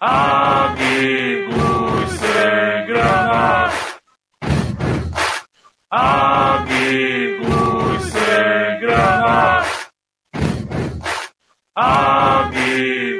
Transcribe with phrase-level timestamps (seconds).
[0.00, 1.58] Amigos
[2.20, 3.72] sem grana.
[5.90, 7.42] Amigos
[8.04, 9.66] sem grana.
[11.74, 13.10] Amigos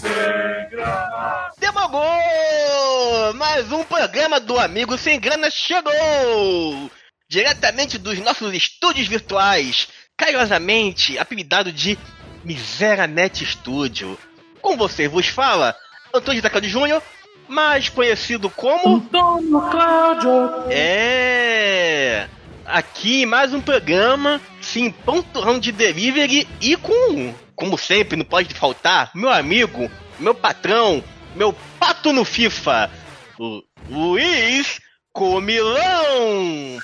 [0.00, 1.50] sem grana.
[1.58, 3.34] Demogou!
[3.34, 6.88] Mais um programa do Amigo Sem Grana chegou!
[7.28, 11.98] Diretamente dos nossos estúdios virtuais, carinhosamente apelidado de
[12.44, 14.16] Miseranet Studio.
[14.60, 15.74] Com você vos fala
[16.12, 17.02] Antônio Zacaldi Júnior,
[17.48, 18.96] mais conhecido como.
[18.96, 20.30] Antônio Cláudio.
[20.70, 22.28] É!
[22.64, 29.10] Aqui mais um programa, sim, pontuão de delivery e com, como sempre, não pode faltar,
[29.14, 31.02] meu amigo, meu patrão,
[31.34, 32.90] meu pato no FIFA,
[33.38, 34.80] o Luiz
[35.12, 36.78] Comilão!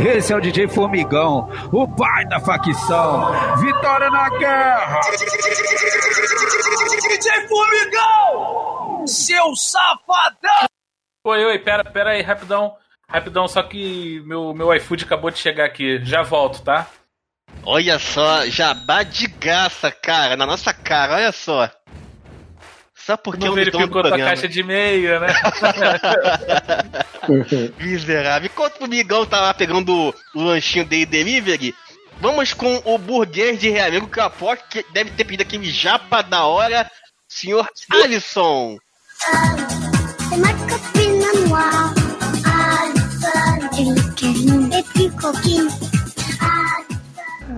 [0.00, 3.30] Esse é o DJ Formigão, o pai da facção.
[3.58, 5.00] Vitória na guerra!
[7.08, 9.06] DJ Formigão!
[9.06, 10.66] Seu safadão!
[11.24, 12.76] Oi, oi, pera, pera aí, rapidão.
[13.08, 16.04] Rapidão, só que meu, meu iFood acabou de chegar aqui.
[16.04, 16.88] Já volto, tá?
[17.64, 21.70] Olha só, jabá de graça, cara, na nossa cara, olha só.
[23.04, 24.30] Só porque Não eu me dou no verificou programa.
[24.30, 25.26] caixa de e-mail, né?
[27.80, 28.48] Miserável.
[28.52, 31.74] Enquanto o Migão tá lá pegando o lanchinho dele delivery,
[32.20, 36.22] vamos com o burguês de Reamigo, que eu aposto que deve ter pedido aquele japa
[36.22, 36.88] da hora,
[37.28, 38.78] senhor Alisson.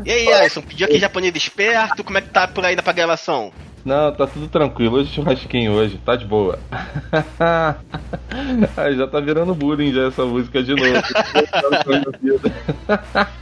[0.07, 3.53] E aí, Alisson, pediu aquele japonês esperto, como é que tá por aí na gravação?
[3.85, 4.97] Não, tá tudo tranquilo.
[4.97, 6.59] Hoje é churrasquinho hoje, tá de boa.
[8.77, 11.03] Aí já tá virando bullying já essa música de novo.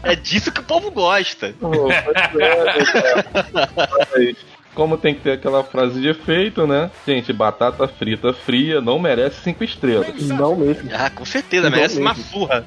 [0.03, 1.55] É disso que o povo gosta.
[1.61, 2.03] Pô, é,
[4.25, 4.35] né,
[4.75, 6.91] Como tem que ter aquela frase de efeito, né?
[7.07, 10.09] Gente, batata frita fria não merece cinco estrelas.
[10.29, 10.91] Não mesmo.
[10.93, 12.25] Ah, com certeza, Não merece uma mesmo.
[12.31, 12.65] surra.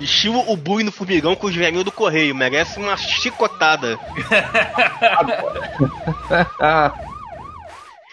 [0.00, 3.98] Estilo o bui no formigão com os velhinhos do correio, merece uma chicotada.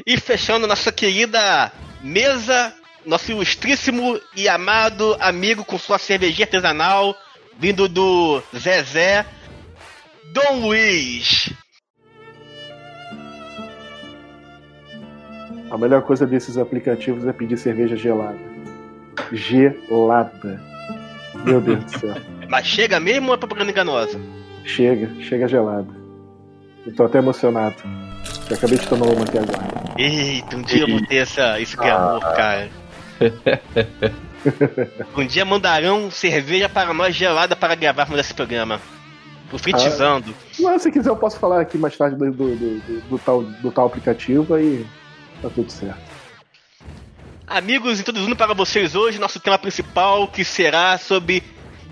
[0.05, 1.71] E fechando nossa querida
[2.01, 2.73] mesa,
[3.05, 7.15] nosso ilustríssimo e amado amigo com sua cervejinha artesanal,
[7.59, 9.25] vindo do Zezé,
[10.33, 11.53] Dom Luiz.
[15.69, 18.39] A melhor coisa desses aplicativos é pedir cerveja gelada.
[19.31, 20.59] Gelada.
[21.45, 22.15] Meu Deus do céu.
[22.49, 24.19] Mas chega mesmo ou é propaganda enganosa?
[24.63, 25.87] Chega, chega gelada.
[26.85, 27.75] Eu tô até emocionado.
[28.49, 29.71] Eu acabei de tomar uma aqui agora.
[29.97, 32.69] Eita, um dia eu vou ter essa, esse glamour, cara.
[35.15, 38.79] Um dia mandarão cerveja para nós gelada para gravarmos esse programa.
[39.51, 40.33] O Fritizando.
[40.59, 43.71] Mas se quiser eu posso falar aqui mais tarde do, do, do- do- tal, do
[43.71, 44.83] tal aplicativo aí
[45.41, 45.99] tá tudo certo.
[47.51, 51.43] Amigos, introduzindo para vocês hoje nosso tema principal, que será sobre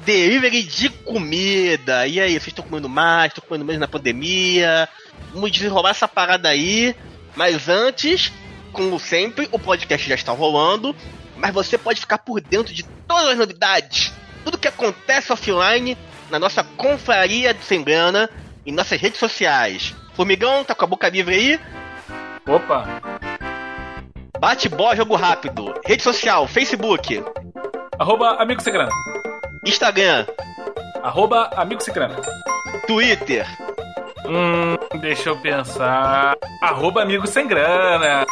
[0.06, 2.08] delivery de comida.
[2.08, 4.88] E aí, vocês estão comendo mais, estão comendo menos na pandemia?
[5.34, 6.96] Vamos desenrolar essa parada aí.
[7.36, 8.31] Mas antes,
[8.72, 10.96] como sempre, o podcast já está rolando.
[11.36, 14.14] Mas você pode ficar por dentro de todas as novidades,
[14.46, 15.97] tudo que acontece offline
[16.31, 18.30] na nossa confraria do Sem Grana,
[18.66, 19.94] em nossas redes sociais.
[20.14, 21.59] Formigão, tá com a boca livre aí?
[22.47, 23.19] Opa!
[24.39, 25.73] Bate bola, jogo rápido.
[25.85, 27.23] Rede social, Facebook,
[27.97, 28.91] Arroba Amigo Sem Grana.
[29.66, 30.25] Instagram,
[31.03, 32.16] Arroba Amigo Sem Grana.
[32.88, 33.45] Twitter,
[34.25, 36.35] Hum, deixa eu pensar.
[36.61, 38.25] Arroba Amigo Sem Grana.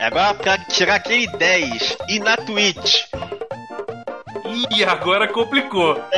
[0.00, 3.04] agora pra tirar aquele 10 e na Twitch.
[4.70, 6.00] Ih, agora complicou.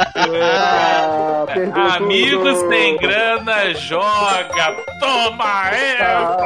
[1.49, 2.69] Ah, Amigos tudo.
[2.69, 4.77] Sem Grana joga.
[5.01, 6.37] Toma essa.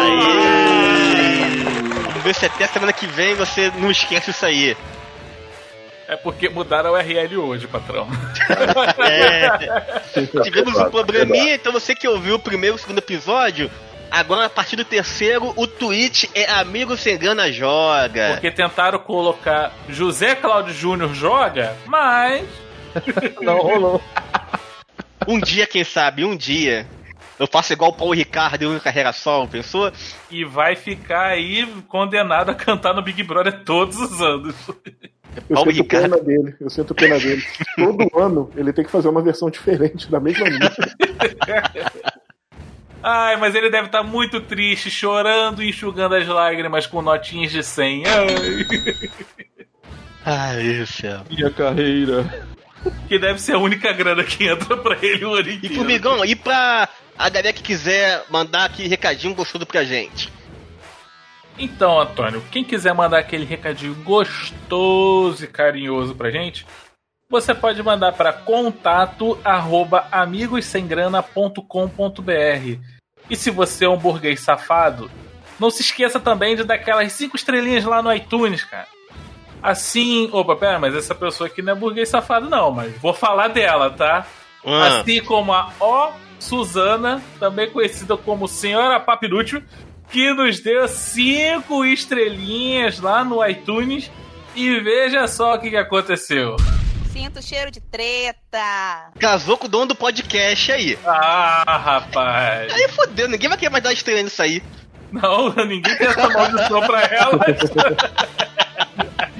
[0.00, 1.79] Aê!
[2.20, 4.76] Vamos ver se até semana que vem você não esquece isso aí.
[6.06, 8.06] É porque mudaram a URL hoje, patrão.
[9.02, 13.70] É, tivemos um probleminha, então você que ouviu o primeiro e o segundo episódio,
[14.10, 18.32] agora a partir do terceiro, o tweet é Amigo Sem Grana Joga.
[18.32, 22.46] Porque tentaram colocar José Cláudio Júnior joga, mas
[23.40, 24.02] Não rolou.
[25.26, 26.86] Um dia, quem sabe, um dia.
[27.40, 29.90] Eu faço igual o Paulo Ricardo em uma carreira solo, pensou?
[30.30, 34.54] e vai ficar aí condenado a cantar no Big Brother todos os anos.
[35.48, 36.02] Eu Paulo sinto Ricardo.
[36.10, 36.56] pena dele.
[36.60, 37.42] Eu sinto pena dele.
[37.76, 40.96] Todo ano ele tem que fazer uma versão diferente da mesma música.
[43.02, 47.62] Ai, mas ele deve estar muito triste, chorando e enxugando as lágrimas com notinhas de
[47.62, 48.02] 100.
[48.06, 48.26] Ai,
[50.26, 51.22] Ai, meu céu.
[51.30, 52.46] minha carreira.
[53.08, 55.74] Que deve ser a única grana que entra pra ele o ano E.
[55.74, 56.88] Formigão, e pra
[57.18, 60.32] a galera que quiser mandar aqui recadinho gostoso pra gente?
[61.58, 66.66] Então, Antônio, quem quiser mandar aquele recadinho gostoso e carinhoso pra gente,
[67.28, 72.80] você pode mandar para contato arroba amigossemgrana.com.br.
[73.28, 75.10] E se você é um burguês safado,
[75.58, 78.88] não se esqueça também de dar aquelas cinco estrelinhas lá no iTunes, cara.
[79.62, 80.28] Assim.
[80.32, 83.90] Opa, pera, mas essa pessoa aqui não é burguês safado, não, mas vou falar dela,
[83.90, 84.26] tá?
[84.64, 85.00] Ah.
[85.00, 89.62] Assim como a O Suzana, também conhecida como Senhora Papinútil,
[90.10, 94.10] que nos deu cinco estrelinhas lá no iTunes.
[94.54, 96.56] E veja só o que, que aconteceu.
[97.12, 99.10] Sinto cheiro de treta.
[99.18, 100.98] Casou com o dono do podcast aí.
[101.04, 102.72] Ah, rapaz.
[102.72, 104.62] Aí fodeu, ninguém vai querer mais dar estreia nisso aí.
[105.12, 107.38] Não, ninguém tem essa maldição pra ela.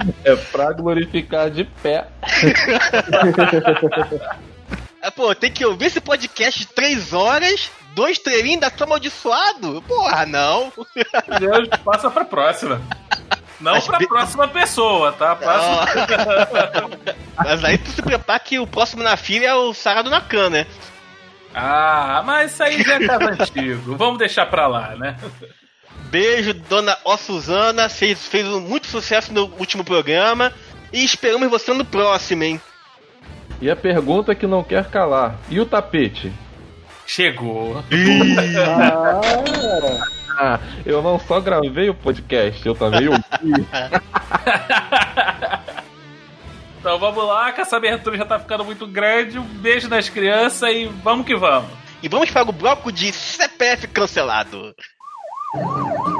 [0.25, 2.07] É pra glorificar de pé.
[5.01, 9.81] Ah, pô, tem que ouvir esse podcast de três horas, dois treininhos, ainda tô amaldiçoado?
[9.87, 10.71] Porra, não.
[11.39, 12.81] Deus, passa pra próxima.
[13.59, 15.35] Não Mas pra be- próxima pessoa, tá?
[15.35, 15.85] Passa...
[17.37, 20.65] Mas aí tu se prepara que o próximo na fila é o Sarado Nakan, né?
[21.53, 23.97] Ah, mas isso aí já é caso antigo.
[23.97, 25.17] Vamos deixar pra lá, né?
[26.11, 27.87] Beijo, dona Ó Suzana.
[27.89, 30.51] Fez, fez um- muito sucesso no último programa.
[30.93, 32.61] E esperamos você no próximo, hein?
[33.61, 36.31] E a pergunta que não quer calar: e o tapete?
[37.07, 37.83] Chegou.
[40.37, 43.21] Ah, eu não só gravei o podcast, eu também ouvi.
[46.79, 49.37] Então vamos lá, que essa abertura já tá ficando muito grande.
[49.37, 51.69] Um beijo nas crianças e vamos que vamos.
[52.01, 54.73] E vamos para o bloco de CPF cancelado.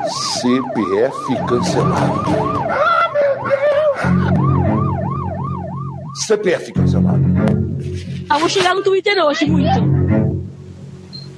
[0.09, 2.31] CPF cancelado.
[6.15, 7.24] CPF cancelado.
[8.30, 10.42] Ah, vou chegar no Twitter hoje, muito.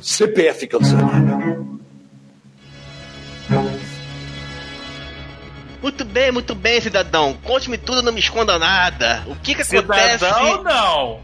[0.01, 1.79] CPF cancelado.
[5.81, 7.33] Muito bem, muito bem, cidadão.
[7.43, 9.23] Conte-me tudo, não me esconda nada.
[9.27, 10.25] O que que acontece?
[10.25, 11.19] Cidadão não.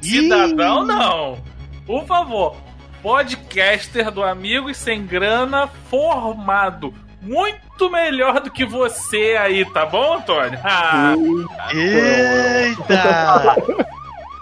[0.00, 1.38] Cidadão não.
[1.86, 2.56] Por favor.
[3.02, 6.94] Podcaster do Amigos Sem Grana formado.
[7.22, 10.58] Muito melhor do que você aí, tá bom, Antônio?
[10.64, 11.12] Ah,
[11.74, 13.56] Eita!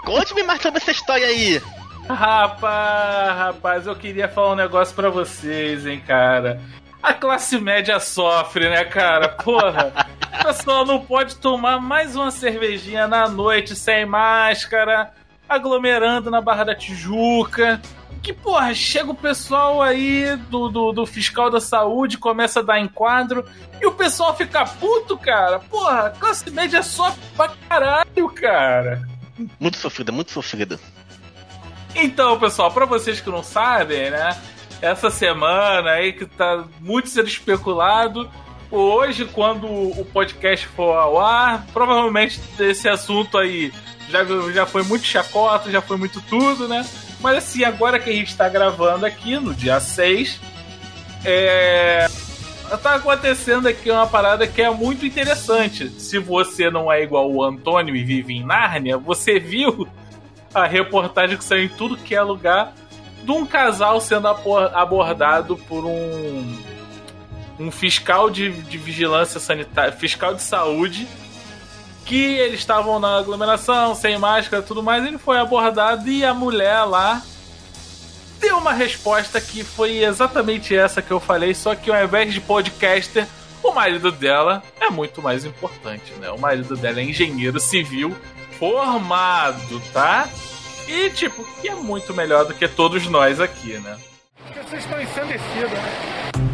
[0.04, 1.60] Conte-me mais sobre essa história aí.
[2.08, 6.60] rapaz, rapaz, eu queria falar um negócio pra vocês, hein, cara.
[7.02, 9.28] A classe média sofre, né, cara?
[9.28, 9.92] Porra,
[10.40, 15.12] o pessoal não pode tomar mais uma cervejinha na noite sem máscara,
[15.48, 17.80] aglomerando na Barra da Tijuca.
[18.22, 22.80] Que, porra, chega o pessoal aí do, do, do fiscal da saúde, começa a dar
[22.80, 23.44] enquadro,
[23.80, 25.58] e o pessoal fica puto, cara.
[25.58, 29.02] Porra, classe média sofre pra caralho, cara.
[29.58, 30.78] Muito sofrida, muito sofrida.
[31.94, 34.36] Então, pessoal, pra vocês que não sabem, né?
[34.80, 38.30] Essa semana aí que tá muito sendo especulado.
[38.70, 43.72] Hoje, quando o podcast for ao ar, provavelmente esse assunto aí
[44.10, 46.84] já, já foi muito chacota, já foi muito tudo, né?
[47.20, 50.40] Mas assim, agora que a gente tá gravando aqui, no dia 6,
[51.24, 52.08] é.
[52.82, 55.88] Tá acontecendo aqui uma parada que é muito interessante.
[55.88, 59.88] Se você não é igual o Antônio e vive em Nárnia, você viu
[60.52, 62.74] a reportagem que saiu em tudo que é lugar
[63.24, 66.58] de um casal sendo abordado por um
[67.58, 71.08] um fiscal de, de vigilância sanitária, fiscal de saúde,
[72.08, 76.84] que eles estavam na aglomeração, sem máscara tudo mais, ele foi abordado e a mulher
[76.84, 77.22] lá
[78.40, 82.40] deu uma resposta que foi exatamente essa que eu falei, só que ao invés de
[82.40, 83.26] podcaster,
[83.62, 86.30] o marido dela é muito mais importante, né?
[86.30, 88.16] O marido dela é engenheiro civil
[88.58, 90.28] formado, tá?
[90.88, 93.98] E, tipo, que é muito melhor do que todos nós aqui, né?
[94.54, 96.47] Vocês estão ensandecidos, né?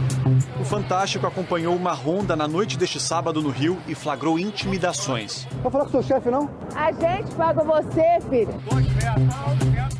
[0.60, 5.46] O Fantástico acompanhou uma ronda na noite deste sábado no Rio e flagrou intimidações.
[5.62, 6.48] Vai falar com seu chefe, não?
[6.76, 8.54] A gente paga você, filho.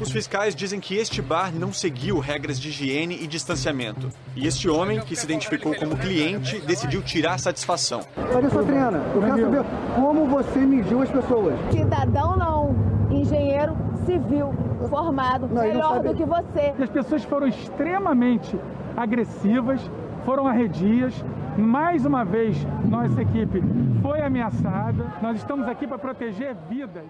[0.01, 4.09] Os fiscais dizem que este bar não seguiu regras de higiene e distanciamento.
[4.37, 8.03] E este homem, que se identificou como cliente, decidiu tirar satisfação.
[8.33, 8.99] Cadê sua Triana?
[9.13, 9.65] Eu quero saber
[9.97, 11.55] como você mediu as pessoas.
[11.73, 12.75] Cidadão não.
[13.11, 14.55] Engenheiro civil
[14.89, 15.49] formado.
[15.49, 16.75] Não, melhor do que você.
[16.81, 18.57] As pessoas foram extremamente
[18.97, 19.81] agressivas,
[20.25, 21.15] foram arredias.
[21.57, 23.63] Mais uma vez, nossa equipe
[24.03, 25.05] foi ameaçada.
[25.23, 27.05] Nós estamos aqui para proteger vidas.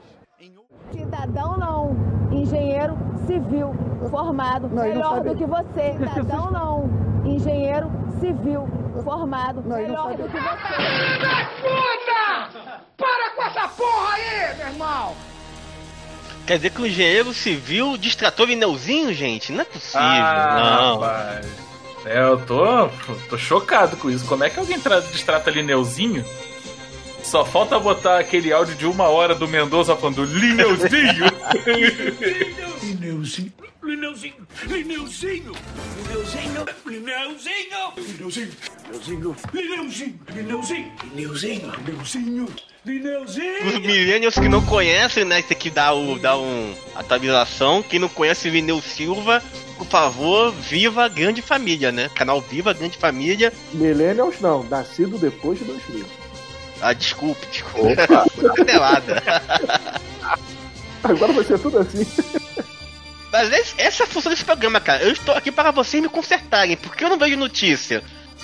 [0.92, 1.96] Cidadão não.
[2.30, 3.74] Engenheiro civil
[4.10, 4.68] formado.
[4.68, 5.92] Não, melhor do que você.
[6.14, 6.90] Cidadão não.
[7.24, 7.90] Engenheiro
[8.20, 8.68] civil
[9.02, 9.62] formado.
[9.66, 10.74] Não, melhor do que você.
[11.62, 12.80] Puta!
[12.98, 15.12] Para com essa porra aí, meu irmão!
[16.46, 19.50] Quer dizer que o engenheiro civil distratou Vineuzinho, gente?
[19.50, 21.00] Não é possível, Ah, não.
[21.00, 21.63] rapaz.
[22.04, 22.88] É, eu tô,
[23.28, 24.26] tô chocado com isso.
[24.26, 26.24] Como é que alguém tra destrata Lineuzinho?
[27.22, 31.24] Só falta botar aquele áudio de uma hora do Mendonça falando Lineuzinho.
[31.64, 32.44] Lineuzinho.
[32.82, 34.34] Lineuzinho, Lineuzinho,
[34.66, 35.52] Lineuzinho,
[36.06, 38.50] Lineuzinho, Lineuzinho,
[38.88, 42.48] Lineuzinho, Lineuzinho, Lineuzinho, Lineuzinho, Lineuzinho,
[42.84, 43.66] Lineuzinho.
[43.66, 45.40] Os millennials que não conhecem, né?
[45.40, 47.82] Isso aqui dá, o, dá um atualização.
[47.82, 49.42] Quem não conhece Vineu Silva,
[49.84, 52.08] por favor, viva a grande família, né?
[52.14, 53.52] Canal Viva a Grande Família.
[53.72, 56.04] Millennials não, nascido depois de 2000.
[56.80, 57.94] Ah, desculpe, desculpe.
[58.56, 59.22] Canelada.
[61.02, 62.06] Agora vai ser tudo assim.
[63.32, 65.02] Mas esse- essa é a função desse programa, cara.
[65.02, 68.02] Eu estou aqui para vocês me consertarem, porque eu não vejo notícia.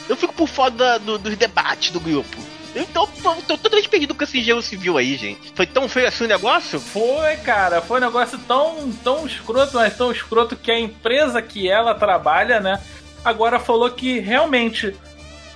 [0.08, 2.36] Eu fico por fora da- do- dos debates do grupo.
[2.74, 5.52] Então, tô, tô totalmente perdido com esse engenheiro civil aí, gente.
[5.54, 6.78] Foi tão feio assim o negócio?
[6.78, 11.68] Foi, cara, foi um negócio tão, tão escroto, mas tão escroto que a empresa que
[11.68, 12.80] ela trabalha, né,
[13.24, 14.94] agora falou que realmente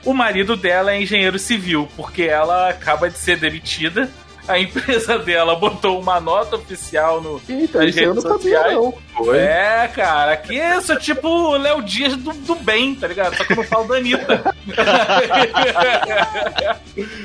[0.04, 4.10] o marido dela é engenheiro civil, porque ela acaba de ser demitida.
[4.46, 8.74] A empresa dela botou uma nota oficial no, Eita, isso eu redes não sabia, sociais.
[8.74, 8.94] não.
[9.16, 9.38] Foi?
[9.38, 13.36] É, cara, que isso é tipo o Léo Dias do, do bem, tá ligado?
[13.36, 14.54] Só que eu não falo da Anitta.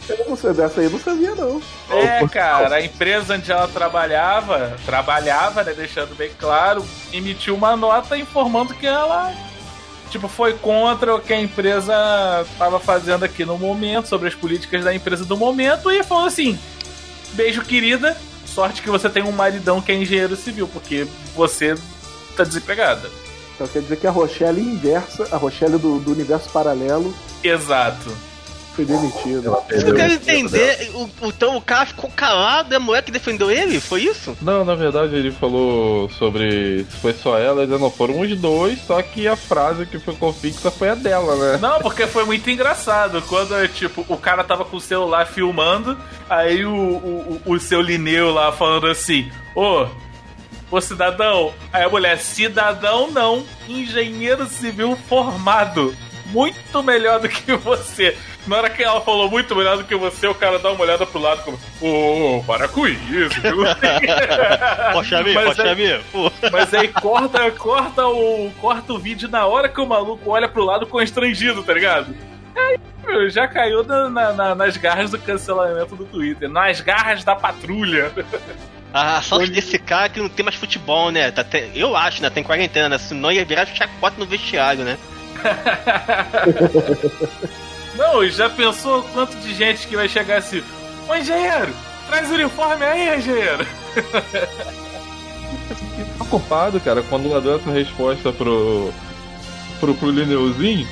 [0.09, 1.61] Eu não sei dessa aí, eu não sabia, não.
[1.91, 6.83] É, cara, a empresa onde ela trabalhava, trabalhava, né, deixando bem claro,
[7.13, 9.31] emitiu uma nota informando que ela,
[10.09, 11.93] tipo, foi contra o que a empresa
[12.51, 16.57] estava fazendo aqui no momento, sobre as políticas da empresa do momento, e falou assim:
[17.33, 21.75] beijo, querida, sorte que você tem um maridão que é engenheiro civil, porque você
[22.35, 23.09] tá desempregada.
[23.55, 28.09] Então quer dizer que a Rochelle inversa, a Rochelle do, do universo paralelo, Exato.
[28.75, 29.49] Foi demitida.
[29.69, 33.79] Eu quero entender, o, então o cara ficou calado e a mulher que defendeu ele?
[33.79, 34.37] Foi isso?
[34.41, 38.79] Não, na verdade ele falou sobre se foi só ela, eles não foram os dois,
[38.85, 41.57] só que a frase que ficou fixa foi a dela, né?
[41.61, 43.21] Não, porque foi muito engraçado.
[43.23, 45.97] Quando, tipo, o cara tava com o celular filmando,
[46.29, 49.85] aí o, o, o- o seu Lineu lá falando assim: Ô,
[50.71, 51.53] ô cidadão.
[51.73, 55.93] Aí a mulher: cidadão não, engenheiro civil formado.
[56.29, 58.15] Muito melhor do que você.
[58.47, 61.05] Na hora que ela falou muito melhor do que você, o cara dá uma olhada
[61.05, 63.39] pro lado como: Ô, para com isso.
[63.41, 63.63] viu?"
[64.93, 66.01] Poxa, Mas poxa, é-.
[66.11, 66.31] Pô.
[66.51, 70.63] Mas aí corta, corta, o, corta o vídeo na hora que o maluco olha pro
[70.63, 72.15] lado constrangido, tá ligado?
[72.55, 77.23] Aí, meu, já caiu na- na- na- nas garras do cancelamento do Twitter, nas garras
[77.23, 78.11] da patrulha.
[78.91, 81.29] A sorte desse cara é que não tem mais futebol, né?
[81.29, 81.45] Tá
[81.75, 82.29] eu acho, né?
[82.29, 82.97] Tem quarentena, né?
[82.97, 84.97] Senão ia virar chacota no vestiário, né?
[87.95, 90.63] Não, já pensou quanto de gente que vai chegar assim:
[91.07, 91.73] Ô engenheiro,
[92.07, 93.65] traz o uniforme aí, engenheiro.
[96.29, 98.93] preocupado, cara, quando ela deu essa resposta pro.
[99.79, 100.87] pro, pro Lineuzinho.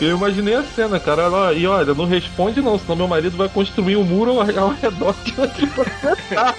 [0.00, 1.22] Eu imaginei a cena, cara.
[1.22, 5.14] Ela, e olha, não responde não, senão meu marido vai construir um muro ao, redor
[5.24, 6.54] de onde você tá.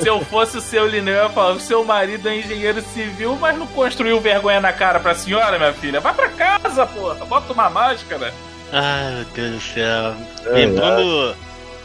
[0.00, 3.56] Se eu fosse o seu Lineu, eu ia falar: seu marido é engenheiro civil, mas
[3.56, 6.00] não construiu vergonha na cara pra senhora, minha filha.
[6.00, 8.34] Vai pra casa, porra, bota uma máscara.
[8.72, 10.14] Ai, meu Deus do céu.
[10.46, 11.34] É, Lembrando o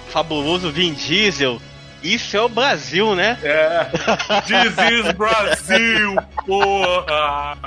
[0.10, 1.62] fabuloso Vin Diesel.
[2.02, 3.38] Isso é o Brasil, né?
[3.44, 3.86] É.
[4.48, 6.16] This is Brasil,
[6.48, 7.58] porra!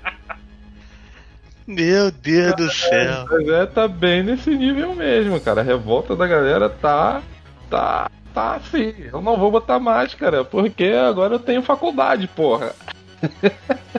[1.69, 3.25] Meu Deus do céu.
[3.29, 5.61] Mas é, tá bem nesse nível mesmo, cara.
[5.61, 7.21] A revolta da galera tá.
[7.69, 8.09] tá.
[8.33, 8.95] tá assim.
[9.13, 12.73] Eu não vou botar máscara, porque agora eu tenho faculdade, porra.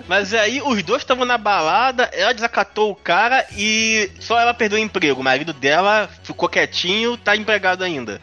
[0.08, 4.76] Mas aí os dois estavam na balada, ela desacatou o cara e só ela perdeu
[4.76, 5.20] o emprego.
[5.20, 8.20] O marido dela ficou quietinho, tá empregado ainda.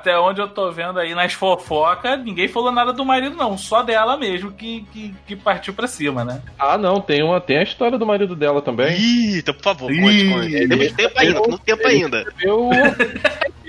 [0.00, 3.58] Até onde eu tô vendo aí nas fofocas, ninguém falou nada do marido, não.
[3.58, 6.40] Só dela mesmo que, que, que partiu pra cima, né?
[6.58, 8.98] Ah, não, tem, uma, tem a história do marido dela também.
[8.98, 10.68] Ih, então, por favor, conte, conte.
[10.68, 12.18] Temos tempo ainda, temos tempo ainda.
[12.24, 12.70] recebeu.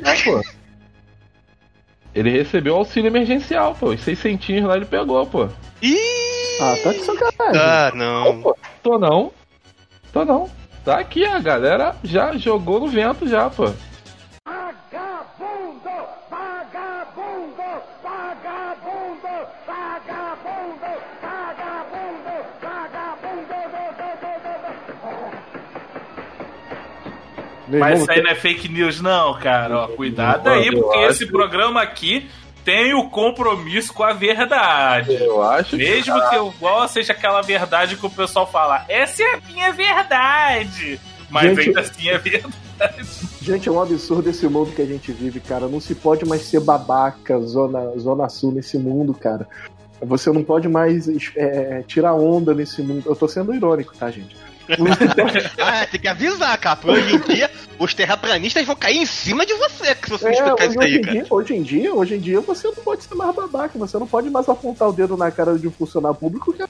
[0.03, 0.41] É, pô.
[2.15, 3.87] Ele recebeu auxílio emergencial, pô.
[3.87, 5.49] Os seis centinhos lá ele pegou, pô.
[5.81, 5.97] Ih!
[6.61, 7.61] Ah, tá de sacanagem.
[7.61, 8.41] Ah, não.
[8.41, 9.33] Pô, tô não.
[10.13, 10.49] Tô não.
[10.85, 13.65] Tá aqui, a galera já jogou no vento já, pô.
[27.71, 29.77] Meu Mas irmão, isso aí não é fake news, não, cara.
[29.77, 32.29] Ó, cuidado aí, Eu porque esse programa aqui
[32.65, 35.13] tem o compromisso com a verdade.
[35.13, 39.41] Eu acho Mesmo que igual seja aquela verdade que o pessoal fala, essa é a
[39.47, 40.99] minha verdade.
[41.29, 42.53] Mas Gente- ainda assim é verdade.
[43.41, 45.67] Gente, é um absurdo esse mundo que a gente vive, cara.
[45.67, 49.47] Não se pode mais ser babaca, zona, zona sul nesse mundo, cara.
[50.01, 53.03] Você não pode mais é, tirar onda nesse mundo.
[53.05, 54.35] Eu tô sendo irônico, tá, gente?
[55.59, 56.75] Ah, tem que avisar, cara.
[56.75, 60.31] porque Hoje em dia, os terraplanistas vão cair em cima de você se você É,
[60.31, 61.13] explicar isso aí, cara.
[61.13, 64.07] dia, hoje em dia, hoje em dia, você não pode ser mais babaca, você não
[64.07, 66.67] pode mais apontar o dedo na cara de um funcionário público que é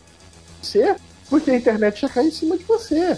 [0.61, 0.95] você,
[1.29, 3.17] porque a internet já cai em cima de você.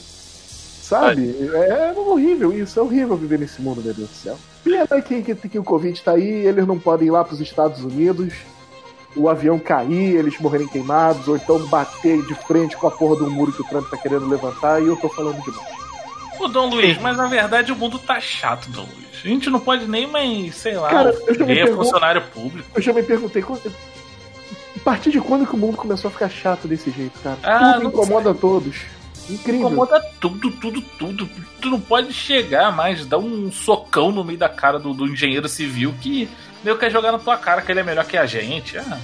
[0.82, 1.36] Sabe?
[1.54, 4.38] É horrível isso, é horrível viver nesse mundo, meu Deus do céu.
[4.64, 7.84] Pena que, que, que o Covid tá aí, eles não podem ir lá pros Estados
[7.84, 8.34] Unidos,
[9.16, 13.30] o avião cair, eles morrerem queimados, ou então bater de frente com a porra do
[13.30, 15.84] muro que o Trump tá querendo levantar, e eu tô falando demais.
[16.40, 19.22] Ô, Dom Luiz, mas na verdade o mundo tá chato, Dom Luiz.
[19.24, 22.68] A gente não pode nem mais, sei lá, Cara, eu já pergunto- funcionário público.
[22.76, 23.72] Eu já me perguntei, quando-
[24.76, 27.38] a partir de quando que o mundo começou a ficar chato desse jeito, cara?
[27.44, 28.82] Ah, Tudo incomoda todos.
[29.30, 29.62] Incrível.
[29.68, 31.30] Incomoda tudo, tudo, tudo.
[31.62, 35.48] Tu não pode chegar mais, dar um socão no meio da cara do, do engenheiro
[35.48, 36.28] civil que
[36.64, 38.78] meio quer jogar na tua cara que ele é melhor que a gente.
[38.78, 38.98] Ah,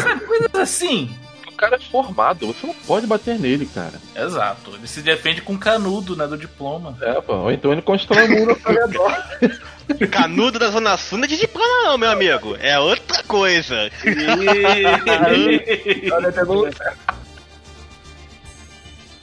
[0.00, 1.16] sabe, coisas assim.
[1.48, 3.94] O cara é formado, você não pode bater nele, cara.
[4.14, 4.74] Exato.
[4.74, 6.98] Ele se defende com canudo, né, do diploma.
[7.00, 7.34] É, pô.
[7.34, 9.24] Ou então ele constrói um muro ao redor.
[10.10, 12.56] Canudo da Zona Sul não é de diploma, não, meu amigo.
[12.60, 13.90] É outra coisa.
[16.12, 16.34] Olha.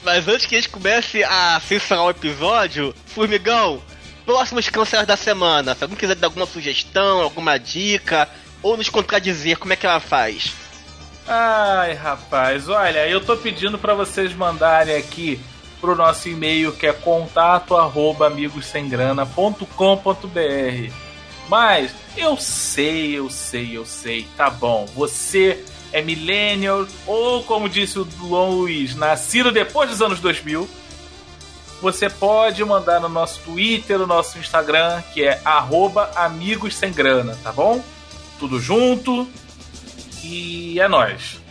[0.04, 3.82] Mas antes que a gente comece a censurar o episódio, Formigão,
[4.26, 5.76] próximos cancelados da semana.
[5.76, 8.30] Se alguém quiser dar alguma sugestão, alguma dica,
[8.62, 10.54] ou nos contradizer, como é que ela faz?
[11.28, 15.40] Ai, rapaz, olha, eu tô pedindo pra vocês mandarem aqui
[15.80, 20.94] pro nosso e-mail que é contato arroba amigossemgrana.com.br.
[21.50, 24.86] Mas eu sei, eu sei, eu sei, tá bom.
[24.96, 30.68] Você é millennial ou como disse o Dom Luiz, nascido depois dos anos 2000.
[31.84, 37.38] Você pode mandar no nosso Twitter, no nosso Instagram, que é arroba amigos sem grana,
[37.44, 37.84] tá bom?
[38.40, 39.30] Tudo junto.
[40.24, 41.42] E é nóis.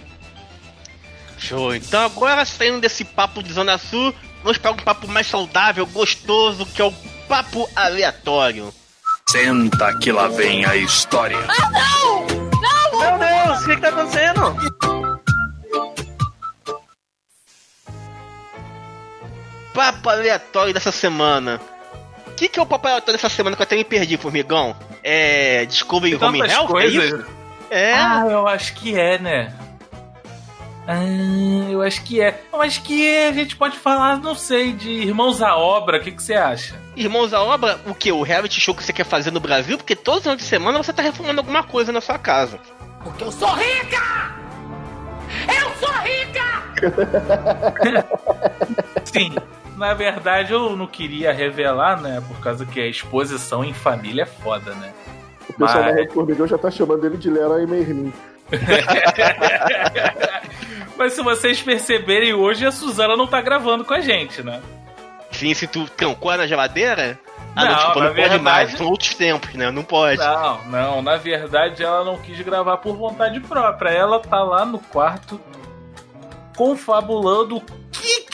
[1.37, 1.75] Show.
[1.75, 6.65] Então agora, saindo desse papo de Zona Sul, vamos para um papo mais saudável, gostoso,
[6.65, 6.95] que é o
[7.29, 8.73] papo aleatório.
[9.29, 11.45] Senta que lá vem a história.
[11.47, 12.27] Ah, não!
[12.59, 12.99] Não!
[12.99, 15.12] Meu Deus, o que, que tá acontecendo?
[19.75, 21.61] Papo aleatório dessa semana.
[22.27, 24.77] O que, que é o papo aleatório dessa semana que eu até me perdi, formigão?
[25.03, 25.65] É.
[25.67, 26.65] Discovery Home Health?
[26.65, 27.05] É coisas.
[27.05, 27.27] isso?
[27.71, 27.95] É.
[27.95, 29.53] Ah, eu acho que é, né?
[30.87, 32.43] Ah, eu acho que é.
[32.53, 35.99] Eu acho que a gente pode falar, não sei, de Irmãos à Obra.
[35.99, 36.81] O que, que você acha?
[36.97, 38.13] Irmãos à obra, o que?
[38.13, 39.79] O reality show que você quer fazer no Brasil?
[39.79, 42.59] Porque todos os anos de semana você tá reformando alguma coisa na sua casa.
[43.03, 44.35] Porque eu sou rica!
[45.49, 46.63] Eu sou rica!
[49.05, 49.35] Sim.
[49.83, 52.23] Na verdade, eu não queria revelar, né?
[52.29, 54.93] Por causa que a exposição em família é foda, né?
[55.49, 58.13] O pessoal da Mas- Rede Formigão já tá chamando ele de Leroy Merlin.
[60.97, 64.63] Mas se vocês perceberem, hoje a Suzana não tá gravando com a gente, né?
[65.33, 67.19] Sim, se tu trancou na geladeira?
[67.57, 68.71] Ah, Não, não, na não pode verdade- mais.
[68.73, 69.71] São outros tempos, né?
[69.73, 70.19] Não pode.
[70.19, 71.03] Não, não.
[71.03, 73.91] Na verdade, ela não quis gravar por vontade própria.
[73.91, 75.41] Ela tá lá no quarto
[76.57, 77.61] confabulando o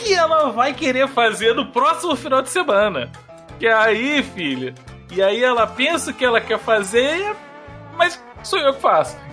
[0.05, 3.11] que, ela vai querer fazer no próximo final de semana.
[3.59, 4.75] Que aí, filha.
[5.11, 7.35] E aí ela pensa que ela quer fazer,
[7.97, 9.17] mas sou eu que faço.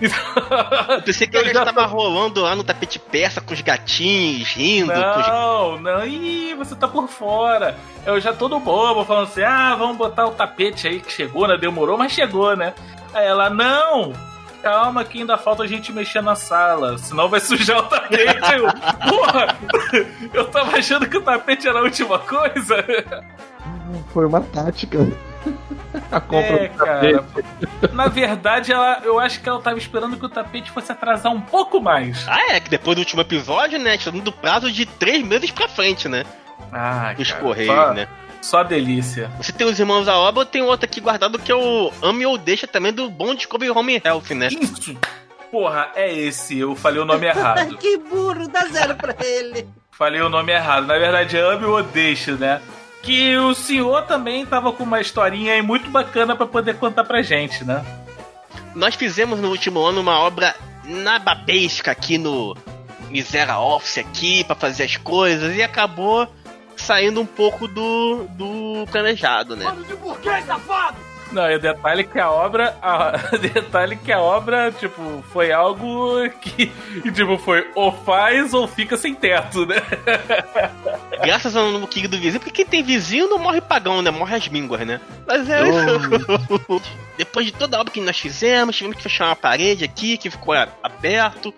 [0.90, 3.60] Eu pensei que Eu ela já já tava rolando lá no tapete persa com os
[3.60, 4.92] gatinhos, rindo.
[4.92, 7.76] com os- Não, não, ih, você tá por fora.
[8.04, 11.56] Eu já todo bobo falando assim: ah, vamos botar o tapete aí que chegou, né?
[11.56, 12.74] Demorou, mas chegou, né?
[13.14, 14.12] Aí ela, não,
[14.62, 18.52] calma que ainda falta a gente mexer na sala, senão vai sujar o tapete.
[18.54, 18.66] Eu,
[19.10, 19.56] Porra,
[20.34, 22.84] eu tava achando que o tapete era a última coisa.
[24.12, 24.98] Foi uma tática.
[26.10, 27.22] A compra É, do cara.
[27.22, 27.94] tapete.
[27.94, 31.40] Na verdade, ela, eu acho que ela tava esperando que o tapete fosse atrasar um
[31.40, 32.26] pouco mais.
[32.28, 33.96] Ah, é, que depois do último episódio, né?
[33.96, 36.24] Tinha dando prazo de três meses pra frente, né?
[36.72, 38.08] Ah, Os cara, Correios, só- né?
[38.46, 39.28] Só delícia.
[39.38, 42.38] Você tem os irmãos à obra, tem outro aqui guardado que é o Ame ou
[42.38, 44.46] Deixa também do Bom Discovery Home Health, né?
[44.46, 44.96] Isso!
[45.50, 46.56] Porra, é esse.
[46.56, 47.74] Eu falei o nome errado.
[47.76, 49.66] que burro, dá zero pra ele.
[49.90, 50.86] Falei o nome errado.
[50.86, 52.62] Na verdade é Ame ou Deixa, né?
[53.02, 57.22] Que o senhor também tava com uma historinha aí muito bacana pra poder contar pra
[57.22, 57.84] gente, né?
[58.76, 60.54] Nós fizemos no último ano uma obra
[60.84, 62.56] nababesca aqui no
[63.10, 66.28] Misera Office aqui pra fazer as coisas e acabou
[66.86, 69.66] saindo um pouco do, do planejado, né?
[69.88, 70.96] De porquê, safado?
[71.32, 72.76] Não, e o detalhe que a obra.
[72.80, 76.72] A, detalhe que a obra, tipo, foi algo que.
[77.12, 79.76] Tipo, foi ou faz ou fica sem teto, né?
[81.22, 84.10] Graças ao novo King do vizinho, porque quem tem vizinho não morre pagão, né?
[84.10, 85.00] Morre as mínguas, né?
[85.26, 85.62] Mas é
[87.16, 90.30] Depois de toda a obra que nós fizemos, tivemos que fechar uma parede aqui que
[90.30, 91.52] ficou aberto.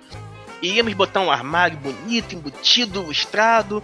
[0.62, 3.82] Iríamos botar um armário bonito, embutido, lustrado.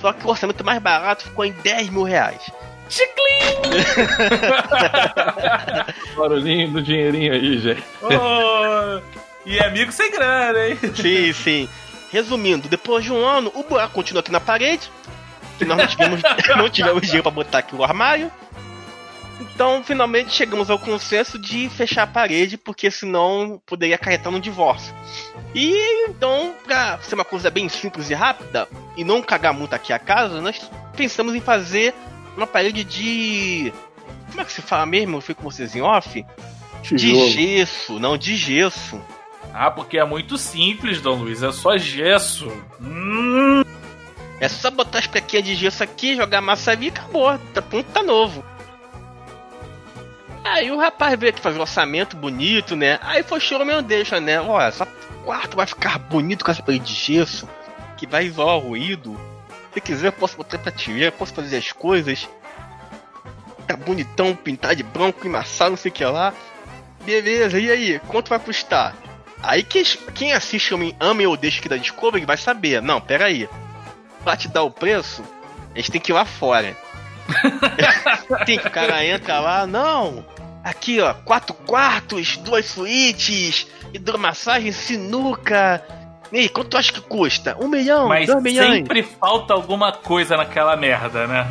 [0.00, 2.50] Só que o orçamento mais barato ficou em 10 mil reais.
[6.16, 7.84] Barulhinho do dinheirinho aí, gente.
[8.02, 9.00] Oh,
[9.46, 10.76] e amigo sem grana, hein?
[10.94, 11.68] Sim, sim.
[12.10, 14.90] Resumindo, depois de um ano, o buraco continua aqui na parede.
[15.56, 16.20] Que nós não tivemos,
[16.56, 18.30] não tivemos dinheiro pra botar aqui o armário.
[19.40, 24.92] Então, finalmente chegamos ao consenso de fechar a parede, porque senão poderia acarretar no divórcio.
[25.54, 29.92] E então, pra ser uma coisa bem simples e rápida, e não cagar muito aqui
[29.92, 31.94] a casa, nós pensamos em fazer
[32.36, 33.72] uma parede de.
[34.28, 35.16] Como é que se fala mesmo?
[35.16, 36.24] Eu fico com vocês em off?
[36.82, 37.30] De Tijolo.
[37.30, 39.00] gesso, não, de gesso.
[39.52, 41.42] Ah, porque é muito simples, Dom Luiz.
[41.42, 42.46] É só gesso.
[42.80, 43.62] Hum.
[44.40, 47.36] É só botar as plaquinhas de gesso aqui, jogar massa ali e acabou.
[47.52, 48.44] Tá pronto, tá novo.
[50.42, 52.98] Aí o rapaz veio aqui fazer um orçamento bonito, né?
[53.02, 54.40] Aí foi choro meu deixa, né?
[54.40, 54.86] Olha, essa
[55.30, 57.48] quarto vai ficar bonito com essa parede de gesso,
[57.96, 59.16] que vai isolar o ruído.
[59.72, 62.28] Se quiser, eu posso botar prateleira, posso fazer as coisas.
[63.64, 66.34] Tá bonitão, pintar de branco, emassar, não sei o que lá.
[67.04, 68.00] Beleza, e aí?
[68.08, 68.96] Quanto vai custar?
[69.40, 72.82] Aí quem, quem assiste Homem Ama ou Deixa aqui da Discovery vai saber.
[72.82, 73.48] Não, pera aí.
[74.24, 75.22] Pra te dar o preço,
[75.72, 76.76] a gente tem que ir lá fora.
[78.44, 80.26] tem que o cara entra lá, não.
[80.62, 85.82] Aqui, ó, quatro quartos, duas suítes, hidromassagem, sinuca.
[86.32, 87.56] E aí, quanto tu acha que custa?
[87.58, 88.74] Um milhão, Mas dois milhões?
[88.74, 91.46] sempre falta alguma coisa naquela merda, né?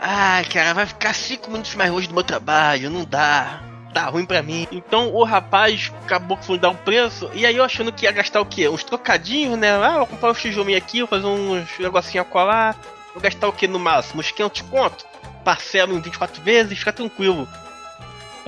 [0.00, 3.60] Ai, cara, vai ficar cinco minutos mais longe do meu trabalho, não dá.
[3.92, 4.68] Tá ruim pra mim.
[4.70, 7.28] Então o rapaz acabou que foi dar um preço.
[7.34, 8.68] E aí eu achando que ia gastar o quê?
[8.68, 9.72] Uns trocadinhos, né?
[9.72, 12.76] Ah, vou comprar um tijolinho aqui, vou fazer uns negocinho a colar.
[13.12, 14.20] Vou gastar o quê no máximo?
[14.20, 15.04] Uns 500 conto?
[15.44, 17.48] Parcelo em 24 vezes, fica tranquilo.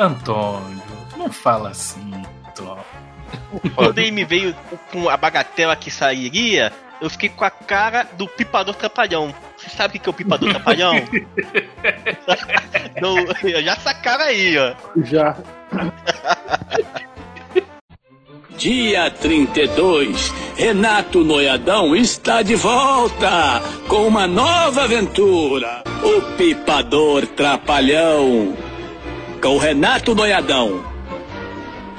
[0.03, 0.83] Antônio,
[1.17, 2.11] não fala assim,
[2.49, 2.85] Antônio.
[3.75, 4.55] Quando ele me veio
[4.91, 9.33] com a bagatela que sairia, eu fiquei com a cara do pipador trapalhão.
[9.57, 10.95] Você sabe o que é o pipador trapalhão?
[13.01, 13.17] Não,
[13.63, 14.75] já sacaram aí, ó.
[14.97, 15.37] Já.
[18.57, 25.83] Dia 32, Renato Noiadão está de volta com uma nova aventura.
[26.03, 28.55] O Pipador Trapalhão.
[29.43, 30.85] Com Renato Noiadão,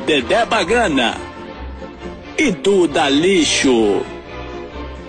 [0.05, 1.17] Dedé Bagana
[2.37, 4.01] e Duda Lixo.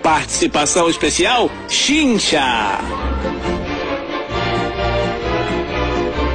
[0.03, 2.41] Participação especial, Chincha.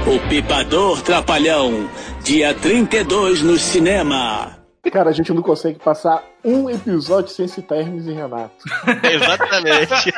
[0.06, 1.86] O Pipador Trapalhão,
[2.24, 4.56] dia 32 no cinema.
[4.90, 8.56] Cara, a gente não consegue passar um episódio sem citar Hermes e Renato.
[9.04, 10.12] Exatamente.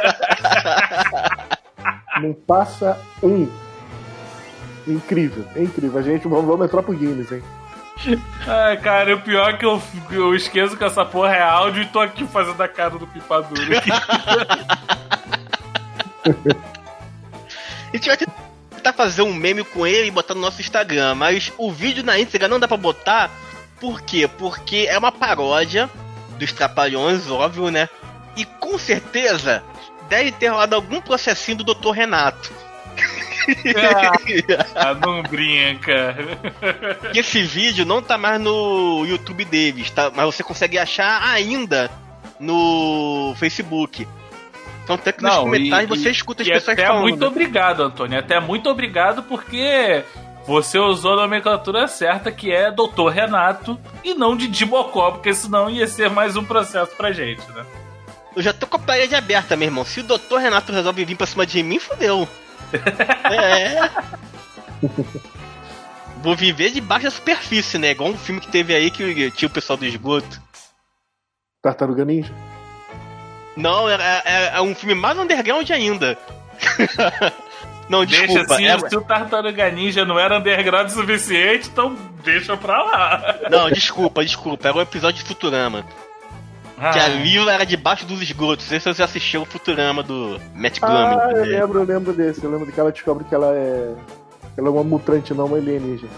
[2.22, 3.48] Não passa um.
[4.86, 5.98] Incrível, é incrível.
[5.98, 7.42] A gente vamos, vamos entrar pro Guinness, hein?
[8.46, 11.86] Ai, cara, o pior é que eu, eu esqueço que essa porra é áudio e
[11.86, 13.62] tô aqui fazendo a cara do pipaduro.
[17.92, 21.52] A gente vai tentar fazer um meme com ele e botar no nosso Instagram, mas
[21.58, 23.30] o vídeo na íntegra não dá pra botar.
[23.78, 24.26] Por quê?
[24.26, 25.90] Porque é uma paródia
[26.38, 27.88] dos Trapalhões, óbvio, né?
[28.36, 29.62] E com certeza
[30.08, 31.90] deve ter rolado algum processinho do Dr.
[31.90, 32.50] Renato.
[34.74, 36.16] ah, não brinca.
[37.14, 40.10] E esse vídeo não tá mais no YouTube deles, tá?
[40.14, 41.90] Mas você consegue achar ainda
[42.38, 44.06] no Facebook.
[44.84, 47.02] Então até que nos Não, comentários e- você escuta as e pessoas até falando.
[47.02, 48.18] muito obrigado, Antônio.
[48.18, 50.02] Até muito obrigado porque
[50.46, 53.08] você usou a nomenclatura certa, que é Dr.
[53.12, 57.64] Renato, e não de Dimocó, porque senão ia ser mais um processo pra gente, né?
[58.34, 59.84] Eu já tô com a parede aberta, meu irmão.
[59.84, 60.38] Se o Dr.
[60.40, 62.26] Renato resolve vir pra cima de mim, fodeu.
[63.30, 63.90] É.
[66.22, 67.90] Vou viver debaixo da superfície, né?
[67.90, 70.40] Igual um filme que teve aí que tinha o pessoal do esgoto.
[71.62, 72.32] Tartaruga Ninja?
[73.56, 76.16] Não, é, é- é um filme mais underground ainda.
[77.88, 78.54] não, Deixa desculpa.
[78.54, 83.38] assim, é- se o Tartaruga Ninja não era underground o suficiente, então deixa pra lá.
[83.50, 84.68] Não, desculpa, desculpa.
[84.68, 85.84] Era um episódio de Futurama.
[86.90, 87.04] Que Ah.
[87.04, 88.64] a Lila era debaixo dos esgotos.
[88.64, 91.16] Não sei se você assistiu o Futurama do Matt Groening.
[91.20, 91.58] Ah, eu né?
[91.60, 92.42] lembro, eu lembro desse.
[92.42, 93.94] Eu lembro que ela descobre que ela é.
[94.56, 96.10] Ela é uma mutante, não uma alienígena.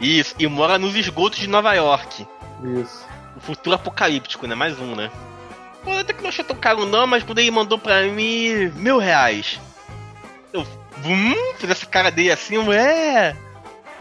[0.00, 2.26] Isso, e mora nos esgotos de Nova York.
[2.82, 3.06] Isso.
[3.36, 4.54] O futuro apocalíptico, né?
[4.56, 5.08] Mais um, né?
[5.84, 8.98] Pô, até que não achei tão caro não, mas quando ele mandou pra mim mil
[8.98, 9.60] reais.
[10.52, 10.66] Eu,
[10.98, 13.36] vum, fiz essa cara dele assim, ué.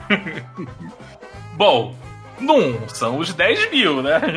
[1.53, 1.95] Bom,
[2.41, 4.21] não são os 10 mil, né?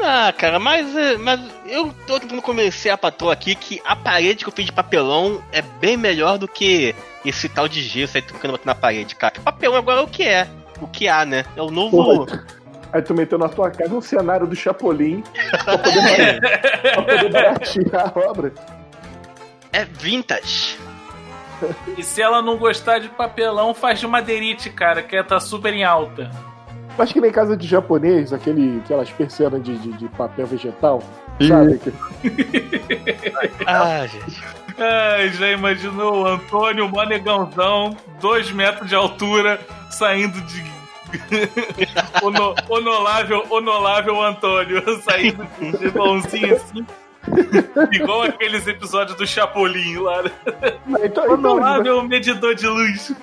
[0.00, 4.44] Ah, cara, mas, é, mas eu tô tentando convencer a patroa aqui que a parede
[4.44, 8.22] que eu fiz de papelão é bem melhor do que esse tal de gesso aí
[8.22, 9.40] trocando na parede, cara.
[9.40, 10.46] Papelão agora é o que é.
[10.80, 11.44] O que há, né?
[11.56, 11.96] É o novo.
[11.96, 12.46] Porra.
[12.92, 15.22] Aí tu meteu na tua casa um cenário do Chapolin
[15.64, 16.40] pra poder,
[16.94, 18.52] pra poder baratear a obra.
[19.72, 20.78] É vintage.
[21.96, 25.84] E se ela não gostar de papelão, faz de madeirite, cara, que tá super em
[25.84, 26.30] alta.
[26.98, 31.00] Acho que nem casa de japonês, aquele, aquelas persianas de, de, de papel vegetal,
[31.46, 31.78] sabe?
[31.78, 31.92] Que-
[33.66, 34.42] Ah, gente.
[34.78, 40.64] Ai, já imaginou o Antônio, mó negãozão, dois metros de altura, saindo de.
[42.22, 45.46] Ono- Onolável, onolável Antônio, saindo
[45.78, 46.86] de mãozinha assim.
[47.92, 50.22] Igual aqueles episódios do Chapolin lá.
[50.22, 50.30] né?
[51.04, 53.14] Então, então, Onolável medidor de luz.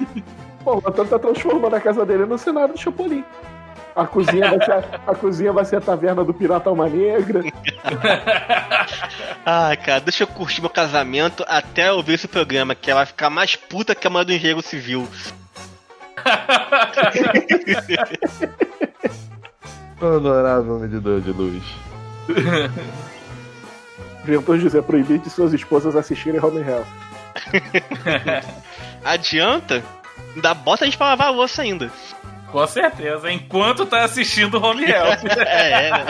[0.63, 3.23] Pô, o Antônio tá transformando a casa dele no cenário do Chapolin.
[3.95, 7.41] A cozinha vai ser a, a cozinha vai ser a taverna do Pirata Alma Negra.
[9.45, 13.05] Ai, cara, deixa eu curtir meu casamento até eu ver esse programa, que ela vai
[13.05, 15.07] ficar mais puta que a mãe do engenheiro civil.
[20.01, 21.63] Honorável medidor de luz.
[24.25, 26.87] Inventor José proibir de suas esposas assistirem Home Health.
[29.03, 29.83] Adianta?
[30.35, 31.91] Ainda bota a gente pra lavar a louça ainda.
[32.51, 35.25] Com certeza, enquanto tá assistindo Home Health.
[35.45, 36.05] é, né?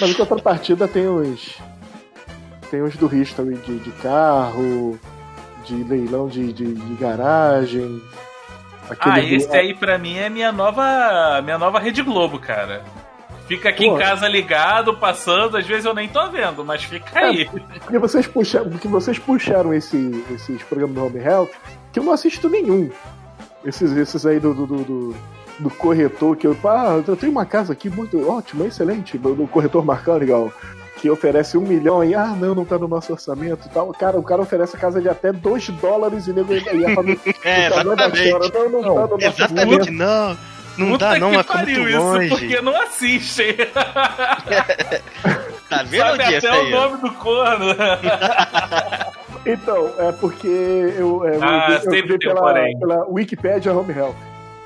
[0.00, 1.58] Mas em contrapartida tem os.
[2.70, 4.98] Tem os do History de, de carro,
[5.66, 8.00] de leilão de, de, de garagem.
[9.00, 12.82] Ah, esse aí pra mim é minha nova, minha nova Rede Globo, cara.
[13.56, 13.96] Fica aqui Pô.
[13.96, 17.48] em casa ligado, passando, às vezes eu nem tô vendo, mas fica aí.
[17.80, 21.50] Porque vocês puxaram, porque vocês puxaram esse, esses programas do Home Health,
[21.92, 22.90] que eu não assisto nenhum.
[23.64, 25.16] Esses, esses aí do, do, do, do-
[25.58, 26.56] do corretor, que eu.
[26.64, 30.50] Ah, eu tenho uma casa aqui muito ótima, excelente, do, do corretor Marcão, legal.
[30.96, 33.92] Que oferece um milhão e, ah, não, não tá no nosso orçamento e tal.
[33.92, 37.20] Cara, o cara oferece a casa de até 2 dólares e nego e a família.
[37.44, 38.18] É, exatamente.
[38.18, 39.92] senhora, Não, não, tá no nosso Exatamente, orçamento.
[39.92, 40.36] não.
[40.76, 42.28] Não Puta dá, não, que é muito isso, longe.
[42.28, 43.56] porque não assistem.
[45.68, 46.74] Tá vendo Sabe onde é até o aí?
[46.74, 46.80] ó?
[46.90, 47.66] nome do corno.
[49.44, 52.78] Então, é porque eu, é, eu, Ah, eu, sempre vi tem um pela, porém.
[52.78, 54.14] pela Wikipedia Home Health.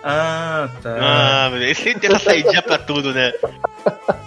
[0.04, 0.96] Ah, tá.
[1.00, 3.32] Ah, ele tem essa saidinha pra tudo, né?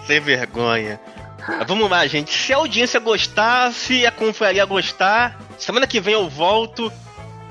[0.08, 1.00] Sem vergonha.
[1.48, 2.34] Mas vamos lá, gente.
[2.34, 6.92] Se a audiência gostar, se a confraria gostar, semana que vem eu volto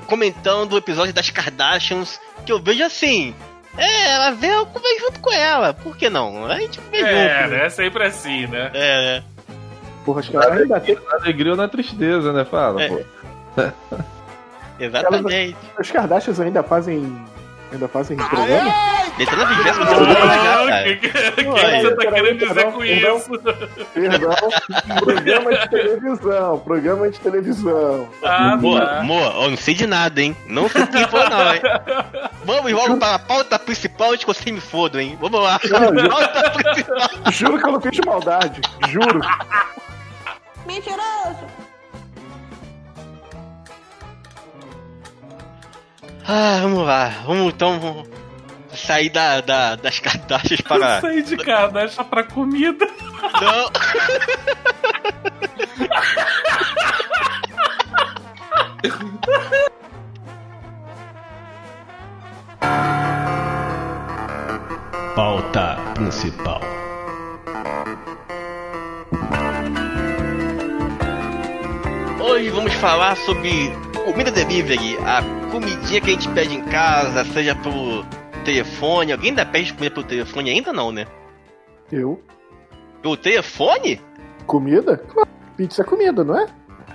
[0.05, 3.33] comentando o episódio das Kardashians, que eu vejo assim.
[3.77, 5.73] É, ela vê, eu vejo junto com ela.
[5.73, 6.45] Por que não?
[6.45, 7.51] A gente vê É, junto.
[7.55, 7.69] né?
[7.69, 8.71] Sempre assim, né?
[8.73, 9.23] É, né?
[10.05, 10.95] Porra, acho que ela ainda tem.
[10.95, 12.43] Na alegria ou na tristeza, né?
[12.45, 12.87] Fala, É.
[12.89, 12.99] pô.
[14.79, 15.57] Exatamente.
[15.79, 17.21] Os Kardashians ainda fazem.
[17.71, 18.73] Ainda fazem programa?
[19.17, 20.81] Ele tá na vigésima temporada já, cara.
[20.81, 23.39] O que, que, que Ué, você tá querendo dizer com isso?
[23.93, 24.35] Perdão.
[25.03, 26.59] programa de televisão.
[26.59, 28.09] Programa de televisão.
[28.23, 29.03] Ah, Moa, tá.
[29.03, 30.35] Moa, eu não sei de nada, hein?
[30.47, 31.61] Não sei quem for, não, hein?
[32.45, 35.17] Vamos logo para a pauta principal antes que você me foda, hein?
[35.19, 35.59] Vamos lá.
[35.59, 37.09] Pauta principal.
[37.31, 38.61] Juro que eu não fiz maldade.
[38.87, 39.19] Juro.
[40.65, 41.68] Mentiroso!
[46.31, 47.09] Ah, vamos lá.
[47.25, 48.07] Vamos então vamos
[48.75, 51.01] sair da, da- das Kardashians para.
[51.01, 52.87] Sair de casa, deixa pra comida.
[53.41, 53.69] Não.
[65.15, 66.61] Pauta principal.
[72.21, 73.71] Hoje vamos falar sobre
[74.03, 78.05] comida delivery, a comidinha que a gente pede em casa, seja pelo
[78.43, 79.11] telefone.
[79.11, 81.05] Alguém ainda pede comida pelo telefone ainda não, né?
[81.91, 82.21] Eu?
[83.01, 84.01] Pelo telefone?
[84.45, 84.97] Comida?
[84.97, 85.29] Claro.
[85.55, 86.47] Pizza é comida, não é?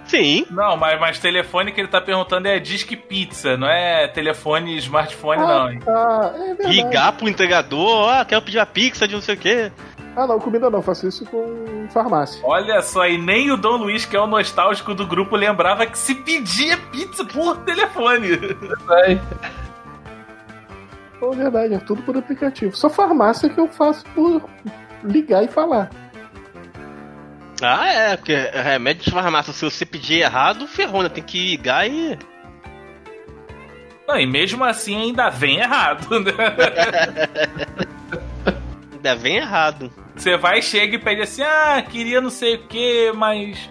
[0.07, 0.47] Sim.
[0.51, 5.41] Não, mas, mas telefone que ele tá perguntando é Disque Pizza, não é telefone smartphone,
[5.41, 5.81] não, hein?
[5.87, 6.75] Ah, é verdade.
[6.75, 9.73] Ligar pro entregador, ah, quero pedir uma pizza de não sei o quê.
[10.17, 10.81] Ah, não, comida não.
[10.81, 12.41] Faço isso com farmácia.
[12.45, 15.99] Olha só, e nem o Dom Luiz, que é o nostálgico do grupo, lembrava que
[15.99, 18.29] se pedia pizza por telefone.
[21.23, 22.77] É verdade, é tudo por aplicativo.
[22.77, 24.49] Só farmácia que eu faço por
[25.03, 25.91] ligar e falar.
[27.63, 31.09] Ah, é, porque remédio de farmácia, se você pedir errado, ferrou, né?
[31.09, 32.19] Tem que ligar e.
[34.07, 36.33] Não, e mesmo assim ainda vem errado, né?
[39.05, 39.93] Ainda vem errado.
[40.17, 43.69] Você vai, chega e pede assim, ah, queria não sei o que, mas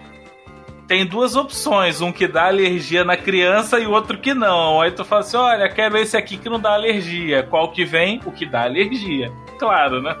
[0.86, 4.80] tem duas opções, um que dá alergia na criança e outro que não.
[4.80, 7.42] Aí tu fala assim, olha, quero esse aqui que não dá alergia.
[7.42, 8.20] Qual que vem?
[8.24, 9.32] O que dá alergia.
[9.58, 10.16] Claro, né?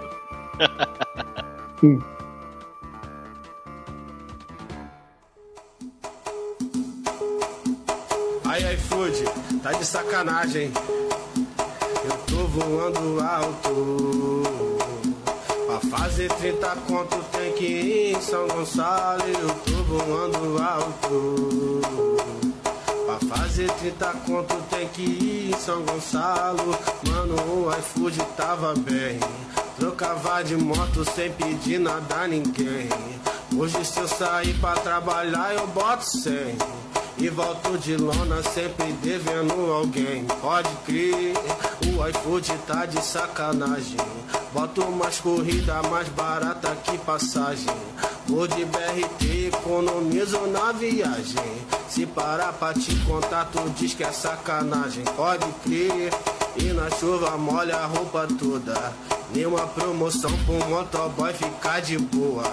[8.46, 9.24] Aí, iFood,
[9.62, 10.72] tá de sacanagem, hein?
[12.04, 14.73] Eu tô voando alto.
[15.80, 19.24] Pra fazer 30 conto tem que ir em São Gonçalo.
[19.26, 21.80] Eu tô voando alto.
[23.04, 26.78] Pra fazer 30 conto tem que ir em São Gonçalo.
[27.08, 29.18] Mano, o iFood tava bem.
[29.76, 32.88] Trocava de moto sem pedir nada a ninguém.
[33.56, 36.56] Hoje se eu sair pra trabalhar eu boto 100
[37.18, 41.34] E volto de lona sempre devendo alguém Pode crer,
[41.96, 43.96] o iFood tá de sacanagem.
[44.52, 47.74] Boto mais corrida mais barata que passagem.
[48.26, 51.64] Vou de BRT, economizo na viagem.
[51.88, 55.04] Se parar pra te contar tu diz que é sacanagem.
[55.16, 56.12] Pode crer,
[56.56, 58.92] e na chuva molha a roupa toda.
[59.34, 62.44] Nenhuma promoção pro motoboy ficar de boa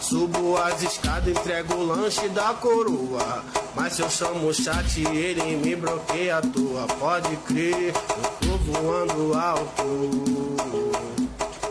[0.00, 3.44] Subo as escadas, entrego o lanche da coroa.
[3.74, 6.86] Mas se eu chamo o chat, ele me bloqueia à toa.
[6.98, 10.56] Pode crer, eu tô voando alto.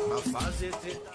[0.07, 1.09] Pra fazer 30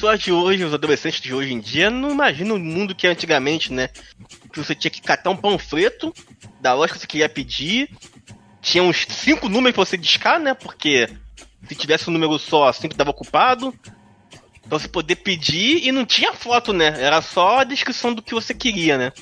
[0.00, 3.10] pessoas de hoje, os adolescentes de hoje em dia, não imaginam o mundo que é
[3.10, 3.88] antigamente, né?
[4.50, 6.14] Que você tinha que catar um panfleto
[6.58, 7.90] da loja que você queria pedir.
[8.62, 10.54] Tinha uns cinco números pra você discar, né?
[10.54, 11.06] Porque
[11.68, 13.74] se tivesse um número só, sempre estava ocupado.
[14.70, 16.94] Pra você poder pedir e não tinha foto, né?
[17.02, 19.12] Era só a descrição do que você queria, né?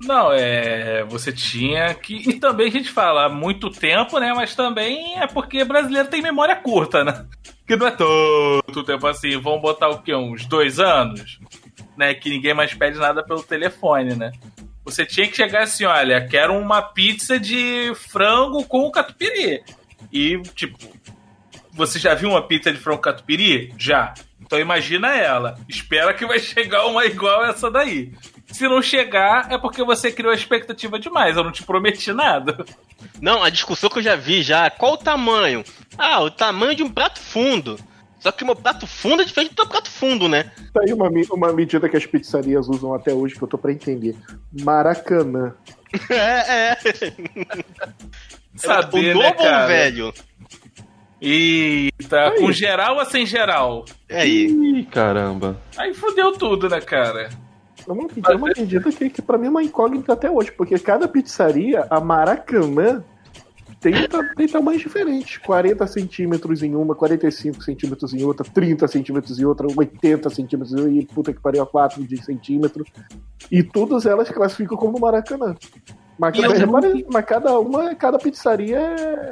[0.00, 1.02] Não, é.
[1.08, 2.14] Você tinha que.
[2.14, 4.32] E também a gente fala muito tempo, né?
[4.32, 7.26] Mas também é porque brasileiro tem memória curta, né?
[7.66, 9.36] Que não é tanto tempo assim.
[9.40, 10.14] Vamos botar o quê?
[10.14, 11.40] Uns dois anos?
[11.96, 12.14] Né?
[12.14, 14.30] Que ninguém mais pede nada pelo telefone, né?
[14.84, 19.64] Você tinha que chegar assim: olha, quero uma pizza de frango com catupiry.
[20.12, 20.78] E, tipo,
[21.76, 23.72] você já viu uma pizza de frango catupiry?
[23.76, 24.14] Já.
[24.40, 25.58] Então imagina ela.
[25.68, 28.12] Espera que vai chegar uma igual essa daí.
[28.48, 31.36] Se não chegar, é porque você criou a expectativa demais.
[31.36, 32.64] Eu não te prometi nada.
[33.20, 34.70] Não, a discussão que eu já vi já.
[34.70, 35.64] Qual o tamanho?
[35.98, 37.78] Ah, o tamanho de um prato fundo.
[38.20, 40.50] Só que o meu prato fundo é diferente do teu prato fundo, né?
[40.72, 43.72] Tá aí uma, uma medida que as pizzarias usam até hoje que eu tô pra
[43.72, 44.16] entender.
[44.62, 45.54] Maracanã.
[46.10, 46.76] É, é.
[48.56, 49.62] Saber, o novo né, cara?
[49.62, 50.14] ou velho?
[51.28, 52.38] E tá Aí.
[52.38, 53.84] com geral ou sem geral?
[54.08, 54.46] É aí.
[54.46, 55.60] Ih, caramba.
[55.76, 57.28] Aí fodeu tudo, né, cara?
[57.88, 60.78] É uma é uma medida que, que pra mim é uma incógnita até hoje, porque
[60.78, 63.02] cada pizzaria, a Maracanã,
[63.80, 63.92] tem,
[64.36, 65.38] tem tamanhos diferentes.
[65.38, 70.80] 40 centímetros em uma, 45 centímetros em outra, 30 centímetros em outra, 80 centímetros em
[70.80, 72.84] outra, e puta que pariu, a 4 de centímetro.
[73.50, 75.54] E todas elas classificam como Maracanã.
[76.18, 79.30] Mas, E cada- nunca- mas cada uma, cada pizzaria é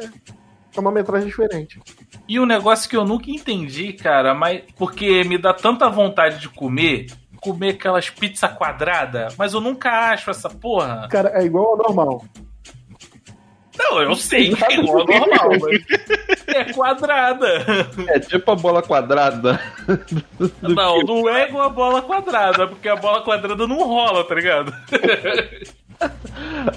[0.76, 1.80] é uma metragem diferente.
[2.28, 6.48] E um negócio que eu nunca entendi, cara, mas porque me dá tanta vontade de
[6.48, 7.06] comer,
[7.40, 11.08] comer aquelas pizza quadrada, mas eu nunca acho essa porra.
[11.10, 12.24] Cara, é igual ao normal.
[13.76, 17.48] Não, eu sei que é igual ao normal, mas é quadrada.
[18.08, 19.60] É tipo a bola quadrada.
[20.62, 24.72] Não, não é igual a bola quadrada, porque a bola quadrada não rola, tá ligado?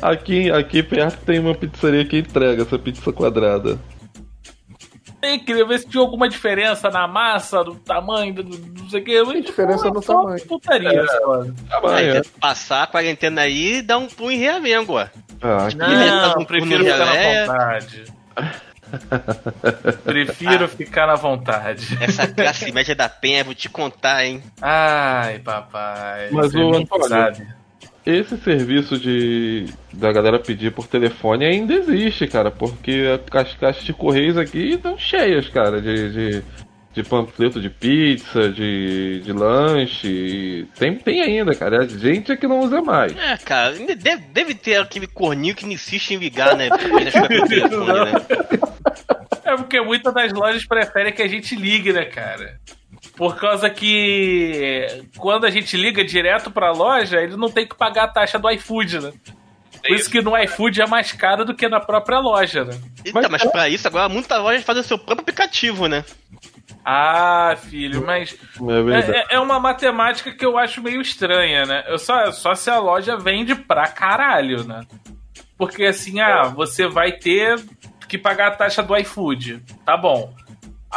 [0.02, 3.80] Aqui, aqui perto tem uma pizzaria que entrega essa pizza quadrada.
[5.22, 9.02] Eu queria ver se tinha alguma diferença na massa, do tamanho, do, do- não sei
[9.02, 9.26] o que.
[9.26, 10.46] Tem diferença no tamanho.
[10.48, 11.06] Putaria, É.
[11.70, 12.14] Tamanho, é.
[12.22, 15.08] tenta passar a quarentena aí e dá um pulo em Realengo, ó.
[15.42, 17.46] Ah, Não, Não, prefiro não ficar na é.
[17.46, 18.04] vontade.
[20.04, 21.98] Prefiro ficar na vontade.
[22.02, 24.42] Essa classe média da penha, vou te contar, hein?
[24.62, 26.30] Ai, papai.
[26.32, 27.48] Mas o Antônio, sabe.
[28.08, 33.92] Esse serviço de da galera pedir por telefone ainda existe, cara, porque as caixas de
[33.92, 36.44] correios aqui estão cheias, cara, de, de,
[36.94, 40.66] de panfleto de pizza, de, de lanche.
[40.80, 41.84] Tem, tem ainda, cara.
[41.84, 43.14] A gente é que não usa mais.
[43.14, 46.68] É, cara, deve, deve ter aquele corninho que não insiste em ligar, né?
[46.68, 47.42] É telefone,
[47.92, 48.12] né?
[49.44, 52.58] É porque muitas das lojas preferem que a gente ligue, né, cara?
[53.18, 54.86] Por causa que
[55.18, 58.50] quando a gente liga direto pra loja, ele não tem que pagar a taxa do
[58.52, 59.14] iFood, né?
[59.86, 62.80] Por isso que no iFood é mais caro do que na própria loja, né?
[63.04, 66.06] Então, mas pra isso agora muitas lojas fazem o seu próprio aplicativo, né?
[66.86, 68.38] Ah, filho, mas
[69.10, 71.84] É é, é uma matemática que eu acho meio estranha, né?
[71.88, 74.86] Eu só, só se a loja vende pra caralho, né?
[75.58, 77.60] Porque assim, ah, você vai ter
[78.08, 79.64] que pagar a taxa do iFood.
[79.86, 80.34] Tá bom.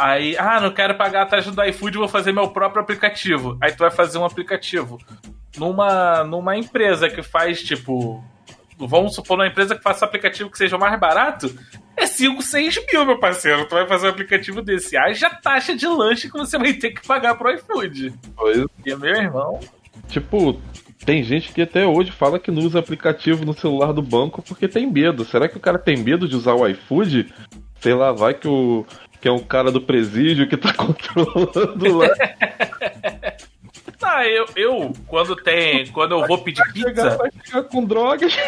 [0.01, 3.55] Aí, ah, não quero pagar a taxa do iFood, vou fazer meu próprio aplicativo.
[3.61, 4.97] Aí tu vai fazer um aplicativo
[5.57, 8.23] numa, numa empresa que faz, tipo.
[8.79, 11.53] Vamos supor uma empresa que faça aplicativo que seja mais barato.
[11.95, 13.67] É 5, 6 mil, meu parceiro.
[13.67, 14.97] Tu vai fazer um aplicativo desse.
[14.97, 18.11] Haja taxa de lanche que você vai ter que pagar pro iFood.
[18.35, 19.59] Pois, E meu irmão.
[20.07, 20.59] tipo,
[21.05, 24.67] Tem gente que até hoje fala que não usa aplicativo no celular do banco porque
[24.67, 25.25] tem medo.
[25.25, 27.31] Será que o cara tem medo de usar o iFood?
[27.79, 28.83] Sei lá, vai que o
[29.21, 32.07] que é um cara do presídio que tá controlando lá.
[34.01, 35.85] Ah, eu, eu quando tem.
[35.91, 37.17] Quando eu vou pedir pizza.
[37.17, 38.35] Vai ficar com drogas.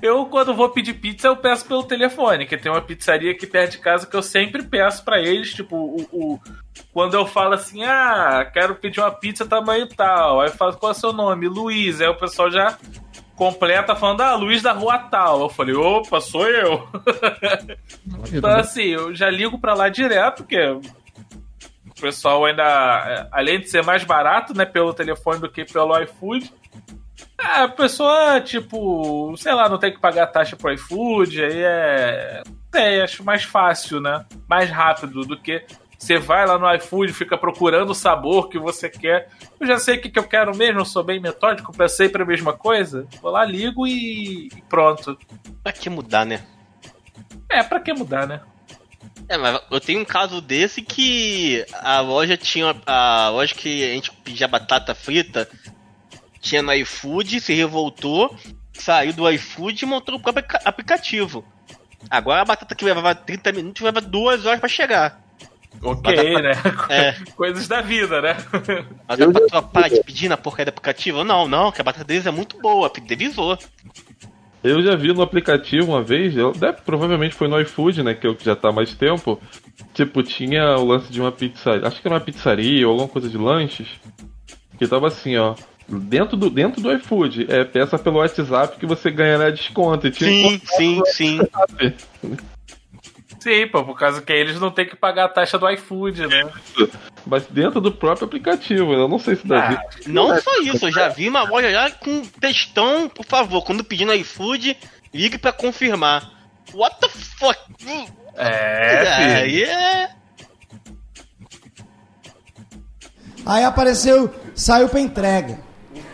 [0.00, 3.72] Eu, quando vou pedir pizza, eu peço pelo telefone, que tem uma pizzaria aqui perto
[3.72, 6.40] de casa que eu sempre peço pra eles, tipo, o, o-
[6.92, 10.92] quando eu falo assim, ah, quero pedir uma pizza tamanho tal, aí eu falo, qual
[10.92, 11.48] é o seu nome?
[11.48, 12.76] Luiz, aí o pessoal já
[13.36, 15.40] completa falando, ah, Luiz da rua tal.
[15.42, 16.88] Eu falei, opa, sou eu.
[18.32, 20.80] então, assim, eu já ligo pra lá direto, porque o
[22.00, 26.52] pessoal ainda, além de ser mais barato, né, pelo telefone do que pelo iFood,
[27.38, 32.42] é, a pessoa, tipo, sei lá, não tem que pagar taxa pro iFood, aí é.
[32.74, 34.24] É, acho mais fácil, né?
[34.48, 35.64] Mais rápido do que
[36.04, 39.30] você vai lá no iFood, fica procurando o sabor que você quer.
[39.58, 42.22] Eu já sei o que, que eu quero mesmo, eu sou bem metódico, pra sempre
[42.22, 43.06] a mesma coisa.
[43.22, 45.16] Vou lá, ligo e, e pronto.
[45.62, 46.44] Pra que mudar, né?
[47.48, 48.42] É, pra que mudar, né?
[49.30, 52.76] É, mas eu tenho um caso desse que a loja tinha.
[52.84, 55.48] A loja que a gente pedia batata frita
[56.38, 58.36] tinha no iFood, se revoltou,
[58.74, 61.42] saiu do iFood e montou o próprio aplica- aplicativo.
[62.10, 65.23] Agora a batata que levava 30 minutos leva 2 horas pra chegar.
[65.82, 66.52] Ok, Batata- né?
[66.88, 67.12] É.
[67.36, 68.36] Coisas da vida, né?
[69.08, 71.24] Mas a pessoa para de pedir na porcaria do aplicativo?
[71.24, 73.58] Não, não, que a batata deles é muito boa, devisou.
[74.64, 78.14] Eu já vi no aplicativo uma vez, eu, deve, provavelmente foi no iFood, né?
[78.14, 79.38] Que eu que já tá há mais tempo.
[79.92, 81.86] Tipo, tinha o lance de uma pizzaria.
[81.86, 83.88] Acho que era uma pizzaria ou alguma coisa de lanches.
[84.78, 85.54] Que tava assim, ó.
[85.86, 90.06] Dentro do, dentro do iFood, é peça pelo WhatsApp que você ganhará desconto.
[90.06, 91.38] E tinha Sim, sim, sim.
[93.44, 96.50] Sim, pô, por causa que eles não têm que pagar a taxa do iFood, né?
[97.26, 99.76] Mas dentro do próprio aplicativo, eu não sei se Davi.
[99.78, 103.84] Ah, Não só isso, eu já vi uma loja já com textão, por favor, quando
[103.84, 104.74] pedir no iFood,
[105.12, 106.30] ligue pra confirmar.
[106.72, 107.60] What the fuck?
[108.34, 110.08] É, Aí é.
[113.44, 115.58] Aí apareceu, saiu pra entrega.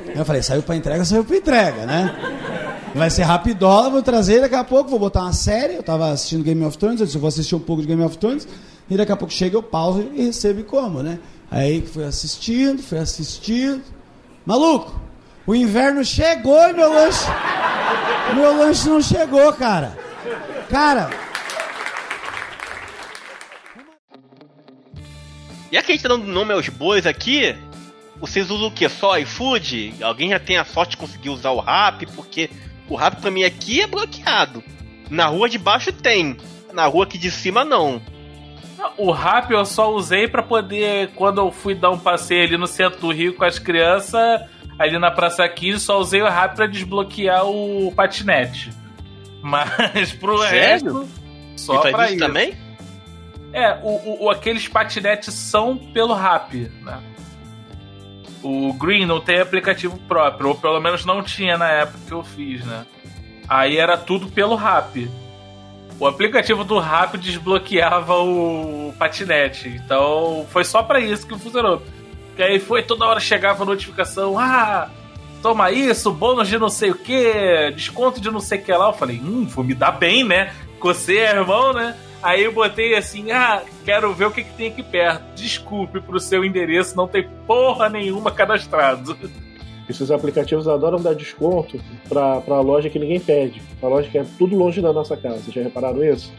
[0.07, 2.14] Eu falei, saiu pra entrega, saiu pra entrega, né?
[2.94, 5.74] Vai ser rapidola, vou trazer daqui a pouco, vou botar uma série.
[5.74, 8.18] Eu tava assistindo Game of Thrones, eu disse, vou assistir um pouco de Game of
[8.18, 8.46] Thrones,
[8.88, 11.18] e daqui a pouco chega, eu pauso e recebo e como, né?
[11.51, 13.82] Aí fui assistindo, fui assistindo.
[14.44, 15.01] Maluco,
[15.46, 17.26] o inverno chegou e meu lanche.
[18.34, 19.98] Meu lanche não chegou, cara.
[20.68, 21.11] Cara,
[25.90, 27.57] que a gente tá dando nome aos bois aqui,
[28.21, 28.89] vocês usam o que?
[28.89, 29.95] Só iFood?
[30.03, 32.07] Alguém já tem a sorte de conseguir usar o Rap?
[32.14, 32.51] Porque
[32.89, 34.62] o Rap pra mim aqui é bloqueado.
[35.09, 36.37] Na rua de baixo tem,
[36.73, 38.01] na rua aqui de cima não.
[38.97, 42.66] O rap eu só usei pra poder, quando eu fui dar um passeio ali no
[42.66, 44.41] centro do Rio com as crianças,
[44.79, 48.71] ali na Praça 15, só usei o rap pra desbloquear o patinete.
[49.43, 50.59] Mas pro Sério?
[50.61, 51.09] resto,
[51.57, 52.55] só E faz pra isso também?
[53.53, 57.01] É, o, o- o- aqueles patinetes são pelo rap, né?
[58.43, 62.24] O Green não tem aplicativo próprio, ou pelo menos não tinha na época que eu
[62.24, 62.86] fiz, né?
[63.49, 65.11] Aí era tudo pelo rap.
[65.99, 69.68] O aplicativo do rap desbloqueava o patinete.
[69.68, 71.82] Então foi só pra isso que funcionou.
[72.36, 74.88] Que aí foi toda hora chegava a notificação: ah,
[75.43, 78.86] toma isso, bônus de não sei o que, desconto de não sei o que lá.
[78.86, 80.55] Eu falei: hum, vou me dar bem, né?
[80.80, 81.95] Você é irmão, né?
[82.23, 85.23] Aí eu botei assim: ah, quero ver o que, que tem aqui perto.
[85.35, 89.16] Desculpe pro seu endereço, não tem porra nenhuma cadastrado.
[89.89, 93.61] Esses aplicativos adoram dar desconto pra, pra loja que ninguém pede.
[93.81, 95.39] Pra loja que é tudo longe da nossa casa.
[95.39, 96.33] Vocês já repararam isso?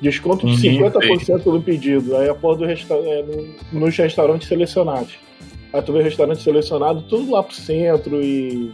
[0.00, 2.16] Desconto de Ninguém 50% no pedido.
[2.16, 5.18] Aí a porra do resta é, no- nos restaurantes selecionados.
[5.72, 8.70] Aí tu vê restaurante selecionado, tudo lá pro centro e.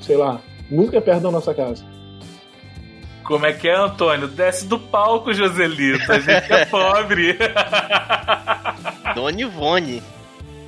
[0.00, 0.40] sei lá.
[0.70, 1.84] Nunca é perto da nossa casa.
[3.28, 4.26] Como é que é, Antônio?
[4.26, 6.10] Desce do palco, Joselito.
[6.10, 7.36] A gente é pobre.
[9.14, 10.02] Dona Ivone.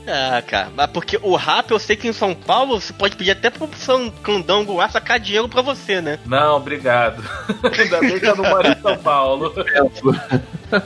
[0.07, 3.31] Ah, cara, mas porque o rap eu sei que em São Paulo você pode pedir
[3.31, 6.19] até pro São Candango lá sacar dinheiro pra você, né?
[6.27, 7.25] Não, obrigado.
[7.79, 9.55] Ainda bem que eu não moro em São Paulo.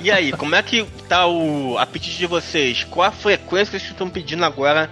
[0.00, 2.84] E aí, como é que tá o apetite de vocês?
[2.84, 4.88] Qual a frequência que vocês estão pedindo agora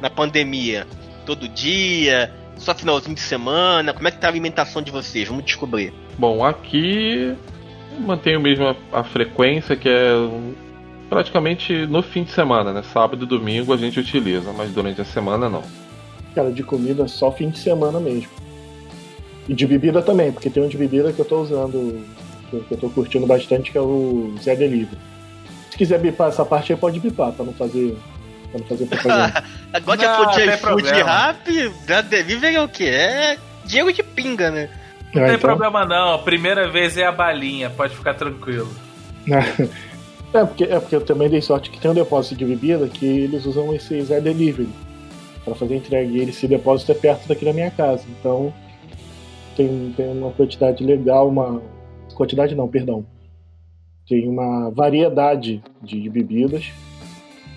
[0.00, 0.84] na pandemia?
[1.24, 2.34] Todo dia?
[2.56, 3.92] Só finalzinho de semana?
[3.92, 5.28] Como é que tá a alimentação de vocês?
[5.28, 5.94] Vamos descobrir.
[6.18, 7.34] Bom, aqui
[7.98, 10.12] mantenho mesmo a, a frequência que é
[11.08, 12.82] praticamente no fim de semana, né?
[12.82, 15.62] Sábado e domingo a gente utiliza, mas durante a semana não.
[16.34, 18.30] Cara, de comida só fim de semana mesmo.
[19.48, 22.04] E de bebida também, porque tem um de bebida que eu tô usando,
[22.50, 24.98] que eu tô curtindo bastante, que é o Zé Delivery.
[25.70, 27.96] Se quiser bipar essa parte aí, pode bipar, pra não fazer
[28.50, 29.44] pra não fazer propaganda.
[29.72, 31.10] Agora que tem iFood problema.
[31.10, 32.84] rap, da delivery é o quê?
[32.84, 34.68] É Diego de pinga, né?
[35.14, 38.68] Não Ah, tem então- problema não, a primeira vez é a balinha, pode ficar tranquilo.
[40.34, 43.06] É porque, é porque eu também dei sorte que tem um depósito de bebida que
[43.06, 44.68] eles usam esse Zé Delivery
[45.44, 46.10] para fazer entrega.
[46.10, 48.02] E esse depósito é perto daqui da minha casa.
[48.18, 48.52] Então
[49.56, 51.62] tem, tem uma quantidade legal, uma.
[52.16, 53.06] Quantidade não, perdão.
[54.08, 56.66] Tem uma variedade de, de bebidas.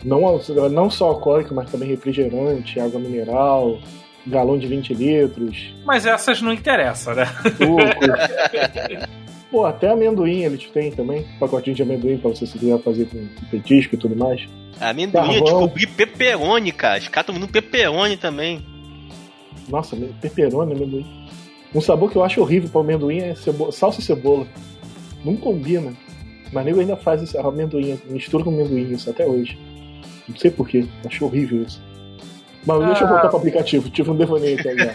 [0.06, 0.40] Não,
[0.70, 3.80] não só alcoólica, mas também refrigerante, água mineral,
[4.28, 7.26] galão de 20 litros, Mas essas não interessam, né?
[7.58, 7.78] suco.
[9.50, 11.26] Pô, até amendoim eles têm também.
[11.40, 14.46] Pacotinho de amendoim pra você se quiser fazer com petisco e tudo mais.
[14.80, 15.44] Amendoim, eu Carvão.
[15.62, 17.00] descobri pepperoni, cara.
[17.00, 18.64] Os caras estão vendendo pepperoni também.
[19.70, 21.06] Nossa, pepperoni, amendoim.
[21.74, 24.46] Um sabor que eu acho horrível pra amendoim é cebo- salsa e cebola.
[25.24, 25.94] Não combina.
[26.52, 29.58] Mas nego ainda faz esse amendoim, mistura com amendoim isso até hoje.
[30.28, 31.82] Não sei porquê, acho horrível isso.
[32.68, 33.12] Mas deixa eu Ah.
[33.12, 34.94] voltar pro aplicativo, tive um devaneio aqui agora.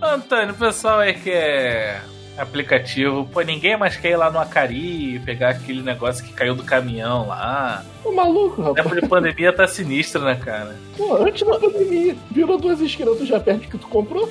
[0.02, 2.00] Antônio, o pessoal é que é
[2.38, 6.54] aplicativo, pô, ninguém mais quer ir lá no Acari e pegar aquele negócio que caiu
[6.54, 7.84] do caminhão lá.
[8.04, 8.78] Ô maluco, rapaz.
[8.86, 10.76] época de pandemia tá sinistro, né, cara?
[10.96, 14.30] Pô, antes da pandemia, virou duas esquinas, tu já perde que tu comprou?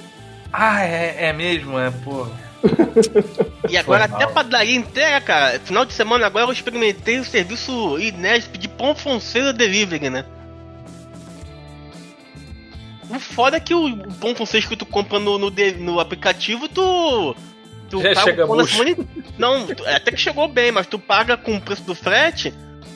[0.53, 2.27] Ah, é, é mesmo, é, pô.
[3.69, 4.33] E agora Foi até mal.
[4.33, 5.59] padaria inteira, cara.
[5.59, 10.23] Final de semana agora eu experimentei o serviço inédito de pão fonseca delivery, né?
[13.09, 17.35] O foda é que o pão fonseca que tu compra no, no, no aplicativo, tu.
[17.89, 21.55] Tu Já paga chega semana Não, tu- até que chegou bem, mas tu paga com
[21.55, 22.51] o preço do frete,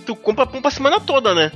[0.05, 1.51] tu compra pão pra semana toda, né?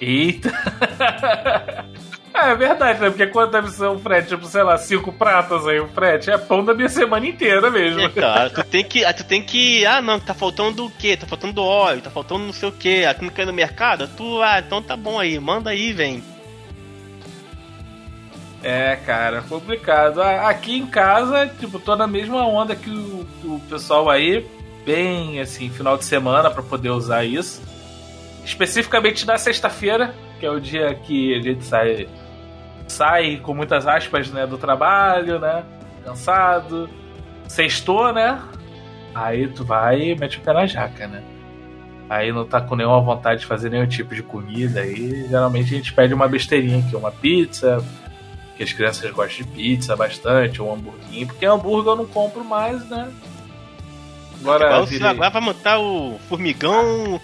[0.00, 0.52] Eita!
[2.34, 3.10] É verdade, né?
[3.10, 4.28] Porque quanto deve ser um frete?
[4.28, 6.30] Tipo, sei lá, cinco pratas aí o frete?
[6.30, 8.00] É pão da minha semana inteira mesmo.
[8.00, 9.04] É, cara, tu tem que.
[9.04, 9.84] ah, Tu tem que.
[9.84, 11.14] Ah, não, tá faltando o quê?
[11.14, 13.04] Tá faltando óleo, tá faltando não sei o quê.
[13.06, 14.08] Aqui não quer no mercado?
[14.16, 16.24] Tu, ah, então tá bom aí, manda aí, vem.
[18.62, 20.22] É, cara, complicado.
[20.22, 24.46] Aqui em casa, tipo, tô na mesma onda que o, o pessoal aí,
[24.86, 27.60] bem assim, final de semana pra poder usar isso.
[28.44, 32.08] Especificamente na sexta-feira, que é o dia que a gente sai,
[32.86, 35.64] sai com muitas aspas, né, do trabalho, né?
[36.04, 36.88] Cansado.
[37.48, 38.40] Sextou, né?
[39.14, 41.22] Aí tu vai e mete o pé na jaca, né?
[42.08, 44.80] Aí não tá com nenhuma vontade de fazer nenhum tipo de comida.
[44.80, 47.82] Aí geralmente a gente pede uma besteirinha aqui, uma pizza,
[48.62, 52.88] que as crianças gostam de pizza bastante, um hamburguinho, porque hambúrguer eu não compro mais,
[52.88, 53.10] né?
[54.40, 57.20] Agora, Agora, virei- agora vai montar o formigão,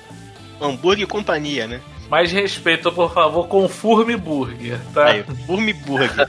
[0.60, 1.80] hambúrguer e companhia, né?
[2.10, 5.08] mais respeito, por favor, com o Furme Burger, tá?
[5.08, 6.26] Aí, Furme Burger.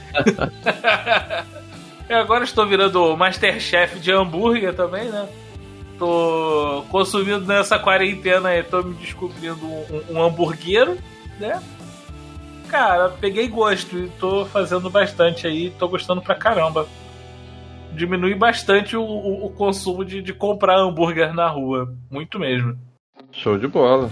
[2.08, 5.28] E agora estou virando Masterchef de hambúrguer também, né?
[5.98, 10.98] Tô consumindo nessa quarentena aí, tô me descobrindo um, um hamburguero,
[11.38, 11.62] né?
[12.70, 16.86] Cara, peguei gosto e tô fazendo bastante aí, tô gostando pra caramba.
[17.92, 21.92] Diminui bastante o, o- o consumo de, de comprar hambúrguer na rua.
[22.08, 22.78] Muito mesmo.
[23.32, 24.08] Show de bola.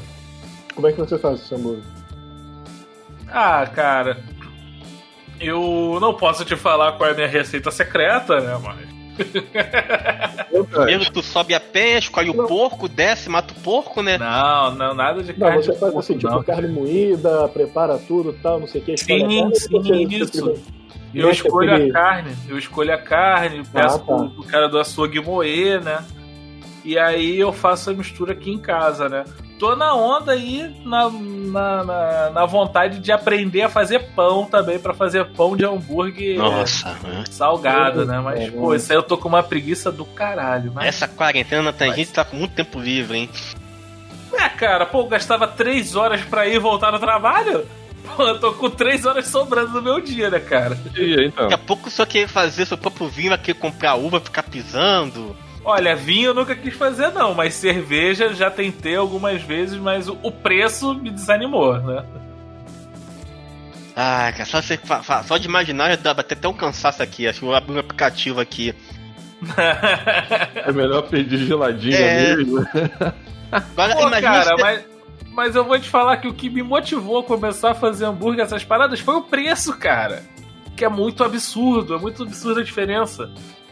[0.74, 1.84] Como é que você faz esse hambúrguer?
[3.28, 4.24] Ah, cara.
[5.40, 8.58] Eu não posso te falar qual é a minha receita secreta, né?
[8.60, 8.97] Mas.
[10.70, 14.18] Primeiro tu sobe a pé, escolhe o porco, desce, mata o porco, né?
[14.18, 16.42] Não, não, nada de Não, carne você de faz porco, assim, tipo, não.
[16.42, 18.96] carne moída, prepara tudo e tal, não sei o que.
[18.96, 20.32] Sim, carne, sim, você- isso.
[20.54, 20.60] você-
[21.14, 24.04] Eu escolho a carne, eu escolho a carne, peço Ah, tá.
[24.04, 26.04] pro, pro cara do açougue moer, né?
[26.84, 29.24] E aí eu faço a mistura aqui em casa, né?
[29.58, 34.78] Tô na onda aí, na, na, na, na vontade de aprender a fazer pão também,
[34.78, 37.24] pra fazer pão de hambúrguer Nossa, né?
[37.28, 38.20] salgado, né?
[38.20, 40.70] Mas, É, pô, isso aí eu tô com uma preguiça do caralho.
[40.72, 40.86] Mas...
[40.86, 43.30] Essa quarentena tem gente tá com muito tempo livre, hein?
[44.32, 47.66] É, cara, pô, eu gastava três horas pra ir e voltar no trabalho?
[48.16, 50.78] Pô, eu tô com três horas sobrando no meu dia, né, cara?
[50.96, 51.48] E então?
[51.48, 55.36] Daqui a pouco só quer fazer seu próprio vinho, querer comprar uva, ficar pisando.
[55.64, 60.16] Olha, vinho eu nunca quis fazer, não, mas cerveja já tentei algumas vezes, mas o,
[60.32, 62.04] preço me desanimou, né?
[63.94, 64.78] Ah, cara, só, você
[65.26, 67.26] só de imaginar já dá até até um cansaço aqui.
[67.26, 68.72] Acho que eu vou abrir um aplicativo aqui.
[70.64, 72.36] É melhor pedir geladinho É.
[72.36, 72.64] mesmo.
[73.50, 74.84] Agora, Pô, cara, você- mas,
[75.32, 78.44] mas eu vou te falar que o que me motivou a começar a fazer hambúrguer,
[78.44, 80.22] essas paradas, foi o preço, cara.
[80.76, 83.28] Que é muito absurdo, é muito absurda a diferença.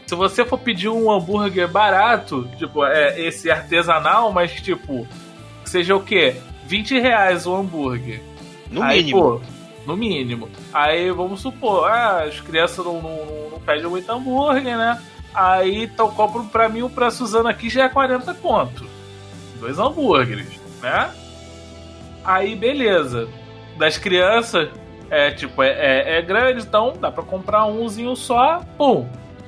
[0.07, 5.05] Se você for pedir um hambúrguer barato, tipo, é esse artesanal, mas tipo,
[5.65, 6.37] seja o quê?
[6.65, 8.21] 20 reais o hambúrguer.
[8.71, 9.19] No Aí, mínimo.
[9.21, 9.41] pô,
[9.85, 10.49] no mínimo.
[10.73, 15.01] Aí vamos supor, ah, as crianças não, não, não- pedem muito hambúrguer, né?
[15.33, 18.85] Aí então compro pra mim o preço usando aqui já é 40 conto.
[19.59, 20.47] Dois hambúrgueres,
[20.81, 21.11] né?
[22.23, 23.27] Aí beleza.
[23.77, 24.69] das crianças
[25.09, 29.07] é tipo, é, é, é grande, então dá pra comprar umzinho só, pum,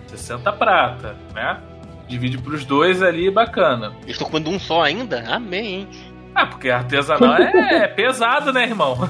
[0.09, 1.59] 60 prata, né?
[2.07, 3.93] Divide pros dois ali, bacana.
[4.07, 5.23] Estão comendo um só ainda?
[5.27, 5.89] Amém, hein?
[6.33, 8.97] Ah, porque artesanal é, é pesado, né, irmão?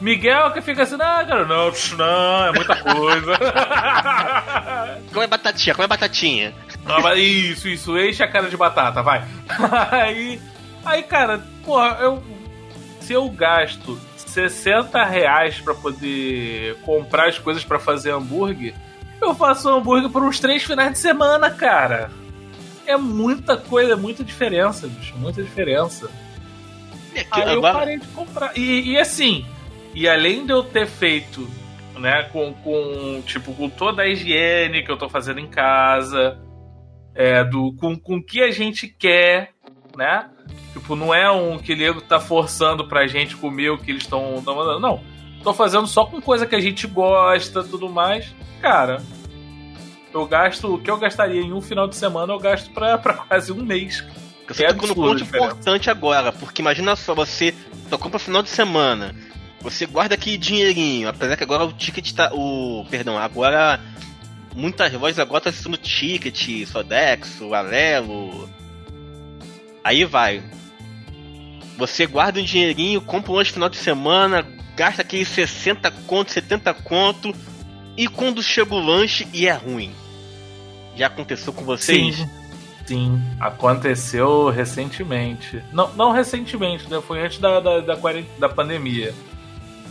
[0.00, 3.32] Miguel que fica assim, não, cara, não, não, é muita coisa.
[5.12, 6.54] Come batatinha, come batatinha.
[6.86, 9.22] Não, mas isso, isso, enche a cara de batata, vai.
[9.90, 10.40] Aí,
[10.84, 12.22] aí cara, porra, eu,
[13.00, 18.74] se eu gasto 60 reais pra poder comprar as coisas pra fazer hambúrguer,
[19.20, 22.10] eu faço hambúrguer por uns três finais de semana, cara.
[22.86, 26.10] É muita coisa, é muita diferença, bicho, muita diferença.
[27.30, 28.56] Aí eu parei de comprar.
[28.56, 29.44] E, e assim,
[29.94, 31.48] e além de eu ter feito,
[31.98, 36.40] né, com, com tipo, com toda a higiene que eu tô fazendo em casa,
[37.14, 39.50] é, do, com, com o que a gente quer,
[39.96, 40.30] né?
[40.72, 44.40] Tipo, não é um que nego tá forçando pra gente comer o que eles estão
[44.40, 44.80] mandando.
[44.80, 45.00] Não.
[45.42, 48.34] Tô fazendo só com coisa que a gente gosta tudo mais.
[48.60, 49.02] Cara,
[50.12, 50.74] eu gasto.
[50.74, 53.62] O que eu gastaria em um final de semana, eu gasto pra, pra quase um
[53.64, 54.04] mês.
[54.46, 57.54] Você tá um ponto importante agora, porque imagina só, você
[57.88, 59.14] só compra final de semana,
[59.60, 62.32] você guarda aqui dinheirinho, apesar que agora o ticket tá.
[62.34, 62.84] O.
[62.90, 63.80] Perdão, agora.
[64.52, 68.50] Muitas vozes agora tá sendo ticket, Sodexo, Alelo.
[69.84, 70.42] Aí vai.
[71.78, 74.44] Você guarda um dinheirinho, compra um lanche final de semana,
[74.76, 77.34] gasta aqueles 60 conto, 70 conto,
[77.96, 79.92] e quando chega o lanche e é ruim.
[80.96, 82.16] Já aconteceu com vocês?
[82.16, 82.30] Sim.
[82.86, 85.62] Sim, aconteceu recentemente.
[85.72, 87.00] Não, não recentemente, né?
[87.00, 87.94] Foi antes da, da, da,
[88.36, 89.14] da pandemia.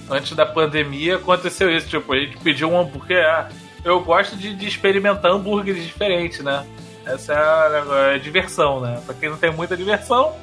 [0.09, 1.87] Antes da pandemia aconteceu isso.
[1.87, 3.23] Tipo, a gente pediu um hambúrguer.
[3.25, 3.47] Ah,
[3.85, 6.65] eu gosto de, de experimentar hambúrgueres diferentes, né?
[7.05, 9.01] Essa é a, a, diversão, né?
[9.05, 10.35] Pra quem não tem muita diversão,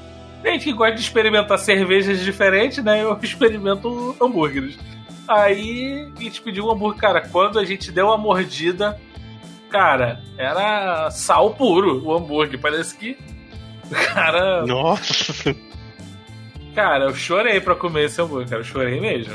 [0.53, 3.03] gente que gosta de experimentar cervejas diferentes, né?
[3.03, 4.79] Eu experimento hambúrgueres.
[5.29, 7.21] Aí a gente pediu um hambúrguer, cara.
[7.21, 9.01] Quando a gente deu uma mordida,
[9.69, 12.61] cara, era sal puro o hambúrguer.
[12.61, 13.17] Parece que.
[14.13, 14.67] Cara.
[14.67, 15.55] Nossa!
[16.75, 18.61] Cara, eu chorei pra comer esse hambúrguer, cara.
[18.61, 19.33] Eu chorei mesmo.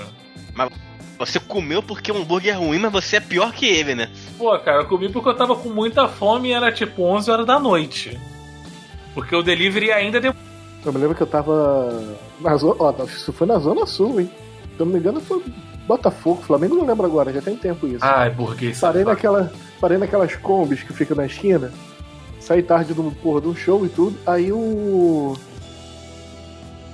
[0.54, 0.70] Mas
[1.18, 4.10] você comeu porque o hambúrguer é ruim, mas você é pior que ele, né?
[4.38, 7.46] Pô, cara, eu comi porque eu tava com muita fome e era tipo 11 horas
[7.46, 8.20] da noite.
[9.14, 10.36] Porque o delivery ainda deu.
[10.86, 12.76] Eu me lembro que eu tava na zona.
[12.80, 14.32] Ó, isso foi na Zona Sul, hein?
[14.76, 15.44] Se eu não me engano, foi
[15.88, 18.00] Botafogo, Flamengo, não lembro agora, já tem tempo isso.
[18.02, 18.80] Ai, burguês.
[18.80, 21.72] Parei, naquela, parei naquelas combis que fica na esquina.
[22.40, 24.18] Saí tarde do porra de um show e tudo.
[24.26, 25.36] Aí o.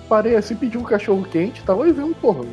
[0.10, 2.44] Parei assim, pedi um cachorro quente, tava e vi um porra.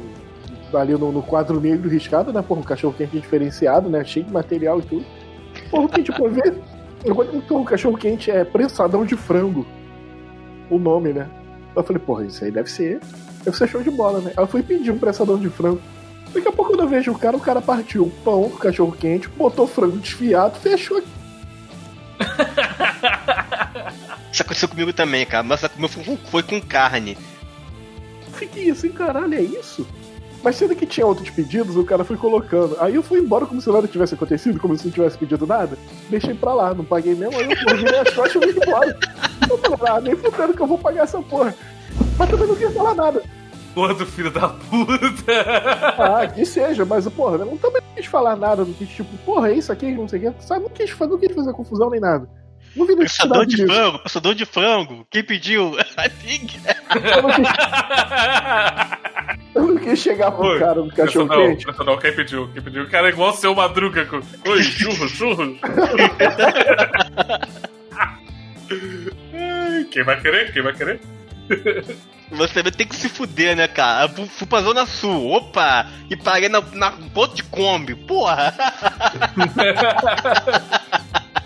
[0.74, 2.43] Ali no, no quadro negro riscado, né?
[2.43, 4.05] Porra, um cachorro quente diferenciado, né?
[4.05, 5.05] Cheio de material e tudo.
[5.70, 6.61] Porra, que tipo, ver.
[7.05, 9.64] Então, o cachorro quente é prensadão de frango.
[10.71, 11.29] O nome, né?
[11.75, 13.01] Eu falei, porra, isso aí deve ser.
[13.45, 14.33] Deve ser show de bola, né?
[14.37, 15.81] Aí eu fui pedir um prensadão de frango.
[16.33, 18.93] Daqui a pouco quando eu vejo o cara, o cara partiu o pão do cachorro
[18.93, 21.09] quente, botou frango desfiado, fechou aqui.
[24.33, 25.45] Isso aconteceu comigo também, cara.
[25.45, 27.17] Mas meu foi com carne.
[28.33, 29.87] Fiquei assim, caralho, é isso?
[30.45, 32.77] Mas sendo que tinha outros pedidos, o cara foi colocando.
[32.79, 35.79] Aí eu fui embora como se nada tivesse acontecido, como se não tivesse pedido nada.
[36.11, 37.35] Deixei pra lá, não paguei mesmo.
[37.39, 38.99] Aí eu virei as costas e fui embora.
[39.49, 41.55] Eu falei, ah, nem fudendo que eu vou pagar essa porra.
[42.19, 43.23] Mas também não quis falar nada.
[43.75, 45.33] Porra do filho da puta.
[45.99, 49.49] Ah, que seja, mas porra, eu também não quis falar nada, não quis tipo, porra,
[49.51, 50.45] é isso aqui, não sei o que.
[50.45, 52.29] Sabe, não quis, não quis fazer confusão nem nada.
[52.77, 53.73] Não vi Pensador de disso.
[53.73, 55.07] frango, pensador de frango.
[55.11, 55.75] Quem pediu?
[57.17, 57.49] eu, não quis...
[59.55, 61.67] eu não quis chegar pro Oi, cara do cachorro não, quente.
[61.67, 62.49] Não, não, quem pediu?
[62.53, 62.83] Quem pediu?
[62.83, 64.05] O cara é igual o seu madruga.
[64.07, 64.21] Com...
[64.51, 65.59] Oi, churro, churro.
[69.91, 70.53] quem vai querer?
[70.53, 71.01] Quem vai querer?
[72.31, 74.09] Você tem que se fuder, né, cara?
[74.09, 75.87] Fui pra Zona Sul, opa!
[76.11, 78.55] E parei na, na ponto de Kombi, porra!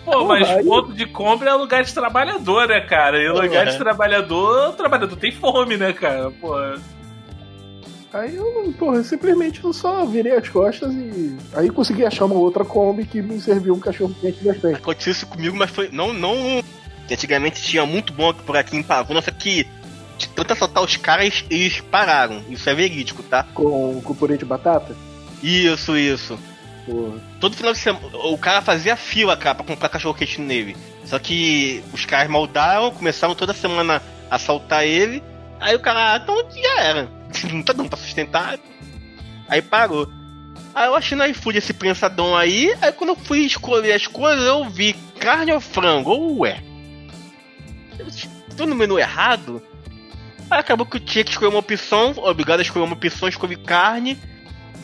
[0.04, 0.64] Pô, mas aí...
[0.64, 3.18] ponto de compra é lugar de trabalhador, né, cara?
[3.22, 6.30] E lugar de trabalhador, o trabalhador tem fome, né, cara?
[6.30, 6.54] Pô.
[8.12, 11.36] Aí eu, porra, simplesmente eu só virei as costas e.
[11.54, 14.76] Aí consegui achar uma outra Kombi que me serviu um cachorro quente bastante.
[14.76, 15.90] Aconteceu isso comigo, mas foi.
[15.92, 16.62] Não, não.
[17.10, 19.66] Antigamente tinha muito bom por aqui em Pavuna, só que
[20.18, 22.42] de tanto assaltar os caras, eles pararam.
[22.48, 23.44] Isso é verídico, tá?
[23.54, 24.94] Com, com purê de batata?
[25.42, 26.38] Isso, isso.
[26.84, 27.18] Porra.
[27.40, 30.76] Todo final de semana, o cara fazia fila, cara, pra comprar cachorro quente nele.
[31.04, 35.22] Só que os caras maldaram, começaram toda semana a assaltar ele.
[35.60, 37.17] Aí o cara, ah, então já era.
[37.52, 38.58] Não tá dando pra sustentar.
[39.48, 40.10] Aí parou.
[40.74, 42.74] Aí eu achei no iFood esse prensadão aí.
[42.80, 46.38] Aí quando eu fui escolher as coisas, eu vi carne ou frango.
[46.40, 46.62] Ué.
[48.56, 49.62] Tô no menu errado?
[50.50, 53.56] Aí acabou que eu tinha que escolher uma opção, obrigado a escolher uma opção, escolhi
[53.56, 54.18] carne.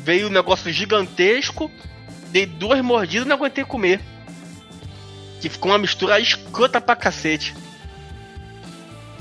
[0.02, 1.70] Veio um negócio gigantesco,
[2.28, 4.00] dei duas mordidas e não aguentei comer.
[5.40, 7.54] Que ficou uma mistura escrota pra cacete.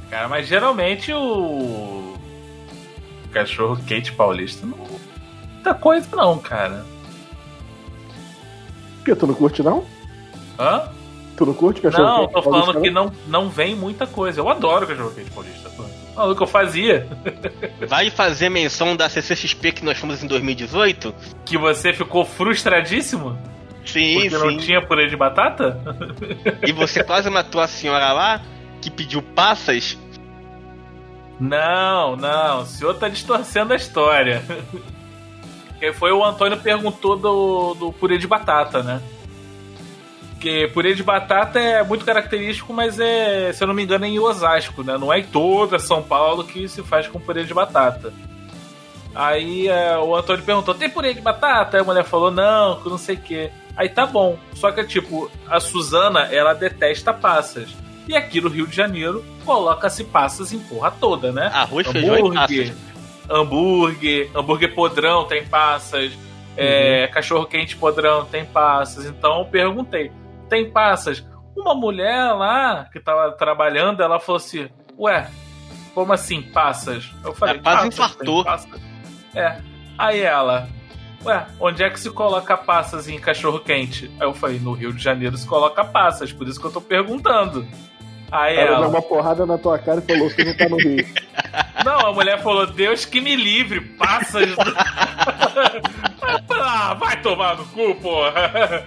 [0.09, 2.12] Cara, mas geralmente o.
[3.33, 4.77] Cachorro quente paulista não.
[5.53, 6.85] Muita coisa não, cara.
[8.97, 9.15] Por que?
[9.15, 9.85] Tu não curte, não?
[10.59, 10.89] Hã?
[11.35, 14.39] Tu não curte cachorro Não, tô paulista, falando que não, não vem muita coisa.
[14.39, 15.71] Eu adoro cachorro quente paulista.
[16.15, 17.07] Maluco, eu fazia.
[17.89, 21.13] Vai fazer menção da CCXP que nós fomos em 2018?
[21.43, 23.37] Que você ficou frustradíssimo?
[23.83, 24.37] Sim, Porque sim.
[24.37, 25.79] não tinha purê de batata?
[26.65, 28.41] E você quase matou a senhora lá,
[28.79, 29.97] que pediu passas.
[31.39, 34.43] Não, não, o senhor tá distorcendo a história.
[35.79, 39.01] Que foi o Antônio perguntou do, do purê de batata, né?
[40.29, 44.07] Porque purê de batata é muito característico, mas é, se eu não me engano, é
[44.07, 44.97] em Osasco, né?
[44.97, 48.13] Não é em toda São Paulo que se faz com purê de batata.
[49.15, 51.77] Aí é, o Antônio perguntou: tem purê de batata?
[51.77, 53.51] Aí a mulher falou: não, que não sei o quê.
[53.75, 54.37] Aí tá bom.
[54.53, 57.69] Só que, tipo, a Suzana, ela detesta passas.
[58.07, 61.47] E aqui no Rio de Janeiro, coloca-se passas em porra toda, né?
[61.53, 62.73] Arroz, feijão e passas.
[63.29, 66.11] Hambúrguer, hambúrguer podrão tem passas,
[66.57, 69.05] é, cachorro quente podrão tem passas.
[69.05, 70.11] Então eu perguntei:
[70.49, 71.25] tem passas?
[71.55, 75.29] Uma mulher lá que tava trabalhando, ela falou assim: Ué,
[75.93, 77.09] como assim passas?
[77.23, 78.81] Eu falei: É, quase "Passas, infartou." passas."
[79.33, 79.57] É.
[79.97, 80.67] Aí ela:
[81.23, 84.11] Ué, onde é que se coloca passas em cachorro quente?
[84.19, 86.81] Aí eu falei: No Rio de Janeiro se coloca passas, por isso que eu tô
[86.81, 87.65] perguntando.
[88.33, 88.87] Aí Ela deu ela.
[88.87, 91.05] uma porrada na tua cara e falou que não tá no Rio.
[91.85, 94.55] Não, a mulher falou, Deus que me livre, passas.
[96.49, 98.85] ah, vai tomar no cu, porra.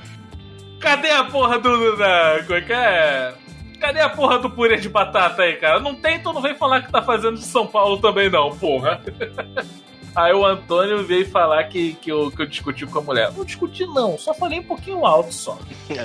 [0.80, 1.96] Cadê a porra do.
[1.96, 3.34] Da, como é que é?
[3.78, 5.78] Cadê a porra do purê de batata aí, cara?
[5.78, 9.00] Não tem, então não vem falar que tá fazendo de São Paulo também, não, porra.
[10.16, 13.30] Aí o Antônio veio falar que, que, eu, que eu discuti com a mulher.
[13.36, 15.58] Não discuti, não, só falei um pouquinho alto só.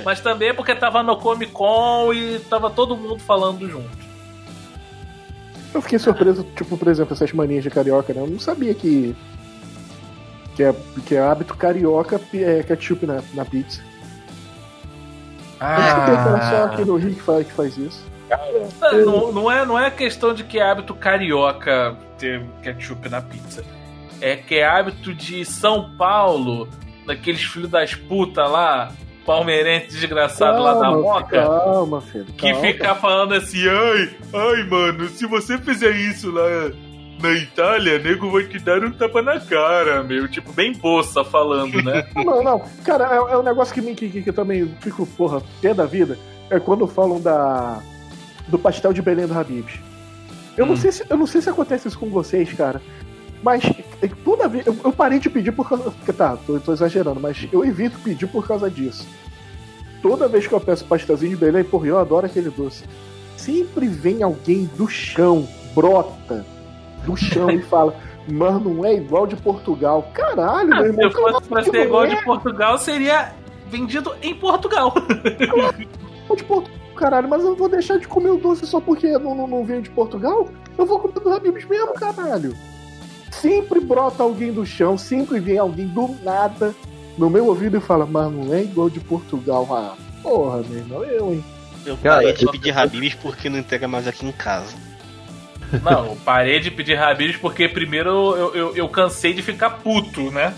[0.04, 3.88] Mas também é porque tava no Comic Con e tava todo mundo falando junto.
[5.72, 8.20] Eu fiquei surpreso, tipo, por exemplo, essas manias de carioca, né?
[8.20, 9.16] Eu não sabia que.
[10.54, 10.74] Que é,
[11.06, 13.82] que é hábito carioca é ketchup na, na pizza.
[15.58, 18.04] Acho que tem cara só aqui no Rio que faz, que faz isso.
[19.06, 23.64] Não, não é, não é questão de que é hábito carioca ter ketchup na pizza.
[24.22, 26.68] É que é hábito de São Paulo,
[27.04, 28.92] daqueles filhos das putas lá,
[29.26, 32.26] palmeirense desgraçado lá da Calma, Moca, Calma, filho.
[32.26, 32.60] que calma.
[32.66, 36.70] fica falando assim, ai, ai, mano, se você fizer isso lá
[37.20, 40.28] na Itália, nego vai te dar um tapa na cara, meu.
[40.28, 42.06] Tipo, bem poça falando, né?
[42.16, 42.62] Não, não.
[42.84, 45.72] Cara, é, é um negócio que, me, que, que, que eu também fico, porra, pé
[45.74, 46.18] da vida.
[46.50, 47.80] É quando falam da.
[48.48, 49.78] do pastel de Belém do Habibs.
[50.56, 52.82] Eu, não sei se, eu não sei se acontece isso com vocês, cara.
[53.42, 53.64] Mas
[54.00, 54.66] é, toda vez.
[54.66, 55.92] Eu, eu parei de pedir por causa.
[56.16, 59.06] Tá, tô, tô exagerando, mas eu evito pedir por causa disso.
[60.00, 62.84] Toda vez que eu peço pastelzinho de Belém, porra, eu adoro aquele doce.
[63.36, 66.44] Sempre vem alguém do chão, brota
[67.04, 67.94] do chão e fala.
[68.28, 70.08] Mas não é igual de Portugal.
[70.14, 71.10] Caralho, meu Ah, se irmão.
[71.10, 72.14] fosse pra ser igual é?
[72.14, 73.32] de Portugal, seria
[73.68, 74.94] vendido em Portugal.
[76.36, 76.64] de Portugal,
[76.94, 79.82] caralho, mas eu vou deixar de comer o doce só porque não, não, não veio
[79.82, 80.48] de Portugal?
[80.78, 82.54] Eu vou comer dos Habibs mesmo, caralho.
[83.32, 86.74] Sempre brota alguém do chão, sempre vem alguém do nada
[87.18, 89.66] no meu ouvido e fala, mas não é igual de Portugal.
[89.70, 91.44] Ah, porra, meu irmão, eu, hein?
[91.84, 94.74] Eu Cara, parei de eu- pedir Habibs porque não entrega mais aqui em casa.
[95.82, 100.30] Não, eu parei de pedir Habibs porque primeiro eu, eu, eu cansei de ficar puto,
[100.30, 100.54] né?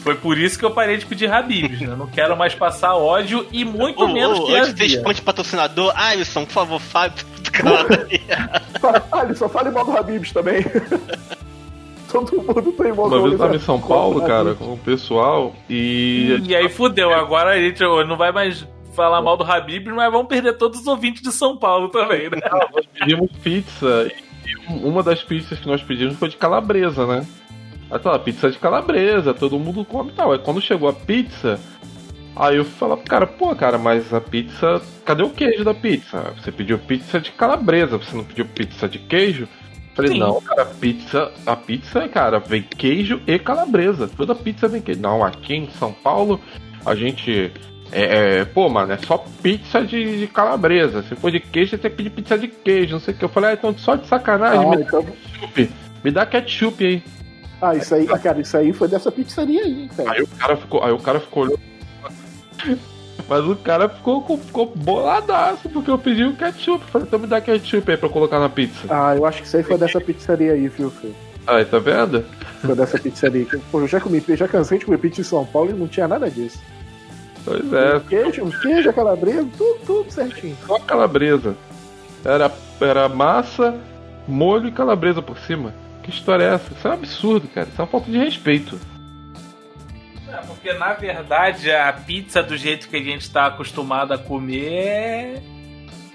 [0.00, 1.94] Foi por isso que eu parei de pedir Habibs, né?
[1.96, 5.02] Não quero mais passar ódio e muito Ô, menos ô, que antes de havia.
[5.02, 7.12] ponte patrocinador, Alisson, por favor, fale.
[9.10, 10.64] Fale, só fale mal do Habibs também.
[12.12, 15.54] Todo mundo tem mal Uma vez eu tava em São Paulo, cara, com o pessoal
[15.68, 16.42] e.
[16.46, 20.28] E aí fudeu, agora a gente não vai mais falar mal do Habibs, mas vamos
[20.28, 22.40] perder todos os ouvintes de São Paulo também, né?
[22.72, 24.10] nós pedimos pizza
[24.46, 27.26] e uma das pizzas que nós pedimos foi de calabresa, né?
[27.90, 30.32] Aí tá pizza de calabresa, todo mundo come e tal.
[30.32, 31.60] Aí quando chegou a pizza,
[32.36, 34.80] aí eu falei pro cara, pô, cara, mas a pizza.
[35.04, 36.32] Cadê o queijo da pizza?
[36.38, 39.48] Você pediu pizza de calabresa, você não pediu pizza de queijo?
[39.94, 40.18] Falei, Sim.
[40.20, 44.08] não, cara, pizza, a pizza, cara, vem queijo e calabresa.
[44.08, 45.00] Toda pizza vem queijo.
[45.00, 46.40] Não, aqui em São Paulo,
[46.84, 47.52] a gente.
[47.94, 51.02] É, é, pô, mano, é só pizza de, de calabresa.
[51.02, 53.24] Se for de queijo, você tem que pedir pizza de queijo, não sei o que.
[53.24, 55.70] Eu falei, ah, então só de sacanagem, Ah, me dá então- ketchup.
[56.02, 57.02] Me dá ketchup aí.
[57.60, 60.10] Ah, isso aí, cara, isso aí foi dessa pizzaria aí, cara.
[60.12, 61.60] Aí o cara ficou, aí o cara ficou olhando.
[63.32, 66.84] Mas o cara ficou, ficou boladaço porque eu pedi o ketchup.
[66.90, 68.86] Falei, então me dá ketchup aí pra colocar na pizza.
[68.90, 71.14] Ah, eu acho que isso aí foi dessa pizzaria aí, viu, filho?
[71.46, 72.26] Aí, tá vendo?
[72.60, 73.46] Foi dessa pizzaria.
[73.70, 76.06] Pô, eu já comi, já cansei de comer pizza em São Paulo e não tinha
[76.06, 76.60] nada disso.
[77.42, 80.54] Pois é, Queijo, queijo, calabresa, tudo, tudo certinho.
[80.66, 81.56] só calabresa.
[82.22, 82.52] Era,
[82.82, 83.80] era massa,
[84.28, 85.72] molho e calabresa por cima.
[86.02, 86.70] Que história é essa?
[86.70, 87.66] Isso é um absurdo, cara.
[87.66, 88.78] Isso é uma falta de respeito.
[90.32, 94.72] É, porque na verdade a pizza do jeito que a gente tá acostumado a comer
[94.72, 95.42] é,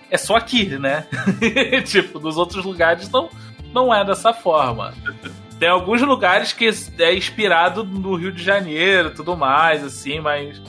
[0.09, 1.05] é só aqui, né?
[1.85, 3.29] tipo, nos outros lugares não,
[3.71, 4.93] não é dessa forma.
[5.59, 6.67] Tem alguns lugares que
[6.99, 10.61] é inspirado no Rio de Janeiro tudo mais, assim, mas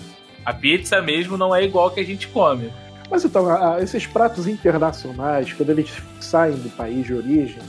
[0.45, 2.71] a pizza mesmo não é igual que a gente come.
[3.11, 5.91] Mas então, esses pratos internacionais, quando eles
[6.21, 7.63] saem do país de origem,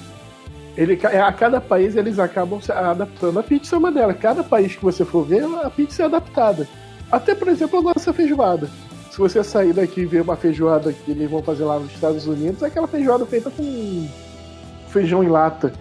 [0.82, 3.38] ele, ca- a cada país eles acabam se adaptando.
[3.40, 4.18] A pizza é uma delas.
[4.18, 6.68] Cada país que você for ver, a pizza é adaptada.
[7.12, 8.70] Até, por exemplo, a nossa feijoada.
[9.12, 12.26] Se você sair daqui e ver uma feijoada que eles vão fazer lá nos Estados
[12.28, 14.08] Unidos, é aquela feijoada feita com
[14.88, 15.74] feijão em lata.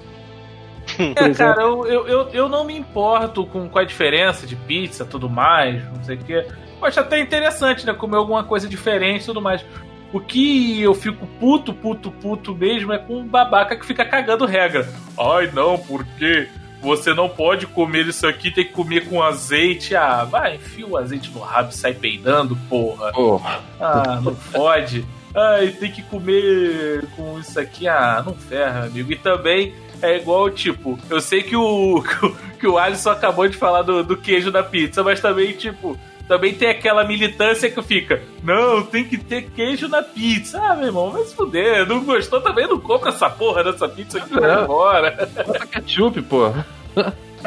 [0.99, 5.05] É, cara, eu, eu, eu, eu não me importo com, com a diferença de pizza
[5.05, 6.47] tudo mais, não sei o quê.
[6.81, 7.93] Eu acho até interessante, né?
[7.93, 9.65] Comer alguma coisa diferente e tudo mais.
[10.13, 14.47] O que eu fico puto, puto, puto mesmo é com um babaca que fica cagando
[14.47, 14.89] regra.
[15.19, 16.49] Ai, não, porque
[16.81, 19.95] você não pode comer isso aqui, tem que comer com azeite.
[19.95, 23.13] Ah, vai, enfia o azeite no rabo e sai peidando, porra.
[23.13, 23.61] Porra.
[23.79, 25.05] Ah, não pode.
[25.35, 27.87] Ai, tem que comer com isso aqui.
[27.87, 29.13] Ah, não ferra, amigo.
[29.13, 33.47] E também é igual, tipo, eu sei que o, que o- que o Alisson acabou
[33.47, 35.99] de falar do, do queijo da pizza, mas também, tipo,
[36.29, 40.61] também tem aquela militância que fica, não, tem que ter queijo na pizza.
[40.63, 41.87] Ah, meu irmão, vai se fuder.
[41.89, 45.29] Não gostou também, não compra essa porra dessa pizza aqui vai embora.
[45.47, 46.67] Bota ketchup, porra.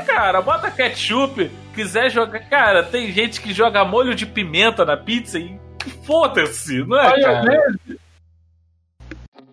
[0.08, 2.40] Cara, bota ketchup, quiser jogar.
[2.50, 5.60] Cara, tem gente que joga molho de pimenta na pizza e
[6.04, 7.78] foda-se, não é, cara?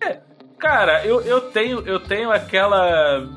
[0.01, 0.19] É,
[0.57, 3.27] cara, eu, eu tenho eu tenho aquela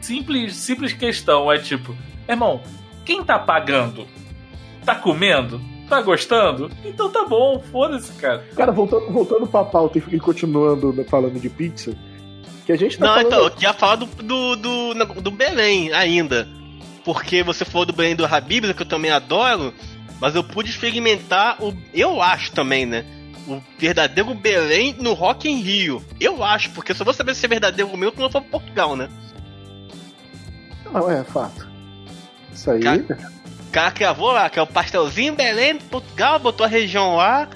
[0.00, 1.94] simples simples questão, é tipo,
[2.28, 2.60] irmão,
[3.04, 4.06] quem tá pagando?
[4.84, 5.60] Tá comendo?
[5.88, 6.70] Tá gostando?
[6.84, 8.44] Então tá bom, foda-se, cara.
[8.56, 11.94] Cara, voltando, voltando pra pauta e continuando falando de pizza,
[12.64, 13.26] que a gente tá Não, falando...
[13.26, 16.48] então, eu queria falar do, do, do, do Belém ainda.
[17.04, 19.74] Porque você falou do Belém do Habibs, que eu também adoro,
[20.20, 21.76] mas eu pude experimentar o.
[21.92, 23.04] Eu acho também, né?
[23.48, 26.02] O verdadeiro Belém no Rock em Rio.
[26.20, 28.94] Eu acho, porque só vou saber se é verdadeiro meu quando eu for pra Portugal,
[28.94, 29.08] né?
[30.92, 31.68] Não, é fato.
[32.52, 32.80] Isso aí...
[32.80, 33.41] O
[33.72, 37.48] cara cravou lá, que é o pastelzinho Belém de Portugal, botou a região lá.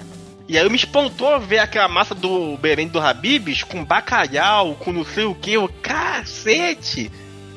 [0.48, 5.04] E aí me espantou ver aquela massa do Belém do Habibs com bacalhau, com não
[5.04, 5.54] sei o que.
[5.54, 7.10] Eu, cacete!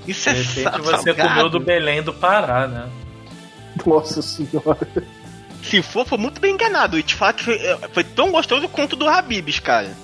[0.07, 1.29] Isso é De repente sa- você salgado.
[1.29, 2.89] comeu do Belém do Pará, né?
[3.85, 4.77] Nossa senhora.
[5.61, 6.97] Se for, foi muito bem enganado.
[6.97, 7.59] E te falar que foi,
[7.93, 9.95] foi tão gostoso quanto o do Habibs, cara.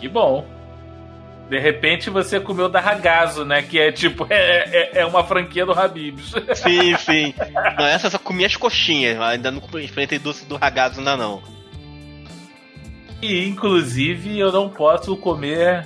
[0.00, 0.46] Que bom.
[1.52, 3.60] De repente você comeu da Ragazzo, né?
[3.60, 6.32] Que é tipo, é, é, é uma franquia do Habibs.
[6.54, 7.34] Sim, sim.
[7.76, 9.20] Não, essa eu só comi as coxinhas.
[9.20, 11.42] Ainda não experimentei doce do ragazzo ainda não.
[13.20, 15.84] E inclusive eu não posso comer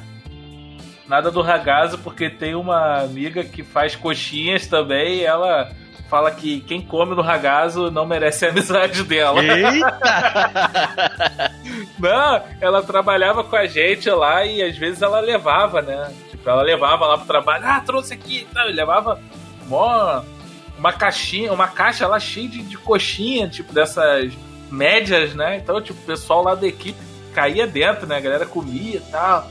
[1.09, 5.73] nada do Ragazzo porque tem uma amiga que faz coxinhas também e ela
[6.09, 9.41] fala que quem come no Ragazzo não merece a amizade dela.
[11.99, 16.13] não, ela trabalhava com a gente lá e às vezes ela levava, né?
[16.31, 19.21] Tipo, ela levava lá pro trabalho, ah, trouxe aqui e tal, e levava
[19.67, 20.23] mó,
[20.79, 24.33] uma caixinha, uma caixa lá cheia de, de coxinha, tipo, dessas
[24.71, 25.57] médias, né?
[25.57, 26.99] Então, tipo, o pessoal lá da equipe
[27.35, 28.17] caía dentro, né?
[28.17, 29.47] A galera comia e tal.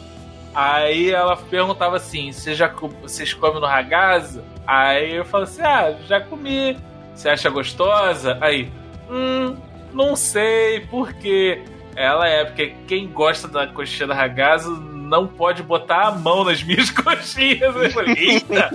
[0.54, 4.42] Aí ela perguntava assim: Você já, vocês comem no ragazzo?
[4.68, 6.78] Aí eu falo assim: Ah, já comi.
[7.14, 8.38] Você acha gostosa?
[8.42, 8.70] Aí,
[9.10, 9.56] hum,
[9.94, 11.62] não sei, porque
[11.96, 14.72] ela é, porque quem gosta da coxinha da ragazzo
[15.06, 17.74] não pode botar a mão nas minhas coxinhas.
[17.76, 18.70] Eu falei, eita,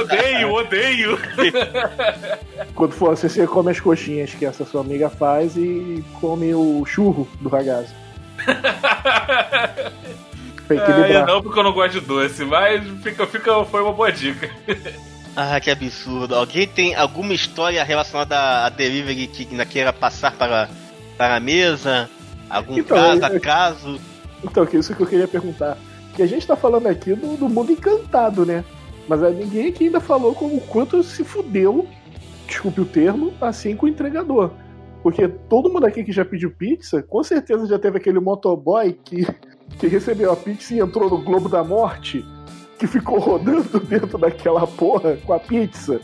[0.00, 1.18] odeio, odeio.
[2.74, 6.84] Quando for assim, você come as coxinhas que essa sua amiga faz e come o
[6.86, 7.94] churro do ragazzo.
[10.66, 11.26] Pra Ah, equilibrar.
[11.26, 14.50] não, porque eu não gosto de doce, mas fica, fica, foi uma boa dica.
[15.36, 16.34] Ah, que absurdo.
[16.34, 20.68] Alguém tem alguma história relacionada a delivery que ainda queira passar para,
[21.18, 22.08] para a mesa?
[22.48, 24.00] Algum Então, caso, eu- acaso?
[24.44, 25.76] Então, que isso que eu queria perguntar.
[26.14, 28.64] Que a gente tá falando aqui do, do mundo encantado, né?
[29.08, 31.88] Mas aí ninguém aqui ainda falou como o quanto se fudeu,
[32.46, 34.50] desculpe o termo, assim com o entregador.
[35.02, 39.26] Porque todo mundo aqui que já pediu pizza, com certeza já teve aquele motoboy que,
[39.78, 42.24] que recebeu a pizza e entrou no Globo da Morte,
[42.78, 46.00] que ficou rodando dentro daquela porra com a pizza.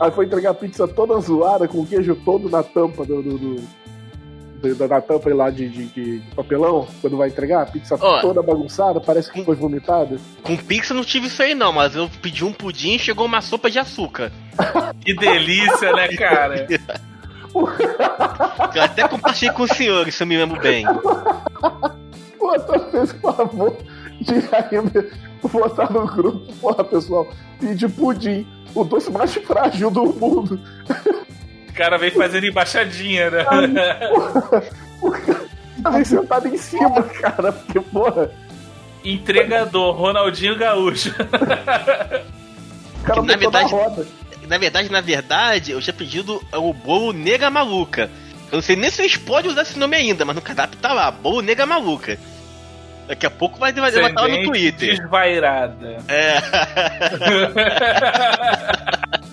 [0.00, 3.22] Aí foi entregar a pizza toda zoada, com o queijo todo na tampa do.
[3.22, 7.66] do, do- do- da, da tampa lá de, de- de papelão, quando vai entregar, a
[7.66, 8.20] pizza Ó.
[8.22, 10.16] toda bagunçada, parece que foi vomitada.
[10.42, 13.42] Com pizza não tive isso aí não, mas eu pedi um pudim e chegou uma
[13.42, 14.32] sopa de açúcar.
[15.02, 16.66] Que delícia, né, cara?
[18.74, 20.84] Eu até compartilhei com o senhor, se eu me lembro bem.
[22.38, 23.76] Pô, tu fez favor
[24.24, 25.06] de ainda
[25.42, 27.28] botar no grupo, porra, pessoal,
[27.60, 30.60] pedir pudim, o doce mais frágil do mundo.
[31.68, 33.44] O cara vem fazendo embaixadinha, né?
[35.82, 38.30] Tá nem sentado em cima, cara, porque, porra,
[39.04, 41.10] Entregador, Ronaldinho Gaúcho.
[41.10, 41.14] o
[43.02, 44.06] cara na botou na verdade, roda.
[44.48, 48.10] na verdade, na verdade, eu tinha pedido o bolo nega maluca.
[48.50, 50.92] Eu não sei nem se eles podem usar esse nome ainda, mas no cardápio tá
[50.92, 52.18] lá, bolo nega maluca.
[53.06, 54.96] Daqui a pouco vai, vai botar lá no Twitter.
[54.96, 55.98] Desvairada.
[56.08, 56.36] É.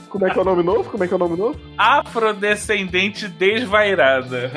[0.09, 0.89] Como é que é o nome novo?
[0.89, 1.59] Como é que é o nome novo?
[1.77, 4.51] Afrodescendente desvairada.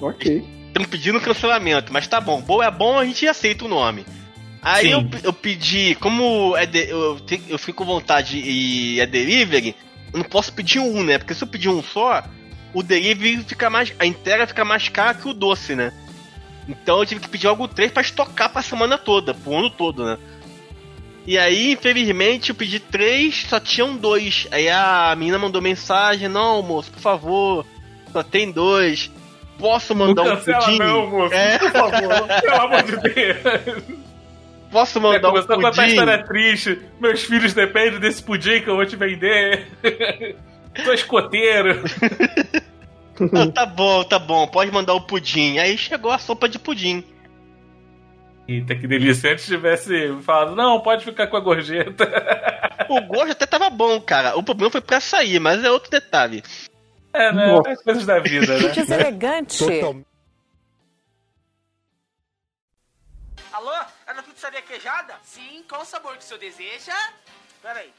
[0.00, 0.44] Ok.
[0.68, 2.40] Estamos pedindo cancelamento, mas tá bom.
[2.40, 4.06] Bom é bom, a gente aceita o nome.
[4.62, 9.06] Aí eu, eu pedi, como é de- eu, te- eu fico com vontade e é
[9.06, 9.74] delivery,
[10.12, 11.18] eu não posso pedir um, né?
[11.18, 12.22] Porque se eu pedir um só,
[12.74, 13.92] o delivery fica mais.
[13.98, 15.92] A entrega fica mais cara que o doce, né?
[16.68, 20.04] Então eu tive que pedir algo três pra estocar pra semana toda, pro ano todo,
[20.04, 20.18] né?
[21.26, 24.46] E aí, infelizmente, eu pedi três, só tinham dois.
[24.52, 27.66] Aí a menina mandou mensagem: Não, moço, por favor,
[28.12, 29.10] só tem dois.
[29.58, 30.78] Posso mandar não um pudim?
[30.78, 31.34] não, moço.
[31.34, 31.58] É.
[31.58, 32.26] Por favor.
[32.42, 33.82] Pelo amor de Deus.
[34.70, 35.88] Posso É, mandar um começou a contar pudim?
[35.88, 36.78] história triste.
[37.00, 39.66] Meus filhos dependem desse pudim que eu vou te vender.
[40.84, 41.82] Sou escoteiro.
[43.32, 45.58] Ah, tá bom, tá bom, pode mandar o pudim.
[45.58, 47.04] Aí chegou a sopa de pudim.
[48.48, 49.22] Eita, que delícia.
[49.22, 52.04] Se antes tivesse falado, não, pode ficar com a gorjeta.
[52.88, 54.36] O gosto até tava bom, cara.
[54.36, 56.42] O problema foi pra sair, mas é outro detalhe.
[57.12, 57.48] É, né?
[57.48, 57.70] Nossa.
[57.70, 58.68] As coisas da vida, né?
[58.68, 59.64] Deselegante.
[63.52, 63.72] Alô?
[64.06, 65.14] É da pizzaria queijada?
[65.22, 66.94] Sim, qual o sabor que o senhor deseja?
[67.62, 67.90] Peraí.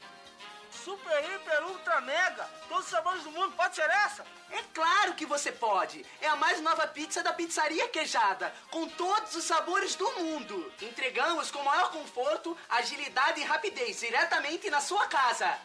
[0.88, 2.48] Super, hiper, ultra, mega.
[2.66, 4.24] Todos os sabores do mundo, pode ser essa?
[4.50, 6.02] É claro que você pode!
[6.18, 10.72] É a mais nova pizza da Pizzaria Queijada, com todos os sabores do mundo.
[10.80, 15.58] Entregamos com maior conforto, agilidade e rapidez diretamente na sua casa.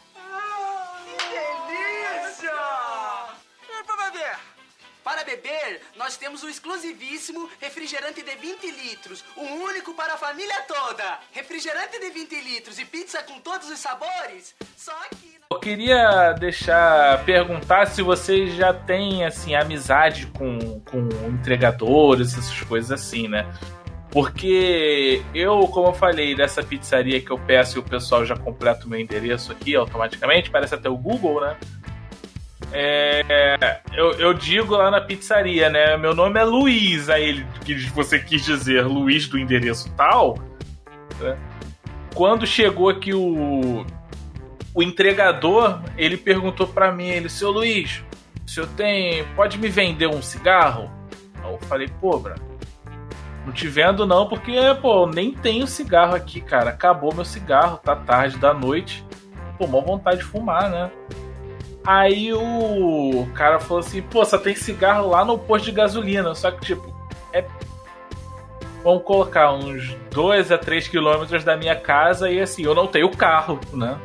[1.05, 1.17] Que
[1.71, 2.51] delícia!
[3.69, 4.52] E pra beber?
[5.03, 10.61] Para beber, nós temos o exclusivíssimo refrigerante de 20 litros, o único para a família
[10.61, 11.19] toda.
[11.33, 15.33] Refrigerante de 20 litros e pizza com todos os sabores, só aqui.
[15.51, 22.91] Eu queria deixar perguntar se vocês já têm assim amizade com, com entregadores, essas coisas
[22.91, 23.45] assim, né?
[24.09, 28.85] Porque eu, como eu falei, dessa pizzaria que eu peço e o pessoal já completa
[28.85, 31.57] o meu endereço aqui automaticamente, parece até o Google, né?
[32.75, 35.95] É, eu, eu digo lá na pizzaria, né?
[35.95, 40.39] Meu nome é Luiz, aí ele que você quis dizer Luiz do endereço tal.
[41.19, 41.37] né?
[42.15, 43.85] Quando chegou aqui o,
[44.73, 48.03] o entregador, ele perguntou pra mim, ele, seu Luiz,
[48.45, 49.23] o senhor tem.
[49.35, 50.91] Pode me vender um cigarro?
[51.43, 52.19] Eu falei, pô,
[53.45, 56.71] não te vendo não, porque, pô, nem tenho cigarro aqui, cara.
[56.71, 59.05] Acabou meu cigarro, tá tarde da noite.
[59.57, 60.91] Pô, mó vontade de fumar, né?
[61.85, 66.33] Aí o cara falou assim, pô, só tem cigarro lá no posto de gasolina.
[66.33, 66.93] Só que, tipo,
[67.31, 67.45] é.
[68.83, 73.09] Vamos colocar uns 2 a 3 quilômetros da minha casa e assim, eu não tenho
[73.09, 73.97] carro, né?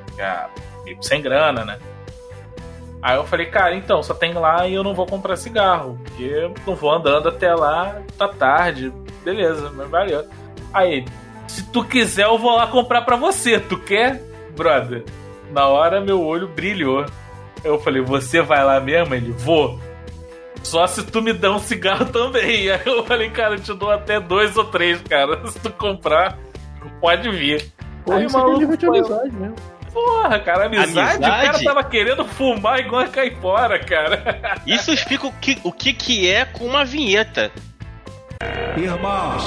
[1.00, 1.78] Sem grana, né?
[3.02, 6.24] Aí eu falei, cara, então, só tem lá e eu não vou comprar cigarro, porque
[6.24, 8.92] eu não vou andando até lá, tá tarde,
[9.24, 10.24] beleza, mas valeu.
[10.72, 11.04] Aí,
[11.46, 14.20] se tu quiser, eu vou lá comprar pra você, tu quer?
[14.56, 15.04] Brother,
[15.50, 17.04] na hora meu olho brilhou.
[17.64, 19.14] Eu falei, você vai lá mesmo?
[19.14, 19.78] Ele, vou.
[20.62, 22.70] Só se tu me der um cigarro também.
[22.70, 25.46] Aí eu falei, cara, eu te dou até dois ou três, cara.
[25.48, 26.38] Se tu comprar,
[27.00, 27.72] pode vir.
[28.04, 29.56] Porra, Aí é maluco nível de amizade mesmo.
[29.92, 31.18] Porra, cara, amizade?
[31.18, 31.64] O cara Amizade?
[31.64, 34.58] tava querendo fumar igual a caipora, cara.
[34.66, 37.50] Isso explica o que, o que, que é com uma vinheta.
[38.76, 39.42] Irmãos,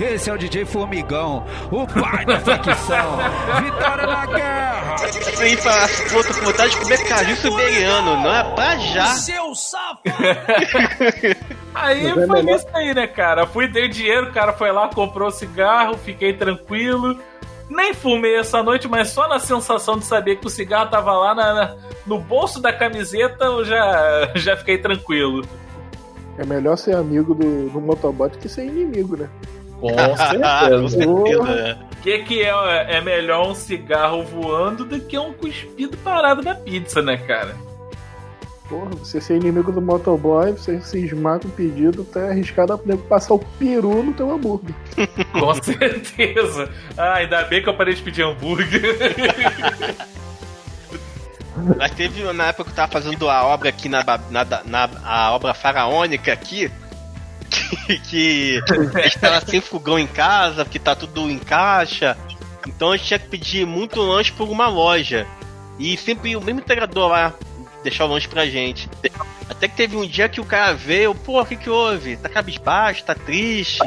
[0.00, 3.18] esse é o DJ Formigão, o pai da facção.
[3.62, 4.96] Vitória na guerra!
[5.40, 5.88] Aí pra
[6.38, 9.06] com vontade de comer caju siberiano, não é pra já.
[9.06, 10.00] Seu safado!
[11.74, 13.46] Aí é foi melhor- isso aí, né, cara?
[13.46, 17.18] Fui, dei dinheiro, o cara foi lá, comprou cigarro, fiquei tranquilo.
[17.68, 21.34] Nem fumei essa noite, mas só na sensação de saber que o cigarro tava lá
[21.34, 21.74] na- na-
[22.06, 25.44] no bolso da camiseta, eu já, já fiquei tranquilo.
[26.38, 29.28] É melhor ser amigo do, do Motobot que ser inimigo, né?
[29.80, 31.06] Com certeza.
[31.06, 31.72] Com certeza, é.
[31.72, 36.54] O que, que é, é melhor um cigarro voando do que um cuspido parado na
[36.54, 37.56] pizza, né, cara?
[38.68, 42.96] Porra, você ser inimigo do motoboy, você cismar com o pedido, tá arriscado a poder
[42.98, 44.74] passar o peru no teu hambúrguer.
[45.32, 46.68] Com certeza.
[46.96, 48.82] Ah, ainda bem que eu parei de pedir hambúrguer.
[51.78, 55.32] Mas teve na época que eu tava fazendo a obra aqui na, na, na a
[55.32, 56.70] obra faraônica aqui.
[57.86, 58.60] Que, que
[58.94, 62.16] a gente tava sem fogão em casa, porque tá tudo em caixa.
[62.66, 65.26] Então a gente tinha que pedir muito lanche por uma loja.
[65.78, 67.34] E sempre o mesmo integrador lá
[67.82, 68.88] deixar o lanche pra gente.
[69.48, 72.16] Até que teve um dia que o cara veio, pô, o que que houve?
[72.16, 73.80] Tá cabisbaixo, tá triste.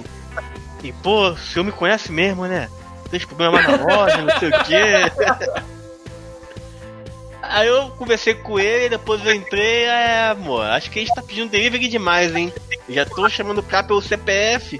[0.84, 2.70] E, pô, o senhor me conhece mesmo, né?
[3.12, 5.70] Tem problema na loja, não sei o quê.
[7.50, 11.22] Aí eu conversei com ele, depois eu entrei, é, amor, acho que a gente tá
[11.24, 12.54] pedindo delivery demais, hein?
[12.88, 14.80] Já tô chamando o cara pelo CPF.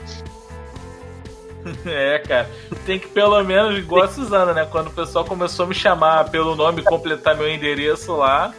[1.86, 2.50] É, cara.
[2.86, 4.68] Tem que pelo menos, igual a Suzana, né?
[4.70, 8.54] Quando o pessoal começou a me chamar pelo nome e completar meu endereço lá,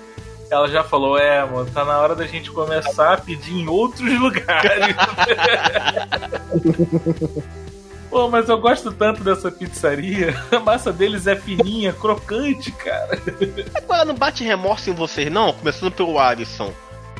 [0.51, 4.13] ela já falou: É, mano, tá na hora da gente começar a pedir em outros
[4.21, 4.95] lugares.
[8.11, 10.35] Pô, mas eu gosto tanto dessa pizzaria.
[10.51, 13.17] A massa deles é fininha, crocante, cara.
[13.75, 15.53] Agora não bate remorso em vocês, não?
[15.53, 16.75] Começando pelo Alisson.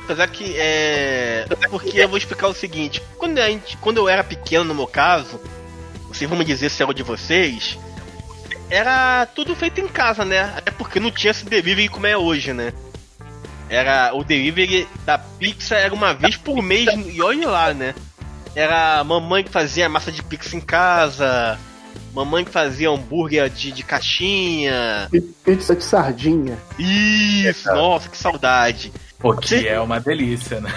[0.05, 1.47] Apesar que é.
[1.71, 4.89] Porque eu vou explicar o seguinte: quando, a gente, quando eu era pequeno, no meu
[4.89, 5.41] caso,
[6.09, 7.79] vocês vão me dizer se era o de vocês,
[8.69, 10.53] era tudo feito em casa, né?
[10.57, 12.73] Até porque não tinha esse delivery como é hoje, né?
[13.69, 17.95] Era o delivery da pizza era uma vez por mês e olha lá, né?
[18.55, 21.59] Era a mamãe que fazia massa de pizza em casa,
[22.15, 25.09] mamãe que fazia hambúrguer de, de caixinha.
[25.45, 26.59] Pizza de sardinha.
[26.79, 28.93] Isso, nossa, que saudade.
[29.19, 30.71] Pô, que é uma delícia, né?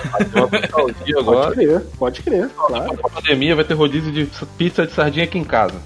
[1.18, 1.48] agora.
[1.48, 2.94] Pode crer, pode crer, claro.
[3.02, 5.82] Na pandemia vai ter rodízio de pizza de sardinha aqui em casa.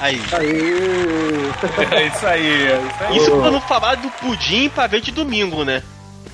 [0.00, 0.16] Aí.
[0.16, 3.16] É isso aí, é isso aí.
[3.16, 5.82] Isso pra não falar do pudim pra ver de domingo, né?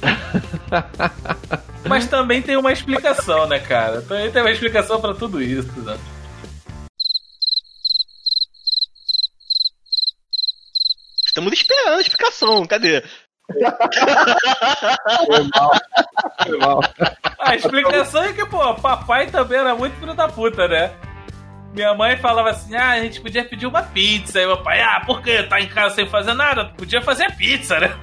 [1.87, 4.03] Mas também tem uma explicação, né, cara?
[4.03, 5.99] Também tem uma explicação pra tudo isso, né?
[11.25, 13.03] Estamos esperando a explicação, cadê?
[15.27, 15.73] Foi mal.
[16.43, 16.81] Foi mal.
[17.39, 20.93] A explicação é que, pô, papai também era muito filho da puta, né?
[21.73, 24.39] Minha mãe falava assim: ah, a gente podia pedir uma pizza.
[24.39, 25.43] Aí meu pai, ah, por quê?
[25.45, 26.67] Tá em casa sem fazer nada?
[26.77, 27.97] Podia fazer pizza, né?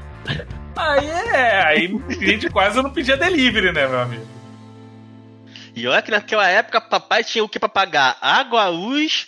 [0.75, 4.25] Aí é, aí a gente quase não pedia delivery, né, meu amigo?
[5.75, 8.17] E olha que naquela época papai tinha o que pra pagar?
[8.21, 9.27] Água, luz,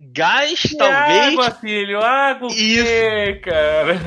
[0.00, 1.32] gás, Que talvez.
[1.32, 4.00] Água, filho, água o quê, cara?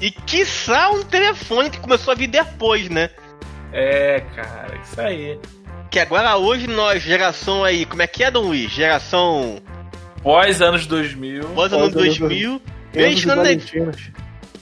[0.00, 3.10] E quiçá um telefone que começou a vir depois, né?
[3.72, 5.38] É, cara, isso aí.
[5.90, 8.70] Que agora hoje nós, geração aí, como é que é, Dom Luiz?
[8.70, 9.58] Geração.
[10.22, 11.44] Pós anos 2000.
[11.50, 12.62] Pós ano 2000.
[12.94, 14.10] Mesmo a gente não, Valentinas.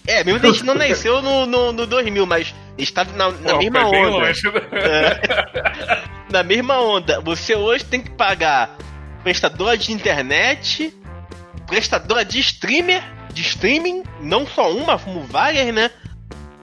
[0.07, 3.31] É, mesmo a gente não nasceu no, no, no 2000, mas a gente tá na,
[3.31, 4.11] na Pô, mesma onda.
[4.11, 4.61] longe, né?
[4.73, 6.03] É.
[6.31, 7.21] na mesma onda.
[7.21, 8.77] Você hoje tem que pagar
[9.23, 10.95] prestadora de internet,
[11.67, 13.03] prestadora de streamer,
[13.33, 15.91] de streaming, não só uma, como várias, né?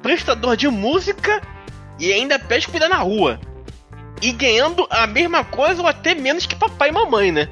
[0.04, 1.42] Prestador de música
[2.00, 3.39] e ainda pede cuidar na rua.
[4.22, 7.50] E ganhando a mesma coisa ou até menos que papai e mamãe, né?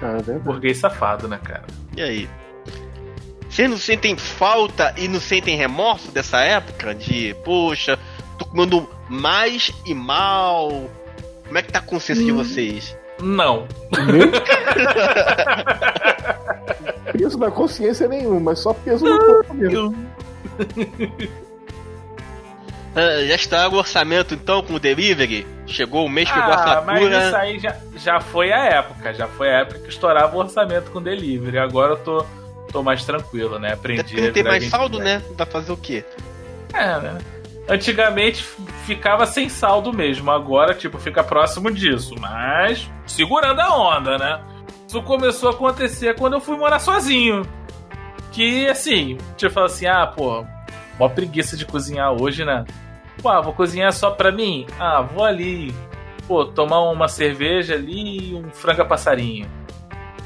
[0.00, 0.38] Cara, é.
[0.38, 1.66] Burguês safado, né, cara?
[1.94, 2.28] E aí?
[3.52, 6.94] Vocês não sentem falta e não sentem remorso dessa época?
[6.94, 7.98] De, poxa,
[8.38, 10.88] tô comendo mais e mal.
[11.44, 12.96] Como é que tá a consciência de vocês?
[13.20, 13.68] Não.
[17.12, 19.94] Peso na consciência nenhum, mas só peso no corpo mesmo.
[22.94, 25.46] Ah, já está o orçamento então com o delivery?
[25.66, 29.12] Chegou o mês que pegou a Ah, mas isso aí já, já foi a época.
[29.12, 31.58] Já foi a época que estourava o orçamento com delivery.
[31.58, 32.24] Agora eu tô,
[32.72, 33.74] tô mais tranquilo, né?
[33.74, 35.22] Aprendi Até a tem virar mais saldo, né?
[35.36, 36.04] Vai fazer o quê?
[36.72, 37.18] É, né?
[37.68, 38.44] Antigamente
[38.84, 44.40] ficava sem saldo mesmo, agora, tipo, fica próximo disso, mas segurando a onda, né?
[44.88, 47.42] Isso começou a acontecer quando eu fui morar sozinho.
[48.32, 50.44] Que, assim, tipo, assim, ah, pô,
[50.98, 52.64] mó preguiça de cozinhar hoje, né?
[53.22, 54.66] Pô, ah, vou cozinhar só pra mim?
[54.78, 55.72] Ah, vou ali,
[56.26, 59.46] pô, tomar uma cerveja ali e um franga passarinho.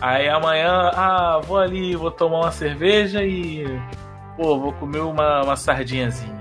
[0.00, 3.64] Aí amanhã, ah, vou ali, vou tomar uma cerveja e,
[4.36, 6.38] pô, vou comer uma, uma sardinhazinha.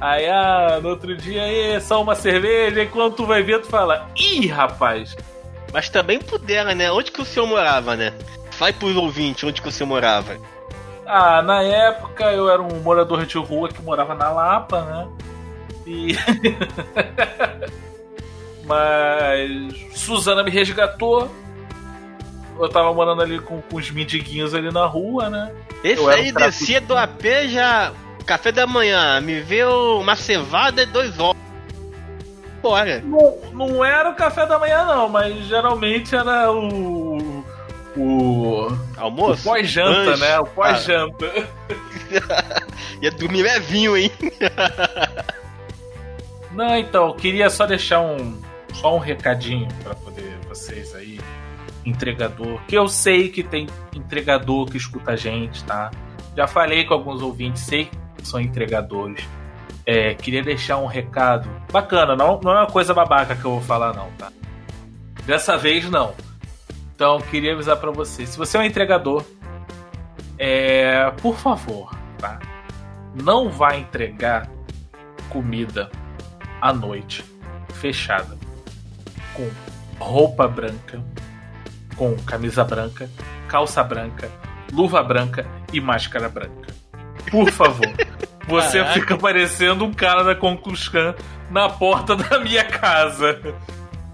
[0.00, 3.68] Aí, ah, no outro dia, aí, só uma cerveja, e quando tu vai ver, tu
[3.68, 5.16] fala, ih, rapaz,
[5.72, 6.90] Mas também pudera, né?
[6.90, 8.12] Onde que o senhor morava, né?
[8.50, 10.36] Fale pros ouvintes onde que o senhor morava.
[11.06, 15.08] Ah, na época eu era um morador de rua que morava na Lapa, né?
[15.86, 16.16] E.
[18.64, 21.30] Mas Suzana me resgatou.
[22.62, 25.52] Eu tava morando ali com, com os mendiguinhos ali na rua, né?
[25.82, 27.92] Esse aí um descia do AP já.
[28.24, 31.42] Café da manhã, me vê uma cevada e dois ovos.
[32.62, 33.02] Bora.
[33.04, 37.44] Não, não era o café da manhã, não, mas geralmente era o.
[37.96, 38.68] O.
[38.96, 39.42] Almoço?
[39.42, 40.38] O pós-janta, né?
[40.38, 41.26] O pós-janta.
[43.02, 44.10] Ia dormir levinho, hein?
[46.52, 48.40] Não, então, queria só deixar um.
[48.74, 51.18] Só um recadinho pra poder vocês aí,
[51.84, 52.60] entregador.
[52.66, 55.90] Que eu sei que tem entregador que escuta a gente, tá?
[56.36, 59.26] Já falei com alguns ouvintes, sei que são entregadores.
[59.84, 63.60] É, queria deixar um recado bacana, não, não é uma coisa babaca que eu vou
[63.60, 64.30] falar, não, tá?
[65.26, 66.14] Dessa vez não.
[66.94, 69.24] Então, queria avisar pra você: se você é um entregador,
[70.38, 72.38] é, por favor, tá?
[73.14, 74.48] Não vá entregar
[75.28, 75.90] comida
[76.60, 77.24] à noite,
[77.74, 78.38] fechada,
[79.34, 79.50] com
[79.98, 81.02] roupa branca,
[81.96, 83.08] com camisa branca,
[83.48, 84.30] calça branca,
[84.72, 86.72] luva branca e máscara branca.
[87.30, 87.86] Por favor.
[88.48, 89.00] Você Caraca.
[89.00, 91.14] fica parecendo um cara da Concluscan
[91.50, 93.40] na porta da minha casa.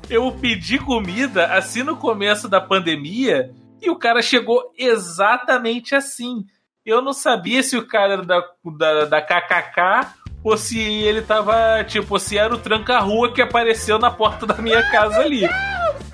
[0.09, 3.51] Eu pedi comida assim no começo da pandemia
[3.81, 6.45] e o cara chegou exatamente assim.
[6.85, 8.43] Eu não sabia se o cara era da,
[8.77, 14.11] da, da KKK ou se ele tava, tipo, se era o tranca-rua que apareceu na
[14.11, 15.43] porta da minha casa ali.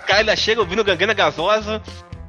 [0.07, 1.83] Cara ainda chega ouvindo gangrena gasosa.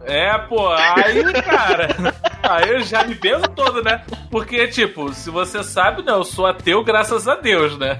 [0.05, 1.87] É, pô, aí, cara,
[2.43, 4.03] aí eu já me peso todo, né?
[4.29, 7.99] Porque, tipo, se você sabe, né, eu sou ateu graças a Deus, né?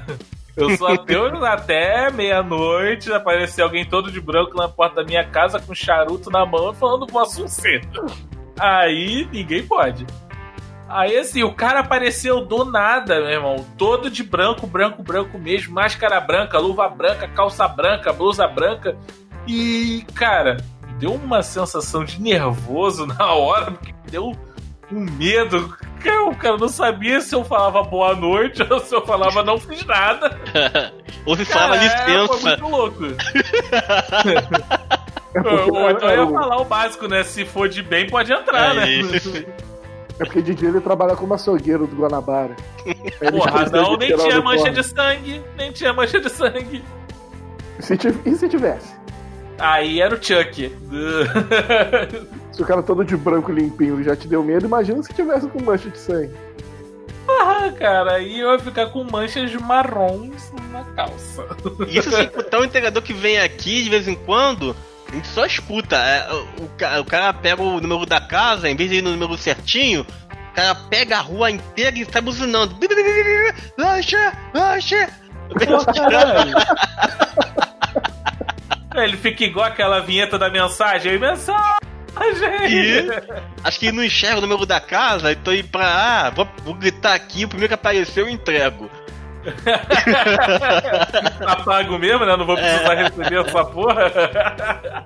[0.56, 5.60] Eu sou ateu até meia-noite, aparecer alguém todo de branco na porta da minha casa
[5.60, 8.06] com charuto na mão falando um cedo.
[8.58, 10.06] Aí ninguém pode.
[10.88, 13.66] Aí assim, o cara apareceu do nada, meu irmão.
[13.78, 15.74] Todo de branco, branco, branco mesmo.
[15.74, 18.96] Máscara branca, luva branca, calça branca, blusa branca.
[19.48, 20.58] E, cara,
[21.00, 24.34] deu uma sensação de nervoso na hora, porque deu
[24.92, 25.74] um medo.
[26.30, 29.84] O cara não sabia se eu falava boa noite ou se eu falava não fiz
[29.86, 30.40] nada.
[31.26, 32.28] Ou se falava é, licença.
[32.28, 33.00] Foi muito louco.
[35.34, 37.24] porque Ou então eu ia falar o básico, né?
[37.24, 38.92] Se for de bem, pode entrar, É né?
[38.92, 39.34] isso.
[40.20, 42.56] É porque de dia ele trabalha como açougueiro do Guanabara.
[43.32, 44.72] Porra, não, nem tinha mancha uniforme.
[44.72, 45.42] de sangue.
[45.58, 46.84] Nem tinha mancha de sangue.
[47.80, 48.94] Se E se tivesse?
[49.58, 50.76] Aí era o Chuck.
[52.52, 55.62] Se o cara todo de branco limpinho já te deu medo, imagina se tivesse com
[55.62, 56.32] mancha de sangue.
[57.28, 61.46] Ah, cara, aí eu ia ficar com manchas marrons na calça.
[61.88, 64.74] Isso sem contar o entregador que vem aqui de vez em quando,
[65.10, 65.98] a gente só escuta.
[65.98, 69.38] É, o, o cara pega o número da casa, em vez de ir no número
[69.38, 72.78] certinho, o cara pega a rua inteira e sai buzinando.
[73.78, 74.34] Lancha!
[74.54, 75.10] Lancha!
[79.04, 81.18] Ele fica igual aquela vinheta da mensagem.
[81.20, 81.76] Mensagem!
[82.70, 83.08] E
[83.64, 85.86] acho que ele não enxerga o número da casa, então ir pra.
[85.86, 88.90] Ah, vou, vou gritar aqui, o primeiro que apareceu eu entrego.
[91.40, 92.36] Tá pago mesmo, né?
[92.36, 94.12] Não vou precisar receber essa porra.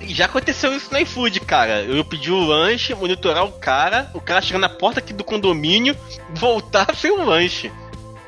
[0.00, 1.82] Já aconteceu isso no iFood, cara.
[1.82, 5.94] Eu pedi o lanche, monitorar o cara, o cara chegar na porta aqui do condomínio,
[6.30, 7.70] voltar sem o lanche.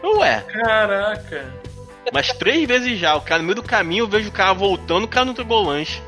[0.02, 1.59] Ué, Caraca.
[2.12, 5.04] Mas três vezes já, o cara no meio do caminho, eu vejo o cara voltando,
[5.04, 6.02] o cara não entregou o lanche.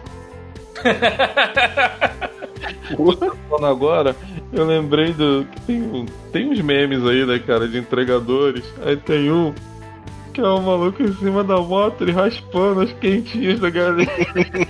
[3.49, 4.17] Falando agora,
[4.53, 5.47] eu lembrei do.
[5.53, 8.65] que Tem, um- tem uns memes aí, né, cara, de entregadores.
[8.85, 9.55] Aí tem um
[10.33, 14.09] que é o maluco em cima da moto, ele raspando as quentinhas da galinha.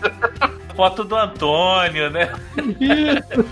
[0.75, 2.33] Foto do Antônio, né?
[2.81, 3.45] Isso.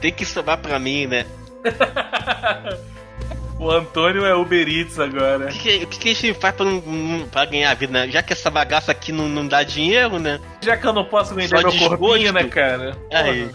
[0.00, 1.26] Tem que sobrar pra mim, né?
[3.58, 5.46] O Antônio é Uber Eats agora.
[5.46, 8.08] O que, que- que a gente faz pra, não, pra ganhar vida, né?
[8.10, 10.38] Já que essa bagaça aqui não, não dá dinheiro, né?
[10.60, 11.96] Já que eu não posso vender Só meu desgosto.
[11.98, 12.96] corpinho, né, cara?
[13.10, 13.50] Aí.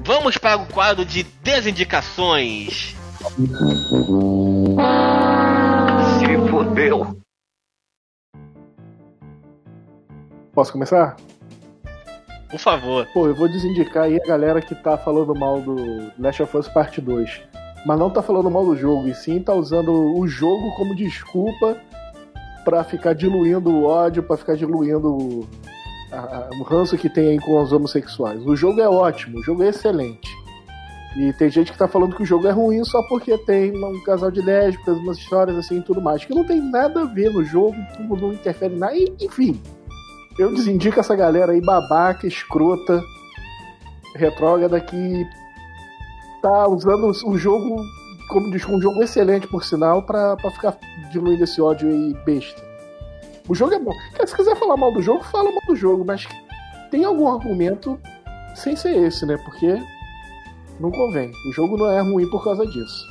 [0.00, 2.96] Vamos para o quadro de desindicações.
[6.18, 7.20] Se fodeu.
[10.52, 11.16] Posso começar?
[12.50, 13.06] Por favor.
[13.12, 16.68] Pô, eu vou desindicar aí a galera que tá falando mal do Last of Us
[16.68, 17.40] Parte 2.
[17.86, 21.76] Mas não tá falando mal do jogo, e sim tá usando o jogo como desculpa
[22.64, 25.48] pra ficar diluindo o ódio, pra ficar diluindo o,
[26.12, 28.44] a- o ranço que tem aí com os homossexuais.
[28.46, 30.28] O jogo é ótimo, o jogo é excelente.
[31.16, 34.02] E tem gente que tá falando que o jogo é ruim só porque tem um
[34.04, 36.24] casal de lésbicas, umas histórias assim e tudo mais.
[36.24, 38.94] Que não tem nada a ver no jogo, tudo não interfere nada.
[39.20, 39.60] Enfim,
[40.38, 43.02] eu desindico essa galera aí babaca, escrota,
[44.16, 45.26] retrógrada que
[46.40, 47.82] tá usando o jogo
[48.28, 50.78] como diz, um jogo excelente, por sinal, pra, pra ficar
[51.10, 52.62] diluindo esse ódio aí besta.
[53.48, 53.92] O jogo é bom.
[54.12, 56.28] Cara, se quiser falar mal do jogo, fala mal do jogo, mas
[56.90, 57.98] tem algum argumento
[58.54, 59.38] sem ser esse, né?
[59.38, 59.82] Porque
[60.78, 61.32] não convém.
[61.48, 63.06] O jogo não é ruim por causa disso.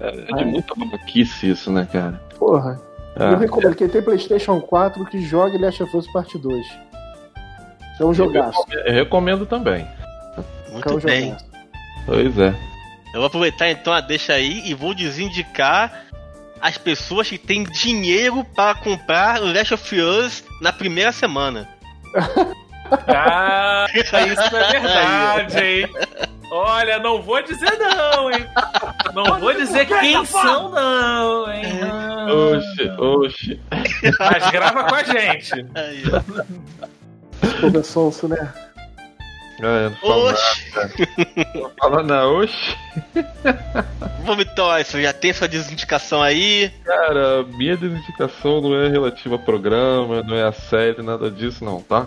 [0.00, 2.22] É, é de muita babaquice isso, né, cara?
[2.38, 2.80] Porra.
[3.16, 6.66] Ah, eu recomendo quem tem PlayStation 4 que jogue Last of Us Part 2.
[8.00, 8.58] É um jogaço.
[8.70, 9.86] Eu recomendo também.
[10.72, 11.24] Muito É um bem.
[11.28, 11.44] jogaço.
[12.06, 12.48] Pois é.
[13.14, 16.02] Eu vou aproveitar então a deixa aí e vou desindicar
[16.60, 21.68] as pessoas que têm dinheiro para comprar o Last of Us na primeira semana.
[23.08, 24.26] Ah, isso é
[24.72, 25.88] verdade, hein?
[26.56, 28.46] Olha, não vou dizer não, hein?
[29.12, 31.64] Não vou dizer quem são, não, hein?
[32.30, 33.60] Oxe, oxe.
[34.20, 35.50] Mas grava com a gente.
[37.60, 38.54] Pô, sonso, né?
[39.60, 40.72] É, não fala Oxe.
[41.56, 42.76] Não fala não, oxe.
[44.24, 46.70] Vamos então, isso já tem sua desindicação aí.
[46.84, 51.82] Cara, minha desindicação não é relativa a programa, não é a série, nada disso não,
[51.82, 52.06] tá?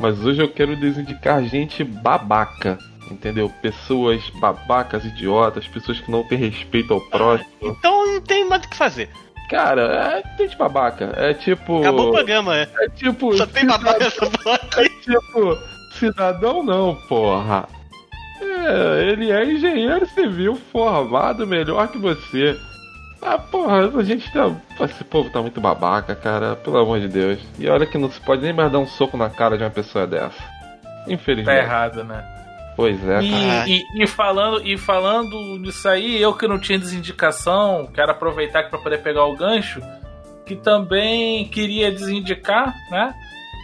[0.00, 2.76] Mas hoje eu quero desindicar gente babaca,
[3.10, 3.50] entendeu?
[3.62, 7.50] Pessoas babacas, idiotas, pessoas que não têm respeito ao próximo.
[7.62, 9.08] Então não tem mais o que fazer.
[9.48, 11.12] Cara, é gente babaca.
[11.16, 11.80] É tipo.
[11.80, 12.68] Acabou o programa, é.
[12.80, 13.36] É tipo.
[13.36, 14.60] Só tem babaca nessa porra.
[14.76, 15.58] É tipo,
[15.98, 17.68] cidadão não, porra.
[18.40, 22.58] É, ele é engenheiro civil formado melhor que você.
[23.20, 24.50] Ah, porra, a gente tá.
[24.80, 27.38] Esse povo tá muito babaca, cara, pelo amor de Deus.
[27.58, 29.70] E olha que não se pode nem mais dar um soco na cara de uma
[29.70, 30.42] pessoa dessa.
[30.42, 31.58] Tá Infelizmente.
[31.58, 32.24] errado, né?
[32.76, 33.68] Pois é, cara.
[33.68, 38.60] E, e- e falando, e falando nisso aí, eu que não tinha desindicação, quero aproveitar
[38.60, 39.80] aqui para poder pegar o gancho,
[40.44, 43.14] que também queria desindicar, né?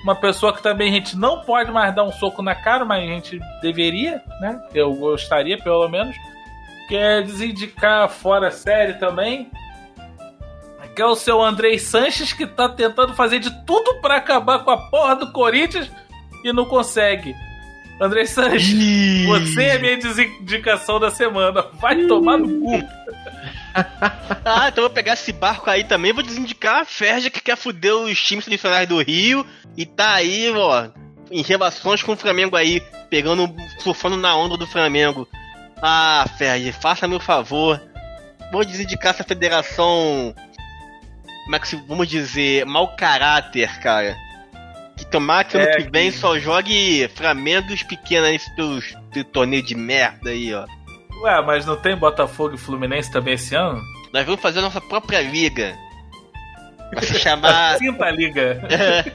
[0.04, 3.02] Uma pessoa que também a gente não pode mais dar um soco na cara, mas
[3.02, 4.58] a gente deveria, né?
[4.74, 6.16] Eu gostaria, pelo menos.
[6.88, 9.50] Que é desindicar fora série também.
[10.96, 14.70] Que é o seu Andrei Sanches, que tá tentando fazer de tudo para acabar com
[14.70, 15.90] a porra do Corinthians
[16.44, 17.34] e não consegue.
[18.00, 21.66] André Sanches, você é minha desindicação da semana.
[21.74, 22.82] Vai tomar no cu.
[24.44, 26.12] Ah, então eu vou pegar esse barco aí também.
[26.12, 29.46] Vou desindicar a Ferja que quer fuder os times tradicionais do Rio.
[29.76, 30.88] E tá aí, ó,
[31.30, 33.48] em relações com o Flamengo aí, pegando,
[33.78, 35.28] surfando na onda do Flamengo.
[35.80, 37.80] Ah, Ferja, faça-me o favor.
[38.50, 40.34] Vou desindicar essa federação.
[41.44, 44.16] Como é que se, vamos dizer, mau caráter, cara.
[45.00, 49.62] Que tomar que ano É, que vem só jogue Flamengos pequenos nesse teus teu torneio
[49.62, 50.66] de merda aí, ó.
[51.22, 53.80] Ué, mas não tem Botafogo e Fluminense também esse ano?
[54.12, 55.74] Nós vamos fazer a nossa própria liga.
[56.94, 57.78] Vai se chamar.
[57.78, 58.60] Quinta Liga.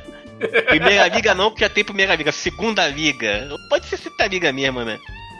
[0.67, 2.31] primeira liga não, porque já tem primeira liga.
[2.31, 3.47] Segunda liga.
[3.69, 4.97] Pode ser Sexta liga mesmo, né?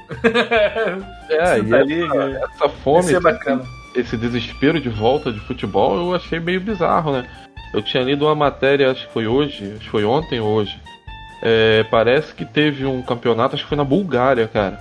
[1.30, 3.64] É, e Quinta essa, essa fome, é bacana.
[3.96, 7.28] esse desespero de volta de futebol, eu achei meio bizarro, né?
[7.76, 10.80] Eu tinha lido uma matéria, acho que foi hoje, acho que foi ontem ou hoje.
[11.42, 14.80] É, parece que teve um campeonato, acho que foi na Bulgária, cara.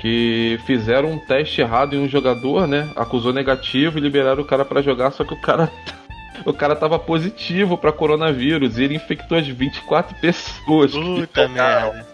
[0.00, 2.90] Que fizeram um teste errado em um jogador, né?
[2.96, 5.70] Acusou negativo e liberaram o cara pra jogar, só que o cara.
[6.44, 10.92] O cara tava positivo pra coronavírus e ele infectou as 24 pessoas.
[10.92, 12.06] Puta merda.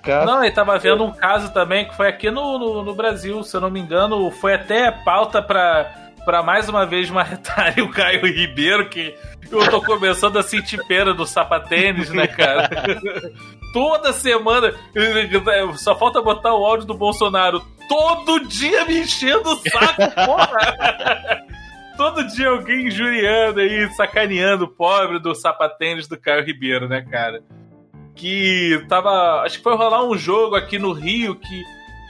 [0.00, 3.42] Cara, Não, ele tava vendo um caso também que foi aqui no, no, no Brasil,
[3.42, 7.90] se eu não me engano, foi até pauta pra, pra mais uma vez marretar o
[7.90, 9.14] Caio Ribeiro, que
[9.50, 12.68] eu tô começando a sentir pena do sapatênis, né, cara?
[13.72, 14.72] Toda semana,
[15.76, 17.62] só falta botar o áudio do Bolsonaro.
[17.88, 21.44] Todo dia me enchendo o saco, porra!
[21.96, 27.40] Todo dia alguém injuriando aí, sacaneando o pobre do sapatênis do Caio Ribeiro, né, cara?
[28.14, 29.42] que tava.
[29.42, 31.62] Acho que foi rolar um jogo aqui no Rio que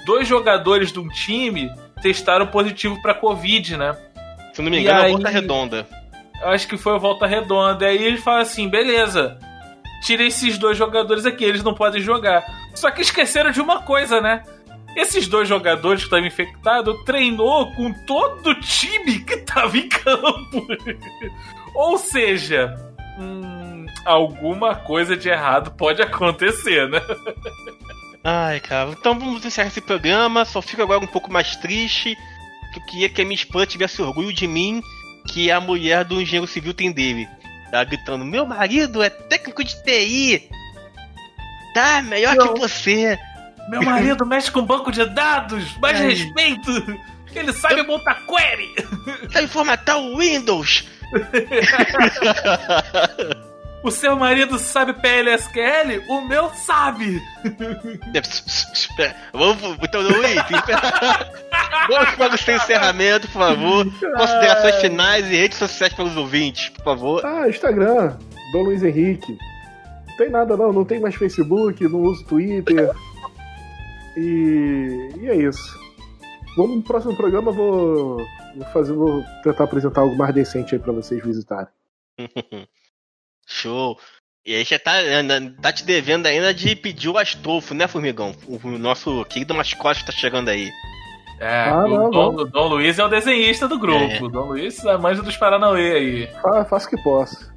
[0.05, 1.70] dois jogadores de um time
[2.02, 3.96] testaram positivo pra Covid, né?
[4.52, 5.86] Se não me E engano, é aí- a volta redonda.
[6.42, 7.86] Acho que foi a volta redonda.
[7.86, 9.38] Aí eles falam assim: beleza,
[10.02, 12.44] tira esses dois jogadores aqui, eles não podem jogar.
[12.74, 14.42] Só que esqueceram de uma coisa, né?
[14.96, 20.66] Esses dois jogadores que estavam infectados treinou com todo o time que tava em campo.
[21.74, 22.72] Ou seja,
[23.18, 27.00] hum, alguma coisa de errado pode acontecer, né?
[28.24, 28.90] Ai, cara.
[28.90, 30.46] Então vamos encerrar esse programa.
[30.46, 32.16] Só fico agora um pouco mais triste.
[32.72, 34.82] Que eu queria que a minha esposa tivesse orgulho de mim,
[35.28, 37.28] que a mulher do engenheiro civil tem dele.
[37.70, 40.48] Tá gritando: Meu marido é técnico de TI.
[41.74, 43.18] Tá melhor que você.
[43.68, 46.09] Meu marido mexe com banco de dados, mais Ai.
[46.09, 46.70] respeito.
[47.34, 48.74] Ele sabe montar query.
[49.30, 50.84] Sabe formatar o Windows.
[53.85, 56.05] O seu marido sabe PLSQL?
[56.09, 57.23] O meu sabe.
[58.97, 60.43] Pera, Vamos, então, Luiz,
[61.86, 63.85] vamos para o seu encerramento, por favor.
[63.85, 67.27] Considerações finais e redes sociais para os ouvintes, por favor.
[67.27, 68.16] Ah, Instagram,
[68.52, 69.36] Dom Luiz Henrique.
[70.09, 72.90] Não tem nada não, não tem mais Facebook, não uso Twitter.
[74.16, 75.78] E, e é isso.
[76.56, 78.16] Vamos no próximo programa, vou,
[78.56, 81.69] vou fazer, vou tentar apresentar algo mais decente aí pra vocês visitarem.
[83.46, 83.98] Show.
[84.46, 84.92] E aí já tá,
[85.62, 88.34] tá te devendo ainda de pedir o Astolfo, né, Formigão?
[88.46, 90.70] O nosso querido mascote tá chegando aí.
[91.40, 92.46] É, Ah, o não, Dom, não.
[92.46, 94.04] Dom Luiz é o desenhista do grupo.
[94.26, 94.28] É.
[94.30, 96.26] Dom Luiz é a manja dos Paranauê aí.
[96.42, 97.52] Fa- faço o que posso.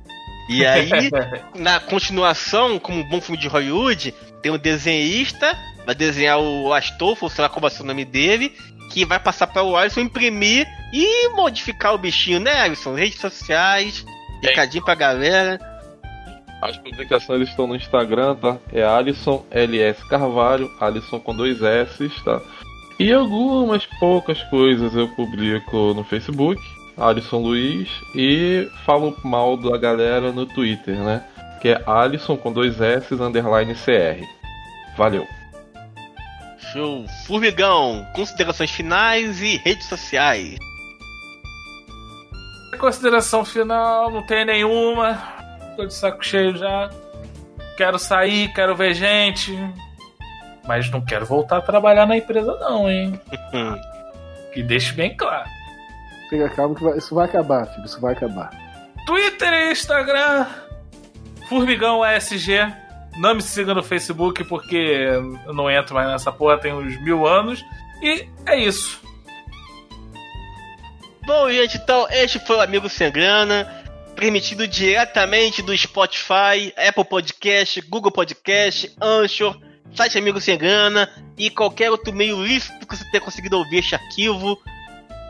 [0.50, 0.90] E aí,
[1.56, 7.30] na continuação, como um bom filme de Hollywood, tem um desenhista, vai desenhar o Astolfo,
[7.30, 8.54] sei lá como vai ser o nome dele,
[8.94, 12.96] que vai passar para o Alisson imprimir e modificar o bichinho, né, Alisson?
[12.96, 14.06] Redes sociais,
[14.42, 15.60] recadinho pra galera.
[16.62, 18.58] As publicações estão no Instagram, tá?
[18.74, 22.42] É Alisson LS Carvalho, Alisson com dois S, tá?
[23.00, 26.60] E algumas poucas coisas eu publico no Facebook,
[26.98, 31.24] Alisson Luiz, e falo mal da galera no Twitter, né?
[31.62, 34.26] Que é Alisson com dois S underline CR.
[34.98, 35.28] Valeu.
[36.74, 37.06] Show.
[37.28, 40.58] Formigão, considerações finais e redes sociais.
[42.80, 45.37] Consideração final, não tem nenhuma.
[45.78, 46.90] Tô de saco cheio já.
[47.78, 49.56] Quero sair, quero ver gente.
[50.68, 53.18] Mas não quero voltar a trabalhar na empresa, não, hein?
[54.54, 55.48] que deixe bem claro.
[56.30, 57.86] Fica calmo que vai- isso vai acabar, filho.
[57.86, 58.50] Isso vai acabar.
[59.06, 60.46] Twitter e Instagram.
[61.48, 62.74] Formigão ASG.
[63.18, 64.76] Não me siga no Facebook porque
[65.46, 67.64] eu não entro mais nessa porra tem uns mil anos.
[68.02, 69.02] E é isso.
[71.26, 73.77] Bom, gente, então este foi o Amigo Sem Grana,
[74.18, 79.56] permitido diretamente do Spotify, Apple Podcast, Google Podcast, Anchor,
[79.94, 81.08] site Amigo Sem Grana
[81.38, 84.60] e qualquer outro meio lícito que você tenha conseguido ouvir este arquivo.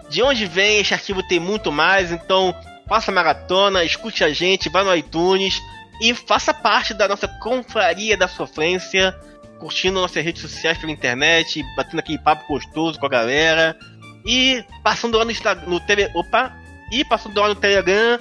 [0.10, 2.56] De onde vem, este arquivo tem muito mais, então
[2.88, 5.62] faça maratona, escute a gente, vá no iTunes
[6.02, 9.14] e faça parte da nossa confraria da sofrência,
[9.60, 13.78] curtindo nossas redes sociais pela internet, batendo aquele papo gostoso com a galera.
[14.26, 15.32] E passando lá no
[15.68, 16.56] no tele, opa,
[16.92, 18.18] e passando lá no Telegram,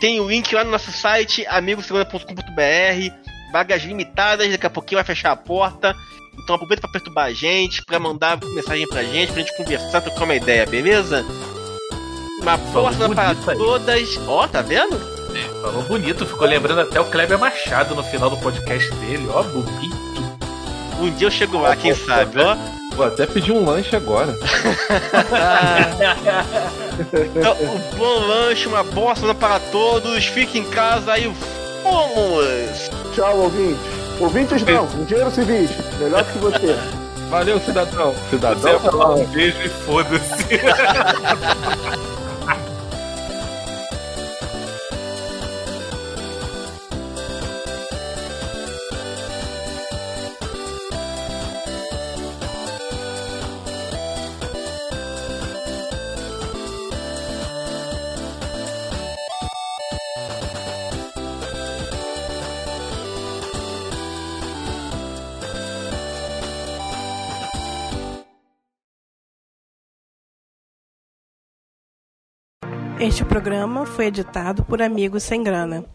[0.00, 3.14] tem o link lá no nosso site amigosegunda.com.br,
[3.52, 5.94] vagas limitadas, daqui a pouquinho vai fechar a porta.
[6.42, 10.24] Então aproveita pra perturbar a gente, pra mandar mensagem pra gente, pra gente conversar, trocar
[10.24, 11.24] uma ideia, beleza?
[12.40, 12.56] Uma
[12.92, 13.58] semana para aí.
[13.58, 14.20] todas.
[14.26, 14.98] Ó, tá vendo?
[15.60, 19.28] Falou bonito, ficou lembrando até o Kleber Machado no final do podcast dele.
[19.28, 20.38] Ó, bonito.
[20.98, 22.79] Um dia eu chego lá, quem sabe, ó.
[23.00, 24.36] Vou até pedir um lanche agora.
[27.34, 30.26] Então, um bom lanche, uma boa semana para todos.
[30.26, 31.32] Fique em casa e
[31.82, 32.90] fomos!
[33.14, 33.80] Tchau, ouvintes.
[34.20, 35.70] Ouvintes não, engenheiros civis.
[35.98, 36.76] Melhor que você.
[37.30, 38.14] Valeu, cidadão.
[38.28, 38.78] Cidadão.
[38.80, 40.60] falar um beijo e foda-se.
[73.00, 75.86] Este programa foi editado por Amigos Sem Grana.